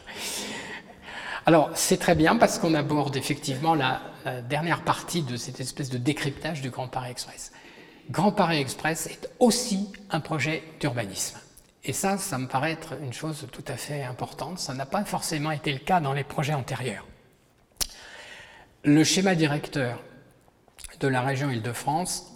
Alors 1.46 1.72
c'est 1.76 1.98
très 1.98 2.16
bien 2.16 2.38
parce 2.38 2.58
qu'on 2.58 2.74
aborde 2.74 3.18
effectivement 3.18 3.76
la, 3.76 4.02
dernière 4.48 4.84
partie 4.84 5.22
de 5.22 5.36
cette 5.36 5.60
espèce 5.60 5.90
de 5.90 5.98
décryptage 5.98 6.62
du 6.62 6.70
Grand 6.70 6.88
Paris 6.88 7.12
Express. 7.12 7.52
Grand 8.10 8.32
Paris 8.32 8.60
Express 8.60 9.08
est 9.08 9.30
aussi 9.40 9.92
un 10.10 10.22
projet 10.22 10.64
d'urbanisme. 10.80 11.38
Et 11.84 11.92
ça, 11.92 12.18
ça 12.18 12.38
me 12.38 12.48
paraît 12.48 12.72
être 12.72 12.94
une 13.02 13.12
chose 13.12 13.46
tout 13.52 13.66
à 13.68 13.76
fait 13.76 14.04
importante. 14.04 14.60
Ça 14.60 14.74
n'a 14.74 14.86
pas 14.86 15.04
forcément 15.04 15.52
été 15.52 15.74
le 15.74 15.80
cas 15.80 16.00
dans 16.00 16.14
les 16.14 16.24
projets 16.24 16.54
antérieurs. 16.54 17.06
Le 18.86 19.04
schéma 19.04 19.36
directeur 19.36 20.02
de 21.02 21.08
la 21.10 21.22
région 21.22 21.50
Île-de-France, 21.50 22.32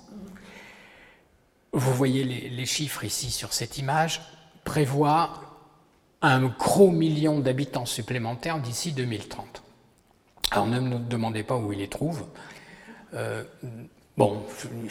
vous 1.72 1.94
voyez 1.94 2.26
les, 2.26 2.50
les 2.50 2.66
chiffres 2.66 3.06
ici 3.06 3.32
sur 3.32 3.54
cette 3.54 3.78
image, 3.78 4.22
prévoit 4.66 5.47
un 6.22 6.46
gros 6.46 6.92
million 6.92 7.40
d'habitants 7.40 7.86
supplémentaires 7.86 8.60
d'ici 8.60 8.92
2030. 8.92 9.64
Alors 10.52 10.68
ne 10.68 10.80
me 10.80 11.00
demandez 11.00 11.44
pas 11.44 11.58
où 11.58 11.74
il 11.74 11.80
les 11.80 11.88
trouve. 11.88 12.26
Euh, 13.14 13.44
bon, 14.18 14.44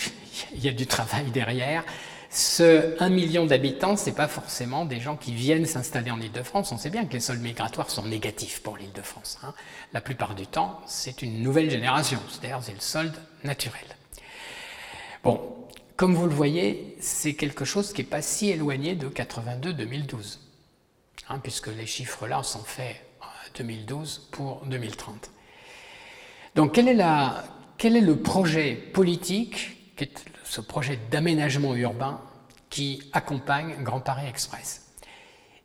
il 0.55 0.65
y 0.65 0.69
a 0.69 0.73
du 0.73 0.87
travail 0.87 1.31
derrière. 1.31 1.85
Ce 2.31 3.01
1 3.01 3.09
million 3.09 3.47
d'habitants, 3.47 3.97
ce 3.97 4.07
n'est 4.07 4.17
pas 4.17 4.29
forcément 4.29 4.85
des 4.85 5.01
gens 5.01 5.17
qui 5.17 5.33
viennent 5.33 5.65
s'installer 5.65 6.11
en 6.11 6.21
Ile-de-France. 6.21 6.73
On 6.73 6.77
sait 6.77 6.91
bien 6.91 7.07
que 7.07 7.15
les 7.15 7.21
soldes 7.21 7.41
migratoires 7.41 7.89
sont 7.89 8.05
négatifs 8.05 8.63
pour 8.63 8.77
l'Île-de-France. 8.77 9.39
Hein. 9.43 9.55
La 9.93 10.01
plupart 10.01 10.35
du 10.35 10.47
temps, 10.47 10.81
c'est 10.87 11.23
une 11.23 11.43
nouvelle 11.43 11.71
génération, 11.71 12.21
c'est-à-dire 12.29 12.59
c'est 12.63 12.75
le 12.75 12.81
solde 12.81 13.15
naturel. 13.45 13.87
Bon, 15.25 15.41
comme 15.97 16.15
vous 16.15 16.27
le 16.27 16.35
voyez, 16.35 16.97
c'est 17.01 17.35
quelque 17.35 17.65
chose 17.65 17.93
qui 17.93 18.03
n'est 18.03 18.09
pas 18.09 18.23
si 18.23 18.51
éloigné 18.51 18.97
de 18.97 19.09
82-2012. 19.09 20.39
Hein, 21.29 21.41
puisque 21.41 21.67
les 21.67 21.87
chiffres-là 21.87 22.45
sont 22.45 22.63
faits 22.63 23.05
en 23.21 23.59
2012 23.59 24.29
pour 24.31 24.65
2030. 24.67 25.31
Donc 26.55 26.75
quel 26.75 26.87
est 26.89 28.01
le 28.01 28.17
projet 28.17 28.75
politique, 28.75 29.97
ce 30.45 30.61
projet 30.61 31.01
d'aménagement 31.11 31.75
urbain 31.75 32.21
qui 32.71 33.03
accompagne 33.13 33.83
Grand 33.83 33.99
Paris 33.99 34.29
Express? 34.29 34.93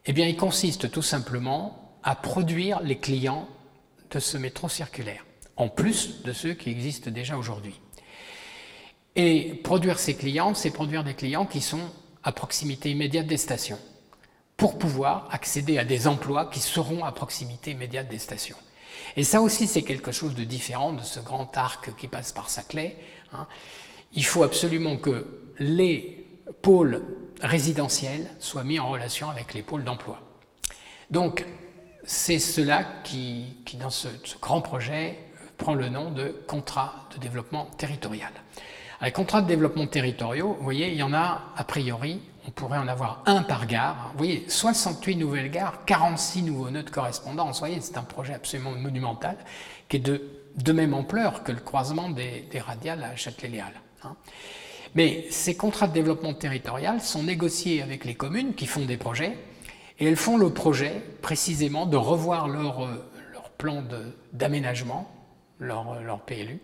Eh 0.08 0.14
bien, 0.14 0.26
il 0.26 0.36
consiste 0.36 0.90
tout 0.90 1.04
simplement 1.04 1.96
à 2.02 2.16
produire 2.16 2.82
les 2.82 2.98
clients 2.98 3.48
de 4.10 4.18
ce 4.18 4.38
métro 4.38 4.68
circulaire, 4.68 5.24
en 5.58 5.70
plus 5.70 6.24
de 6.24 6.34
ceux 6.34 6.56
qui 6.56 6.72
existent 6.72 7.12
déjà 7.12 7.38
aujourd'hui. 7.38 7.80
Et 9.16 9.62
produire 9.64 10.00
ces 10.00 10.16
clients, 10.16 10.56
c'est 10.56 10.72
produire 10.72 11.04
des 11.04 11.14
clients 11.14 11.46
qui 11.46 11.62
sont 11.62 11.92
à 12.24 12.32
proximité 12.32 12.90
immédiate 12.90 13.28
des 13.28 13.38
stations 13.38 13.78
pour 14.62 14.78
pouvoir 14.78 15.28
accéder 15.32 15.80
à 15.80 15.84
des 15.84 16.08
emplois 16.08 16.46
qui 16.46 16.60
seront 16.60 17.04
à 17.04 17.12
proximité 17.12 17.72
immédiate 17.72 18.08
des 18.08 18.20
stations. 18.20 18.58
Et 19.18 19.24
ça 19.24 19.42
aussi, 19.42 19.66
c'est 19.66 19.82
quelque 19.82 20.12
chose 20.12 20.36
de 20.36 20.44
différent 20.44 20.94
de 20.94 21.02
ce 21.02 21.20
grand 21.20 21.58
arc 21.58 21.96
qui 21.96 22.08
passe 22.08 22.32
par 22.32 22.48
Saclay. 22.48 22.96
Hein. 23.34 23.48
Il 24.14 24.24
faut 24.24 24.44
absolument 24.44 24.98
que 24.98 25.26
les 25.58 26.28
pôles 26.62 27.02
résidentiels 27.42 28.30
soient 28.38 28.64
mis 28.64 28.78
en 28.78 28.88
relation 28.88 29.32
avec 29.32 29.56
les 29.56 29.64
pôles 29.64 29.84
d'emploi. 29.84 30.22
Donc, 31.10 31.44
c'est 32.04 32.38
cela 32.38 32.84
qui, 33.04 33.58
dans 33.80 33.90
ce, 33.90 34.10
grand 34.40 34.62
projet, 34.62 35.18
prend 35.58 35.74
le 35.74 35.90
nom 35.90 36.12
de 36.12 36.36
contrat 36.46 37.08
de 37.16 37.18
développement 37.20 37.66
territorial. 37.80 38.32
les 39.02 39.12
contrats 39.12 39.42
de 39.42 39.48
développement 39.48 39.88
territoriaux, 39.88 40.54
vous 40.54 40.64
voyez, 40.64 40.90
il 40.90 40.98
y 40.98 41.04
en 41.04 41.16
a 41.16 41.52
a 41.56 41.64
priori 41.64 42.20
on 42.48 42.52
pourrait 42.52 42.78
en 42.78 42.88
avoir 42.88 43.24
un 43.26 43.44
par 43.44 43.68
gare. 43.68 44.10
Vous 44.14 44.18
voyez, 44.18 44.46
68 44.48 45.16
nouvelles 45.16 45.52
gares, 45.52 45.86
46 45.86 46.44
nouveaux 46.44 46.70
nœuds 46.70 46.84
de 46.84 46.90
correspondance. 46.90 47.56
Vous 47.56 47.66
voyez, 47.66 47.82
c'est 47.82 47.98
un 47.98 48.04
projet 48.04 48.34
absolument 48.34 48.72
monumental 48.72 49.38
qui 49.88 49.98
est 49.98 50.00
de, 50.00 50.72
même 50.72 50.94
ampleur 50.94 51.44
que 51.44 51.52
le 51.52 51.60
croisement 51.60 52.10
des, 52.10 52.48
radiales 52.60 53.04
à 53.04 53.16
Châtelet-Léal. 53.16 53.74
Hein. 54.04 54.16
Mais 54.96 55.28
ces 55.30 55.56
contrats 55.56 55.88
de 55.88 55.94
développement 55.94 56.34
territorial 56.34 57.02
sont 57.02 57.24
négociés 57.24 57.82
avec 57.82 58.06
les 58.06 58.16
communes 58.16 58.54
qui 58.56 58.66
font 58.66 58.86
des 58.86 58.98
projets 58.98 59.38
et 60.00 60.08
elles 60.08 60.18
font 60.18 60.38
le 60.38 60.50
projet 60.50 61.02
précisément 61.22 61.86
de 61.86 61.98
revoir 61.98 62.48
leur, 62.48 62.86
euh, 62.86 63.08
plan 63.58 63.84
d'aménagement, 64.34 65.08
leur, 65.60 66.02
leur 66.02 66.22
PLU, 66.22 66.60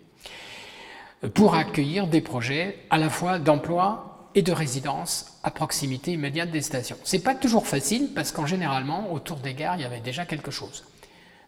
pour 1.36 1.54
accueillir 1.54 2.08
des 2.08 2.22
projets 2.22 2.80
à 2.90 2.98
la 2.98 3.12
fois 3.12 3.38
d'emploi 3.38 4.17
et 4.38 4.44
de 4.44 4.52
résidence 4.52 5.40
à 5.42 5.50
proximité 5.50 6.12
immédiate 6.12 6.52
des 6.52 6.62
stations. 6.62 6.98
C'est 7.04 7.24
pas 7.24 7.34
toujours 7.34 7.66
facile 7.66 8.12
parce 8.14 8.32
qu'en 8.32 8.46
généralement, 8.46 9.12
autour 9.12 9.38
des 9.38 9.56
gares, 9.56 9.78
il 9.78 9.82
y 9.82 9.86
avait 9.86 10.00
déjà 10.00 10.28
quelque 10.28 10.52
chose. 10.52 10.86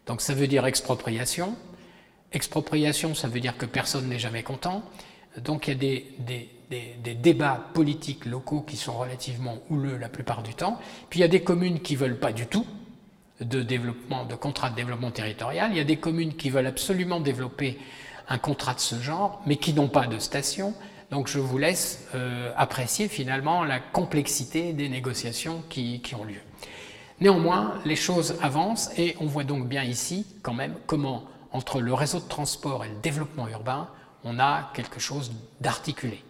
Donc 0.06 0.20
ça 0.20 0.34
veut 0.34 0.48
dire 0.48 0.66
expropriation. 0.66 1.54
Expropriation, 2.32 3.14
ça 3.14 3.28
veut 3.28 3.38
dire 3.38 3.56
que 3.56 3.64
personne 3.64 4.08
n'est 4.08 4.18
jamais 4.18 4.42
content. 4.42 4.82
Donc 5.38 5.68
il 5.68 5.70
y 5.70 5.76
a 5.76 5.78
des, 5.78 6.48
des, 6.68 7.14
débats 7.14 7.64
politiques 7.74 8.24
locaux 8.24 8.62
qui 8.62 8.76
sont 8.76 8.98
relativement 8.98 9.58
houleux 9.70 9.96
la 9.96 10.08
plupart 10.08 10.42
du 10.42 10.54
temps. 10.54 10.76
Puis 11.10 11.20
il 11.20 11.22
y 11.22 11.24
a 11.24 11.28
des 11.28 11.44
communes 11.44 11.78
qui 11.78 11.94
veulent 11.94 12.18
pas 12.18 12.32
du 12.32 12.48
tout 12.48 12.66
de 13.40 13.62
développement, 13.62 14.24
de 14.24 14.34
contrat 14.34 14.68
de 14.68 14.74
développement 14.74 15.12
territorial. 15.12 15.70
Il 15.70 15.76
y 15.76 15.80
a 15.80 15.84
des 15.84 15.98
communes 15.98 16.34
qui 16.34 16.50
veulent 16.50 16.66
absolument 16.66 17.20
développer 17.20 17.78
un 18.28 18.38
contrat 18.38 18.74
de 18.74 18.80
ce 18.80 18.96
genre, 18.96 19.40
mais 19.46 19.58
qui 19.58 19.74
n'ont 19.74 19.88
pas 19.88 20.08
de 20.08 20.18
station. 20.18 20.74
Donc 21.10 21.26
je 21.26 21.38
vous 21.38 21.58
laisse 21.58 22.06
euh, 22.14 22.52
apprécier 22.56 23.08
finalement 23.08 23.64
la 23.64 23.80
complexité 23.80 24.72
des 24.72 24.88
négociations 24.88 25.62
qui, 25.68 26.00
qui 26.00 26.14
ont 26.14 26.24
lieu. 26.24 26.40
Néanmoins, 27.20 27.74
les 27.84 27.96
choses 27.96 28.36
avancent 28.40 28.90
et 28.96 29.16
on 29.20 29.26
voit 29.26 29.44
donc 29.44 29.68
bien 29.68 29.82
ici 29.82 30.26
quand 30.42 30.54
même 30.54 30.74
comment 30.86 31.24
entre 31.52 31.80
le 31.80 31.92
réseau 31.92 32.20
de 32.20 32.28
transport 32.28 32.84
et 32.84 32.88
le 32.88 32.94
développement 33.02 33.48
urbain, 33.48 33.88
on 34.24 34.38
a 34.38 34.70
quelque 34.74 35.00
chose 35.00 35.32
d'articulé. 35.60 36.22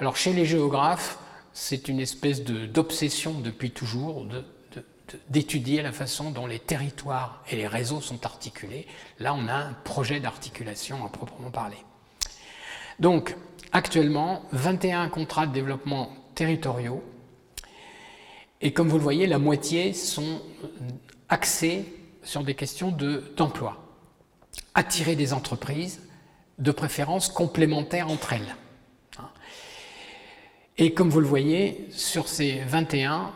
Alors 0.00 0.16
chez 0.16 0.32
les 0.32 0.44
géographes, 0.44 1.18
c'est 1.52 1.88
une 1.88 2.00
espèce 2.00 2.42
d'obsession 2.42 3.40
depuis 3.40 3.70
toujours 3.70 4.26
d'étudier 5.30 5.82
la 5.82 5.92
façon 5.92 6.30
dont 6.30 6.46
les 6.46 6.58
territoires 6.58 7.42
et 7.48 7.56
les 7.56 7.66
réseaux 7.66 8.00
sont 8.00 8.26
articulés. 8.26 8.86
Là, 9.20 9.34
on 9.34 9.48
a 9.48 9.54
un 9.54 9.72
projet 9.84 10.20
d'articulation 10.20 11.06
à 11.06 11.08
proprement 11.08 11.50
parler. 11.50 11.78
Donc, 12.98 13.36
actuellement, 13.76 14.42
21 14.52 15.10
contrats 15.10 15.46
de 15.46 15.52
développement 15.52 16.08
territoriaux. 16.34 17.04
Et 18.62 18.72
comme 18.72 18.88
vous 18.88 18.96
le 18.96 19.02
voyez, 19.02 19.26
la 19.26 19.38
moitié 19.38 19.92
sont 19.92 20.40
axés 21.28 21.84
sur 22.22 22.42
des 22.42 22.54
questions 22.54 22.90
d'emploi. 23.36 23.84
Attirer 24.74 25.14
des 25.14 25.34
entreprises, 25.34 26.00
de 26.58 26.70
préférence 26.70 27.28
complémentaires 27.28 28.10
entre 28.10 28.32
elles. 28.32 28.56
Et 30.78 30.94
comme 30.94 31.10
vous 31.10 31.20
le 31.20 31.26
voyez, 31.26 31.86
sur 31.90 32.28
ces 32.28 32.60
21, 32.60 33.30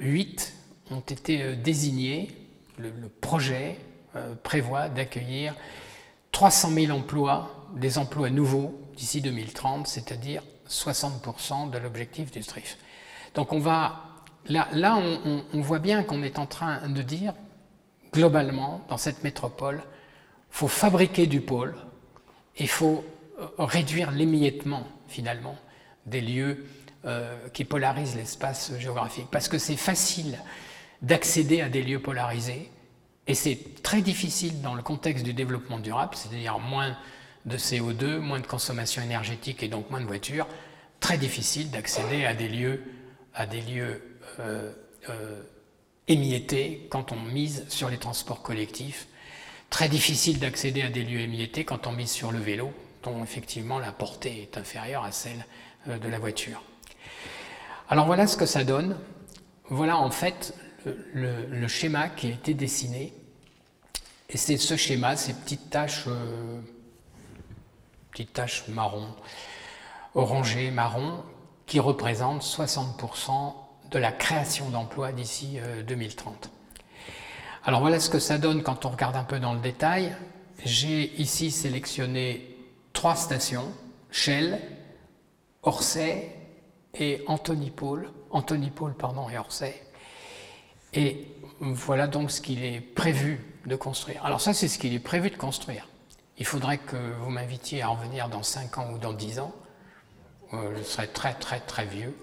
8 0.00 0.54
euh, 0.90 0.94
ont 0.94 1.00
été 1.00 1.42
euh, 1.42 1.56
désignés. 1.56 2.28
Le, 2.76 2.90
projet 3.20 3.78
euh, 4.16 4.34
prévoit 4.42 4.88
d'accueillir 4.88 5.54
300 6.32 6.70
000 6.72 6.98
emplois, 6.98 7.68
des 7.76 7.96
emplois 7.96 8.28
nouveaux 8.28 8.81
d'ici 8.96 9.20
2030, 9.20 9.86
c'est-à-dire 9.86 10.42
60% 10.68 11.70
de 11.70 11.78
l'objectif 11.78 12.30
du 12.30 12.42
STRIF. 12.42 12.78
Donc 13.34 13.52
on 13.52 13.58
va, 13.58 14.04
là, 14.48 14.96
on, 14.96 15.60
voit 15.60 15.78
bien 15.78 16.02
qu'on 16.02 16.22
est 16.22 16.38
en 16.38 16.46
train 16.46 16.88
de 16.88 17.02
dire, 17.02 17.34
globalement, 18.12 18.84
dans 18.88 18.96
cette 18.96 19.22
métropole, 19.24 19.82
il 20.50 20.56
faut 20.56 20.68
fabriquer 20.68 21.26
du 21.26 21.40
pôle, 21.40 21.74
il 22.58 22.68
faut 22.68 23.04
réduire 23.58 24.10
l'émiettement, 24.10 24.86
finalement, 25.08 25.56
des 26.06 26.20
lieux 26.20 26.66
euh, 27.04 27.48
qui 27.52 27.64
polarisent 27.64 28.16
l'espace 28.16 28.72
géographique. 28.78 29.26
Parce 29.30 29.48
que 29.48 29.58
c'est 29.58 29.76
facile 29.76 30.38
d'accéder 31.00 31.60
à 31.60 31.68
des 31.68 31.82
lieux 31.82 32.00
polarisés, 32.00 32.70
et 33.26 33.34
c'est 33.34 33.82
très 33.82 34.02
difficile 34.02 34.60
dans 34.62 34.74
le 34.74 34.82
contexte 34.82 35.24
du 35.24 35.32
développement 35.32 35.78
durable, 35.78 36.14
c'est-à-dire 36.14 36.58
moins 36.58 36.96
de 37.44 37.56
CO2, 37.56 38.18
moins 38.18 38.40
de 38.40 38.46
consommation 38.46 39.02
énergétique 39.02 39.62
et 39.62 39.68
donc 39.68 39.90
moins 39.90 40.00
de 40.00 40.06
voitures, 40.06 40.46
très 41.00 41.18
difficile 41.18 41.70
d'accéder 41.70 42.24
à 42.24 42.34
des 42.34 42.48
lieux, 42.48 42.82
à 43.34 43.44
euh, 43.44 43.98
euh, 45.08 45.42
émiettés 46.08 46.86
quand 46.90 47.12
on 47.12 47.20
mise 47.20 47.66
sur 47.68 47.88
les 47.88 47.98
transports 47.98 48.42
collectifs, 48.42 49.08
très 49.70 49.88
difficile 49.88 50.38
d'accéder 50.38 50.82
à 50.82 50.90
des 50.90 51.02
lieux 51.02 51.20
émiettés 51.20 51.64
quand 51.64 51.86
on 51.86 51.92
mise 51.92 52.10
sur 52.10 52.30
le 52.30 52.38
vélo, 52.38 52.72
dont 53.02 53.22
effectivement 53.22 53.78
la 53.78 53.92
portée 53.92 54.42
est 54.42 54.58
inférieure 54.58 55.04
à 55.04 55.12
celle 55.12 55.44
euh, 55.88 55.98
de 55.98 56.08
la 56.08 56.18
voiture. 56.18 56.62
Alors 57.88 58.06
voilà 58.06 58.26
ce 58.26 58.36
que 58.36 58.46
ça 58.46 58.64
donne. 58.64 58.96
Voilà 59.68 59.98
en 59.98 60.10
fait 60.10 60.54
le, 60.84 61.66
schéma 61.68 62.08
qui 62.08 62.28
a 62.28 62.30
été 62.30 62.54
dessiné. 62.54 63.12
Et 64.28 64.36
c'est 64.36 64.56
ce 64.56 64.76
schéma, 64.76 65.16
ces 65.16 65.34
petites 65.34 65.68
taches, 65.70 66.04
euh, 66.06 66.60
petites 68.12 68.32
taches 68.34 68.68
marron, 68.68 69.08
orangées, 70.14 70.70
marron, 70.70 71.24
qui 71.66 71.80
représentent 71.80 72.42
60% 72.42 73.54
de 73.90 73.98
la 73.98 74.12
création 74.12 74.68
d'emplois 74.68 75.12
d'ici 75.12 75.58
2030. 75.86 76.34
Euh, 76.34 77.10
Alors 77.64 77.80
voilà 77.80 77.98
ce 77.98 78.10
que 78.10 78.18
ça 78.18 78.38
donne 78.38 78.62
quand 78.62 78.84
on 78.84 78.90
regarde 78.90 79.16
un 79.16 79.24
peu 79.24 79.40
dans 79.40 79.54
le 79.54 79.60
détail. 79.60 80.14
J'ai 80.64 81.12
ici 81.20 81.50
sélectionné 81.50 82.56
trois 82.92 83.16
stations, 83.16 83.72
Shell, 84.10 84.60
Orsay 85.62 86.36
et 86.94 87.22
Anthony 87.26 87.70
Paul, 87.70 88.10
Paul 88.74 88.94
pardon, 88.94 89.28
et 89.30 89.38
Orsay. 89.38 89.82
Et 90.92 91.26
voilà 91.60 92.06
donc 92.06 92.30
ce 92.30 92.40
qu'il 92.40 92.64
est 92.64 92.80
prévu 92.80 93.40
de 93.66 93.76
construire. 93.76 94.24
Alors 94.24 94.40
ça, 94.40 94.52
c'est 94.52 94.68
ce 94.68 94.78
qu'il 94.78 94.92
est 94.92 94.98
prévu 94.98 95.30
de 95.30 95.36
construire. 95.36 95.88
Il 96.42 96.44
faudrait 96.44 96.78
que 96.78 96.96
vous 96.96 97.30
m'invitiez 97.30 97.82
à 97.82 97.86
revenir 97.86 98.28
dans 98.28 98.42
5 98.42 98.78
ans 98.78 98.90
ou 98.92 98.98
dans 98.98 99.12
10 99.12 99.38
ans. 99.38 99.54
Euh, 100.52 100.74
je 100.76 100.82
serai 100.82 101.06
très 101.06 101.34
très 101.34 101.60
très 101.60 101.86
vieux. 101.86 102.18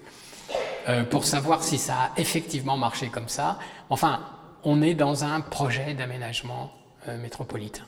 Euh, 0.90 1.04
pour 1.04 1.24
savoir 1.24 1.62
si 1.62 1.78
ça 1.78 1.94
a 1.94 2.10
effectivement 2.18 2.76
marché 2.76 3.08
comme 3.08 3.30
ça. 3.30 3.58
Enfin, 3.88 4.20
on 4.62 4.82
est 4.82 4.92
dans 4.92 5.24
un 5.24 5.40
projet 5.40 5.94
d'aménagement 5.94 6.70
euh, 7.08 7.16
métropolitain. 7.16 7.86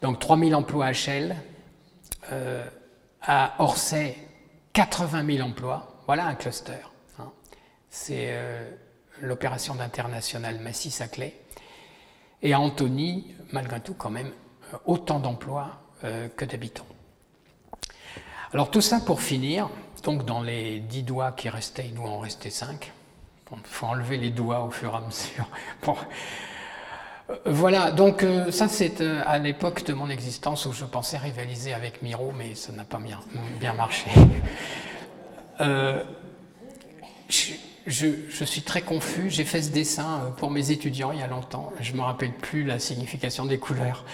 Donc 0.00 0.20
3000 0.20 0.54
emplois 0.54 0.86
à 0.86 0.92
Shell, 0.92 1.34
à 3.20 3.54
Orsay 3.58 4.16
80 4.74 5.26
000 5.26 5.48
emplois, 5.48 6.02
voilà 6.06 6.26
un 6.26 6.36
cluster. 6.36 6.86
Hein. 7.18 7.32
C'est 7.90 8.32
l'opération 9.20 9.74
d'international 9.74 10.60
Massy-Saclay. 10.60 11.34
Et 12.42 12.52
à 12.52 12.60
Antony, 12.60 13.34
malgré 13.50 13.80
tout, 13.80 13.94
quand 13.94 14.10
même, 14.10 14.30
autant 14.86 15.20
d'emplois 15.20 15.70
euh, 16.04 16.28
que 16.28 16.44
d'habitants. 16.44 16.86
Alors 18.52 18.70
tout 18.70 18.80
ça 18.80 19.00
pour 19.00 19.22
finir, 19.22 19.68
donc 20.02 20.24
dans 20.24 20.42
les 20.42 20.80
10 20.80 21.02
doigts 21.04 21.32
qui 21.32 21.48
restaient, 21.48 21.86
il 21.86 21.94
doit 21.94 22.10
en 22.10 22.18
rester 22.18 22.50
5. 22.50 22.92
Il 23.52 23.58
faut 23.64 23.86
enlever 23.86 24.16
les 24.16 24.30
doigts 24.30 24.64
au 24.64 24.70
fur 24.70 24.92
et 24.92 24.96
à 24.96 25.00
mesure. 25.00 25.48
Voilà, 27.46 27.92
donc 27.92 28.26
ça 28.50 28.68
c'est 28.68 29.00
à 29.00 29.38
l'époque 29.38 29.84
de 29.84 29.94
mon 29.94 30.10
existence 30.10 30.66
où 30.66 30.72
je 30.72 30.84
pensais 30.84 31.16
rivaliser 31.16 31.72
avec 31.72 32.02
Miro, 32.02 32.30
mais 32.36 32.54
ça 32.54 32.72
n'a 32.72 32.84
pas 32.84 32.98
bien, 32.98 33.20
bien 33.58 33.72
marché. 33.72 34.10
Je, 37.86 38.44
suis 38.44 38.62
très 38.62 38.82
confus, 38.82 39.28
j'ai 39.28 39.44
fait 39.44 39.60
ce 39.60 39.70
dessin 39.70 40.32
pour 40.36 40.50
mes 40.50 40.70
étudiants 40.70 41.10
il 41.10 41.18
y 41.18 41.22
a 41.22 41.26
longtemps, 41.26 41.72
je 41.80 41.92
ne 41.92 41.96
me 41.96 42.02
rappelle 42.02 42.32
plus 42.32 42.62
la 42.64 42.78
signification 42.78 43.44
des 43.44 43.58
couleurs. 43.58 44.04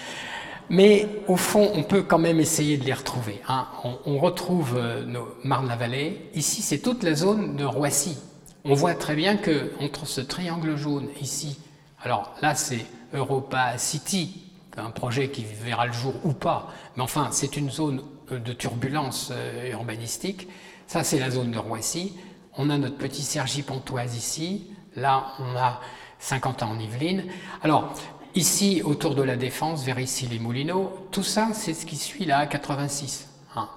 Mais 0.71 1.09
au 1.29 1.37
fond, 1.37 1.71
on 1.75 1.83
peut 1.83 2.03
quand 2.03 2.19
même 2.19 2.41
essayer 2.41 2.77
de 2.77 2.85
les 2.85 2.93
retrouver. 2.93 3.41
Hein. 3.49 3.67
On, 4.05 4.19
retrouve 4.19 4.79
nos 5.07 5.29
Marne-la-Vallée. 5.45 6.31
Ici, 6.35 6.63
c'est 6.63 6.79
toute 6.79 7.03
la 7.03 7.15
zone 7.15 7.57
de 7.57 7.65
Roissy. 7.65 8.19
On 8.65 8.75
voit 8.75 8.95
très 8.95 9.15
bien 9.15 9.37
que 9.37 9.73
entre 9.81 10.07
ce 10.07 10.21
triangle 10.21 10.77
jaune 10.77 11.09
ici, 11.23 11.59
alors 12.03 12.35
là 12.43 12.55
c'est 12.55 12.85
Europa 13.15 13.79
City, 13.79 14.43
un 14.77 14.91
projet 14.91 15.31
qui 15.31 15.43
verra 15.45 15.87
le 15.87 15.93
jour 15.93 16.15
ou 16.25 16.35
pas, 16.35 16.69
mais 16.97 17.03
enfin 17.03 17.29
c'est 17.31 17.57
une 17.57 17.71
zone 17.71 18.03
euh, 18.31 18.39
de 18.39 18.53
turbulence 18.53 19.31
euh, 19.33 19.73
urbanistique. 19.73 20.49
Ça 20.87 21.03
c'est 21.03 21.19
la 21.19 21.31
zone 21.31 21.51
de 21.51 21.59
Roissy. 21.59 22.15
On 22.59 22.69
a 22.69 22.77
notre 22.77 22.99
petit 22.99 23.23
Sergi 23.23 23.63
Pontoise 23.63 24.17
ici. 24.17 24.67
Là 24.97 25.29
on 25.39 25.57
a 25.57 25.81
50 26.19 26.63
ans 26.65 26.73
en 26.73 26.79
Yvelines. 26.79 27.25
Alors 27.63 27.95
ici 28.39 28.83
autour 28.85 29.17
de 29.17 29.23
la 29.23 29.37
Défense, 29.37 29.85
vers 29.85 29.99
ici 29.99 30.29
les 30.29 30.39
Moulineaux, 30.39 31.09
tout 31.11 31.25
ça 31.25 31.49
c'est 31.53 31.75
ce 31.75 31.85
qui 31.85 31.97
suit 31.97 32.25
la 32.25 32.47
A86 32.47 33.25
hein, 33.57 33.69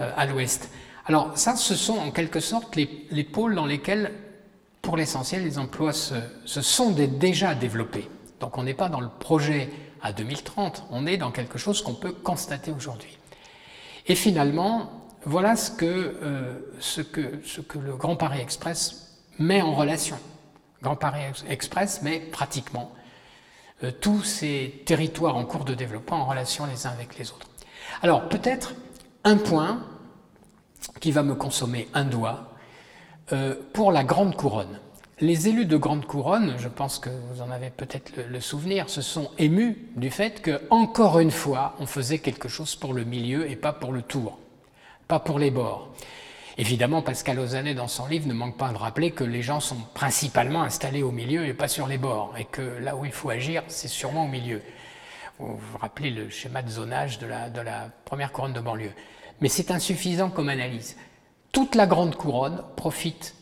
euh, 0.00 0.10
à 0.16 0.26
l'ouest. 0.26 0.68
Alors 1.06 1.30
ça 1.38 1.54
ce 1.54 1.76
sont 1.76 1.96
en 1.96 2.10
quelque 2.10 2.40
sorte 2.40 2.74
les, 2.74 3.06
les 3.12 3.22
pôles 3.22 3.54
dans 3.54 3.66
lesquels 3.66 4.12
pour 4.82 4.96
l'essentiel 4.96 5.44
les 5.44 5.58
emplois 5.58 5.92
se, 5.92 6.16
sont 6.44 6.90
déjà 6.90 7.54
développés. 7.54 8.08
Donc 8.40 8.58
on 8.58 8.64
n'est 8.64 8.74
pas 8.74 8.88
dans 8.88 9.00
le 9.00 9.08
projet 9.08 9.70
à 10.02 10.12
2030, 10.12 10.86
on 10.90 11.06
est 11.06 11.16
dans 11.16 11.30
quelque 11.30 11.58
chose 11.58 11.80
qu'on 11.80 11.94
peut 11.94 12.12
constater 12.12 12.72
aujourd'hui. 12.72 13.16
Et 14.06 14.16
finalement, 14.16 14.90
voilà 15.24 15.54
ce 15.54 15.70
que, 15.70 15.84
euh, 15.84 16.58
ce 16.80 17.00
que 17.02 17.78
le 17.78 17.94
Grand 17.94 18.16
Paris 18.16 18.40
Express 18.40 19.20
met 19.38 19.62
en 19.62 19.72
relation. 19.72 20.18
Grand 20.82 20.96
Paris 20.96 21.20
Express 21.48 22.02
met 22.02 22.18
pratiquement 22.18 22.90
euh, 23.84 23.90
tous 24.00 24.22
ces 24.22 24.82
territoires 24.86 25.36
en 25.36 25.44
cours 25.44 25.64
de 25.64 25.74
développement 25.74 26.18
en 26.18 26.26
relation 26.26 26.66
les 26.66 26.86
uns 26.86 26.90
avec 26.90 27.18
les 27.18 27.30
autres. 27.30 27.48
Alors 28.02 28.28
peut-être 28.28 28.74
un 29.24 29.36
point 29.36 29.84
qui 31.00 31.12
va 31.12 31.22
me 31.22 31.34
consommer 31.34 31.88
un 31.94 32.04
doigt 32.04 32.54
euh, 33.32 33.54
pour 33.72 33.92
la 33.92 34.04
Grande 34.04 34.36
Couronne 34.36 34.78
les 35.20 35.48
élus 35.48 35.66
de 35.66 35.76
Grande 35.76 36.06
Couronne, 36.06 36.54
je 36.58 36.68
pense 36.68 36.98
que 36.98 37.10
vous 37.10 37.42
en 37.42 37.50
avez 37.50 37.70
peut-être 37.70 38.12
le, 38.28 38.40
souvenir, 38.40 38.88
se 38.88 39.02
sont 39.02 39.30
émus 39.38 39.76
du 39.96 40.10
fait 40.10 40.40
que, 40.40 40.60
encore 40.70 41.18
une 41.18 41.30
fois, 41.30 41.74
on 41.78 41.86
faisait 41.86 42.18
quelque 42.18 42.48
chose 42.48 42.74
pour 42.74 42.94
le 42.94 43.04
milieu 43.04 43.50
et 43.50 43.56
pas 43.56 43.72
pour 43.72 43.92
le 43.92 44.02
tour. 44.02 44.38
pas 45.08 45.20
pour 45.20 45.38
les 45.38 45.50
bords. 45.50 45.88
Évidemment, 46.58 47.02
Pascal 47.02 47.38
Ozannet, 47.38 47.74
dans 47.74 47.88
son 47.88 48.06
livre, 48.06 48.26
ne 48.26 48.34
manque 48.34 48.56
pas 48.56 48.72
de 48.72 48.76
rappeler 48.76 49.12
que 49.12 49.24
les 49.24 49.42
gens 49.42 49.60
sont 49.60 49.78
principalement 49.94 50.62
installés 50.62 51.02
au 51.02 51.12
milieu 51.12 51.46
et 51.46 51.54
pas 51.54 51.68
sur 51.68 51.86
les 51.86 51.98
bords, 51.98 52.34
et 52.36 52.44
que 52.44 52.60
là 52.60 52.96
où 52.96 53.04
il 53.04 53.12
faut 53.12 53.30
agir, 53.30 53.62
c'est 53.68 53.88
sûrement 53.88 54.24
au 54.24 54.28
milieu. 54.28 54.62
Vous 55.38 55.56
vous 55.56 55.78
rappelez 55.78 56.10
le 56.10 56.28
schéma 56.28 56.62
de 56.62 56.68
zonage 56.68 57.18
de 57.18 57.26
la, 57.26 57.88
première 58.04 58.32
couronne 58.32 58.52
de 58.52 58.60
banlieue. 58.60 58.92
Mais 59.40 59.48
c'est 59.48 59.70
insuffisant 59.70 60.28
comme 60.28 60.48
analyse. 60.48 60.96
Toute 61.52 61.74
la 61.74 61.86
grande 61.86 62.14
couronne 62.14 62.62
profite 62.76 63.34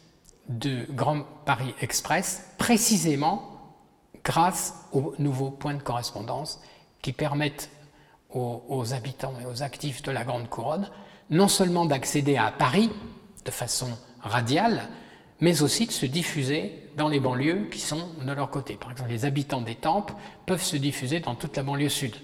de 0.49 0.87
Grand 0.91 1.23
Paris 1.45 1.75
Express 1.81 2.55
précisément 2.57 3.75
grâce 4.23 4.75
aux 4.93 5.15
nouveaux 5.19 5.51
points 5.51 5.75
de 5.75 5.83
correspondance 5.83 6.61
qui 7.03 7.13
permettent 7.13 7.71
aux, 8.31 8.63
aux 8.69 8.95
habitants 8.95 9.35
et 9.43 9.47
aux 9.47 9.63
actifs 9.63 10.03
de 10.03 10.13
la 10.13 10.25
grande 10.25 10.49
couronne 10.49 10.89
non 11.31 11.49
seulement 11.49 11.87
d'accéder 11.87 12.37
à 12.37 12.51
Paris 12.51 12.91
de 13.45 13.51
façon 13.51 13.89
radiale, 14.21 14.89
mais 15.41 15.63
aussi 15.63 15.87
de 15.87 15.93
se 15.93 16.07
diffuser 16.07 16.91
dans 16.97 17.09
les 17.09 17.21
banlieues 17.21 17.69
qui 17.71 17.81
sont 17.81 18.09
de 18.25 18.33
leur 18.33 18.51
côté. 18.51 18.75
Par 18.75 18.91
exemple, 18.91 19.11
les 19.11 19.25
habitants 19.25 19.61
des 19.61 19.77
Tempes 19.77 20.13
peuvent 20.47 20.63
se 20.63 20.77
diffuser 20.77 21.21
dans 21.21 21.35
toute 21.35 21.57
la 21.57 21.63
banlieue 21.63 21.89
sud, 21.89 22.17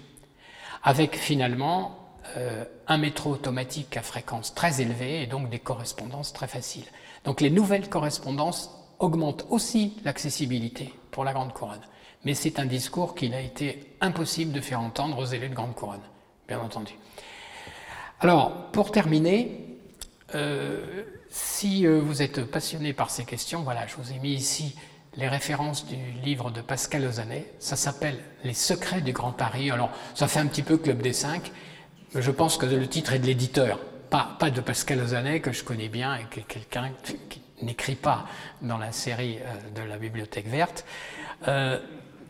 avec 0.83 1.15
finalement 1.15 1.97
euh, 2.37 2.65
un 2.87 2.97
métro 2.97 3.31
automatique 3.31 3.95
à 3.97 4.01
fréquence 4.01 4.53
très 4.53 4.81
élevée 4.81 5.21
et 5.21 5.27
donc 5.27 5.49
des 5.49 5.59
correspondances 5.59 6.33
très 6.33 6.47
faciles. 6.47 6.85
Donc 7.23 7.41
les 7.41 7.49
nouvelles 7.49 7.89
correspondances 7.89 8.71
augmentent 8.99 9.45
aussi 9.49 9.97
l'accessibilité 10.03 10.93
pour 11.11 11.23
la 11.23 11.33
Grande 11.33 11.53
Couronne. 11.53 11.81
Mais 12.23 12.33
c'est 12.33 12.59
un 12.59 12.65
discours 12.65 13.15
qu'il 13.15 13.33
a 13.33 13.41
été 13.41 13.95
impossible 14.01 14.51
de 14.51 14.61
faire 14.61 14.81
entendre 14.81 15.19
aux 15.19 15.25
élus 15.25 15.49
de 15.49 15.55
Grande 15.55 15.75
Couronne, 15.75 16.01
bien 16.47 16.59
entendu. 16.59 16.93
Alors, 18.25 18.71
pour 18.71 18.91
terminer, 18.91 19.51
euh, 20.33 20.83
si 21.29 21.85
euh, 21.85 21.99
vous 21.99 22.23
êtes 22.23 22.43
passionné 22.43 22.91
par 22.91 23.11
ces 23.11 23.23
questions, 23.23 23.61
voilà, 23.61 23.85
je 23.85 23.97
vous 23.97 24.13
ai 24.13 24.17
mis 24.17 24.33
ici 24.33 24.75
les 25.15 25.27
références 25.27 25.85
du 25.85 25.95
livre 26.23 26.49
de 26.49 26.59
Pascal 26.59 27.05
Ozannet. 27.05 27.45
Ça 27.59 27.75
s'appelle 27.75 28.17
Les 28.43 28.55
secrets 28.55 29.01
du 29.01 29.13
Grand 29.13 29.31
Paris. 29.31 29.69
Alors, 29.69 29.91
ça 30.15 30.27
fait 30.27 30.39
un 30.39 30.47
petit 30.47 30.63
peu 30.63 30.77
Club 30.77 31.03
des 31.03 31.13
Cinq. 31.13 31.51
Je 32.15 32.31
pense 32.31 32.57
que 32.57 32.65
le 32.65 32.87
titre 32.87 33.13
est 33.13 33.19
de 33.19 33.27
l'éditeur, 33.27 33.79
pas, 34.09 34.39
de 34.49 34.59
Pascal 34.59 35.01
Ozannet, 35.01 35.39
que 35.39 35.51
je 35.51 35.63
connais 35.63 35.87
bien 35.87 36.15
et 36.15 36.23
que 36.23 36.39
quelqu'un 36.39 36.89
qui 37.29 37.43
n'écrit 37.61 37.93
pas 37.93 38.25
dans 38.63 38.79
la 38.79 38.91
série 38.91 39.37
euh, 39.37 39.83
de 39.83 39.87
la 39.87 39.97
Bibliothèque 39.97 40.47
verte. 40.47 40.83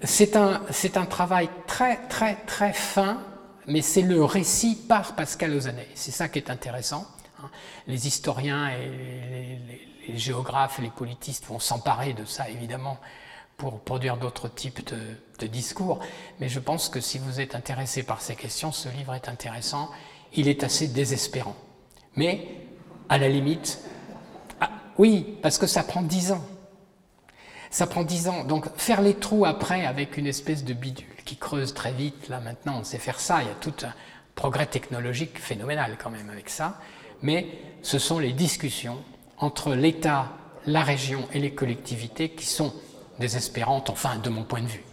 c'est 0.04 0.36
un 0.36 1.06
travail 1.06 1.48
très, 1.68 2.06
très, 2.10 2.36
très 2.46 2.74
fin 2.74 3.22
mais 3.68 3.82
c'est 3.82 4.02
le 4.02 4.24
récit 4.24 4.76
par 4.76 5.16
Pascal 5.16 5.54
Ozanay. 5.54 5.88
C'est 5.96 6.12
ça 6.12 6.30
qui 6.30 6.40
est 6.40 6.50
intéressant. 6.50 7.08
Hein. 7.42 7.50
Les 7.88 8.08
historiens 8.08 8.70
et 8.70 9.60
les, 10.08 10.18
géographes 10.18 10.78
et 10.78 10.84
les 10.84 10.90
politistes 10.90 11.46
vont 11.48 11.58
s'emparer 11.58 12.14
de 12.14 12.26
ça, 12.26 12.48
évidemment, 12.50 13.00
pour 13.58 13.80
produire 13.80 14.18
d'autres 14.18 14.48
types 14.48 14.86
de, 14.88 15.00
de, 15.40 15.48
discours. 15.48 16.00
Mais 16.40 16.48
je 16.48 16.60
pense 16.60 16.90
que 16.90 17.00
si 17.00 17.18
vous 17.18 17.42
êtes 17.42 17.56
intéressé 17.56 18.04
par 18.04 18.22
ces 18.22 18.36
questions, 18.36 18.72
ce 18.72 18.88
livre 18.90 19.16
est 19.16 19.28
intéressant. 19.30 19.90
Il 20.34 20.48
est 20.48 20.64
assez 20.64 20.88
désespérant. 20.88 21.56
Mais, 22.16 22.48
à 23.10 23.18
la 23.18 23.30
limite, 23.30 23.80
ah, 24.62 24.70
oui, 25.00 25.38
parce 25.42 25.58
que 25.58 25.66
ça 25.66 25.82
prend 25.82 26.04
dix 26.04 26.32
ans. 26.32 26.46
Ça 27.72 27.88
prend 27.88 28.04
dix 28.04 28.28
ans. 28.28 28.44
Donc, 28.44 28.68
faire 28.78 29.02
les 29.02 29.16
trous 29.16 29.46
après 29.46 29.88
avec 29.88 30.18
une 30.18 30.28
espèce 30.28 30.64
de 30.64 30.74
bidule 30.74 31.15
qui 31.26 31.36
creuse 31.36 31.74
très 31.74 31.92
vite. 31.92 32.30
Là 32.30 32.40
maintenant, 32.40 32.80
on 32.80 32.84
sait 32.84 33.00
faire 33.00 33.20
ça. 33.20 33.42
Il 33.42 33.48
y 33.48 33.52
a 33.52 33.56
tout 33.56 33.74
un 33.84 33.94
progrès 34.36 34.68
technologique 34.68 35.40
phénoménal 35.40 35.98
quand 36.02 36.10
même 36.10 36.30
avec 36.30 36.50
ça. 36.50 36.80
Mais 37.22 37.48
ce 37.82 38.00
sont 38.00 38.20
les 38.20 38.34
discussions 38.34 38.98
entre 39.38 39.74
l'État, 39.74 40.32
la 40.66 40.84
région 40.84 41.28
et 41.34 41.40
les 41.40 41.54
collectivités 41.54 42.30
qui 42.30 42.46
sont 42.46 42.74
désespérantes, 43.20 43.90
enfin 43.90 44.18
de 44.18 44.30
mon 44.30 44.44
point 44.44 44.62
de 44.62 44.68
vue. 44.68 44.84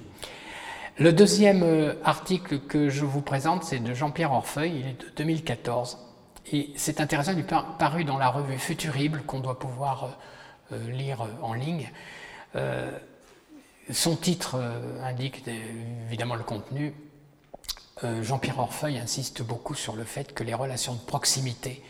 Le 0.98 1.12
deuxième 1.12 1.62
euh, 1.62 1.94
article 2.04 2.60
que 2.60 2.90
je 2.90 3.04
vous 3.04 3.22
présente, 3.22 3.64
c'est 3.64 3.78
de 3.78 3.94
Jean-Pierre 3.94 4.32
Orfeuille, 4.32 4.80
il 4.80 4.86
est 4.86 5.00
de 5.00 5.10
2014. 5.16 5.98
Et 6.52 6.70
c'est 6.76 7.00
intéressant, 7.00 7.32
il 7.32 7.38
est 7.38 7.54
paru 7.78 8.04
dans 8.04 8.18
la 8.18 8.28
revue 8.28 8.58
Futurible, 8.58 9.22
qu'on 9.22 9.40
doit 9.40 9.58
pouvoir 9.58 10.04
euh, 10.72 10.76
euh, 10.76 10.90
lire 10.90 11.26
en 11.42 11.54
ligne. 11.54 11.90
Son 13.90 14.16
titre 14.16 14.56
euh, 14.56 15.02
indique 15.02 15.44
évidemment 16.08 16.36
le 16.36 16.44
contenu. 16.44 16.94
Euh, 18.04 18.22
Jean-Pierre 18.22 18.58
Orfeuille 18.58 18.98
insiste 18.98 19.42
beaucoup 19.42 19.74
sur 19.74 19.96
le 19.96 20.04
fait 20.04 20.32
que 20.32 20.44
les 20.44 20.54
relations 20.54 20.94
de 20.94 21.00
proximité 21.00 21.82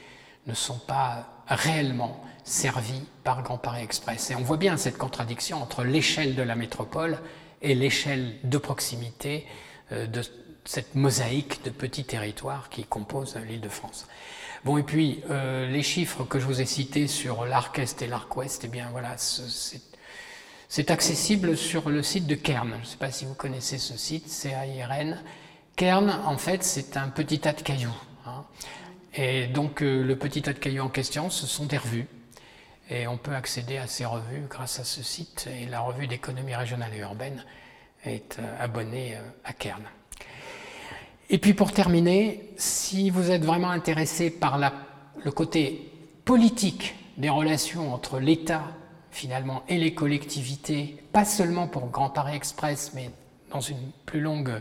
ne 0.47 0.55
sont 0.55 0.78
pas 0.78 1.45
réellement 1.47 2.24
servies 2.45 3.05
par 3.24 3.43
Grand 3.43 3.59
Paris 3.59 3.82
Express. 3.82 4.30
Et 4.30 4.34
on 4.34 4.40
voit 4.40 4.57
bien 4.57 4.76
cette 4.76 4.97
contradiction 4.97 5.62
entre 5.62 5.84
l'échelle 5.84 6.34
de 6.34 6.43
la 6.43 6.57
métropole 6.57 7.18
et 7.61 7.74
l'échelle 7.74 8.36
de 8.43 8.59
proximité 8.59 9.47
euh, 9.93 10.07
de 10.07 10.22
cette 10.64 10.95
mosaïque 10.95 11.62
de 11.64 11.70
petits 11.70 12.05
territoires 12.05 12.70
qui 12.70 12.84
composent 12.84 13.36
l'île 13.36 13.61
de 13.61 13.68
France. 13.68 14.07
Bon, 14.64 14.78
et 14.78 14.84
puis 14.84 15.24
les 15.28 15.82
chiffres 15.82 16.22
que 16.22 16.38
je 16.38 16.47
vous 16.47 16.61
ai 16.61 16.66
cités 16.66 17.09
sur 17.09 17.47
l'arc 17.47 17.80
est 17.80 18.01
et 18.01 18.07
l'arc 18.07 18.36
ouest, 18.36 18.62
eh 18.64 18.68
bien 18.68 18.88
voilà, 18.93 19.18
c'est 19.18 19.91
c'est 20.74 20.90
accessible 20.90 21.54
sur 21.54 21.90
le 21.90 22.02
site 22.02 22.26
de 22.26 22.34
Kern. 22.34 22.72
Je 22.76 22.78
ne 22.78 22.84
sais 22.86 22.96
pas 22.96 23.10
si 23.10 23.26
vous 23.26 23.34
connaissez 23.34 23.76
ce 23.76 23.94
site, 23.98 24.26
C-A-I-R-N. 24.26 25.20
Kern, 25.76 26.18
en 26.24 26.38
fait, 26.38 26.62
c'est 26.62 26.96
un 26.96 27.08
petit 27.08 27.40
tas 27.40 27.52
de 27.52 27.60
cailloux. 27.60 27.94
Hein. 28.24 28.46
Et 29.14 29.48
donc, 29.48 29.82
euh, 29.82 30.02
le 30.02 30.16
petit 30.16 30.40
tas 30.40 30.54
de 30.54 30.58
cailloux 30.58 30.84
en 30.84 30.88
question, 30.88 31.28
ce 31.28 31.46
sont 31.46 31.66
des 31.66 31.76
revues. 31.76 32.06
Et 32.88 33.06
on 33.06 33.18
peut 33.18 33.34
accéder 33.34 33.76
à 33.76 33.86
ces 33.86 34.06
revues 34.06 34.46
grâce 34.48 34.80
à 34.80 34.84
ce 34.84 35.02
site. 35.02 35.46
Et 35.60 35.66
la 35.66 35.80
revue 35.80 36.06
d'économie 36.06 36.54
régionale 36.54 36.94
et 36.94 37.00
urbaine 37.00 37.44
est 38.06 38.38
euh, 38.38 38.64
abonnée 38.64 39.16
euh, 39.16 39.20
à 39.44 39.52
Kern. 39.52 39.82
Et 41.28 41.36
puis 41.36 41.52
pour 41.52 41.72
terminer, 41.72 42.48
si 42.56 43.10
vous 43.10 43.30
êtes 43.30 43.44
vraiment 43.44 43.70
intéressé 43.70 44.30
par 44.30 44.58
le 44.58 45.30
côté 45.32 45.92
politique 46.24 46.94
des 47.18 47.28
relations 47.28 47.92
entre 47.92 48.18
l'État 48.20 48.62
finalement, 49.12 49.62
et 49.68 49.78
les 49.78 49.94
collectivités, 49.94 51.04
pas 51.12 51.24
seulement 51.24 51.68
pour 51.68 51.86
Grand 51.88 52.10
Paris 52.10 52.34
Express, 52.34 52.92
mais 52.94 53.10
dans 53.50 53.60
une 53.60 53.92
plus 54.06 54.20
longue 54.20 54.60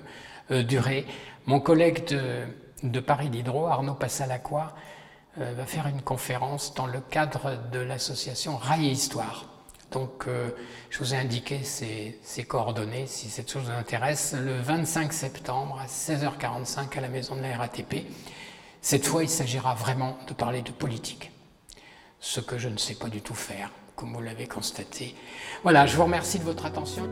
euh, 0.52 0.62
durée. 0.62 1.06
Mon 1.46 1.60
collègue 1.60 2.06
de, 2.84 3.00
Paris 3.00 3.30
d'Hydro, 3.30 3.68
Arnaud 3.68 3.96
Passalacqua, 3.96 4.76
euh, 5.40 5.54
va 5.56 5.66
faire 5.66 5.88
une 5.88 6.02
conférence 6.02 6.74
dans 6.76 6.86
le 6.86 7.00
cadre 7.00 7.58
de 7.72 7.80
l'association 7.80 8.58
Rail 8.58 8.88
et 8.88 8.92
Histoire. 8.92 9.46
Donc, 9.92 10.26
euh, 10.28 10.50
je 10.90 11.00
vous 11.00 11.14
ai 11.14 11.18
indiqué 11.18 11.64
ces, 11.64 12.20
ces, 12.22 12.44
coordonnées 12.44 13.08
si 13.08 13.30
cette 13.30 13.52
chose 13.52 13.64
vous 13.64 13.72
intéresse. 13.72 14.36
Le 14.38 14.58
25 14.58 15.12
septembre 15.14 15.80
à 15.82 15.86
16h45 15.86 16.98
à 16.98 17.02
la 17.02 17.10
maison 17.10 17.36
de 17.36 17.42
la 17.42 17.58
RATP. 17.58 18.06
Cette 18.82 19.06
fois, 19.06 19.24
il 19.24 19.30
s'agira 19.30 19.74
vraiment 19.76 20.18
de 20.28 20.34
parler 20.34 20.62
de 20.62 20.72
politique, 20.72 21.32
ce 22.20 22.42
que 22.42 22.58
je 22.58 22.68
ne 22.68 22.78
sais 22.78 22.96
pas 22.96 23.10
du 23.10 23.22
tout 23.22 23.36
faire 23.36 23.70
comme 24.02 24.14
vous 24.16 24.22
l'avez 24.22 24.48
constaté. 24.48 25.14
Voilà, 25.62 25.86
je 25.86 25.96
vous 25.96 26.04
remercie 26.04 26.40
de 26.40 26.44
votre 26.44 26.66
attention. 26.66 27.08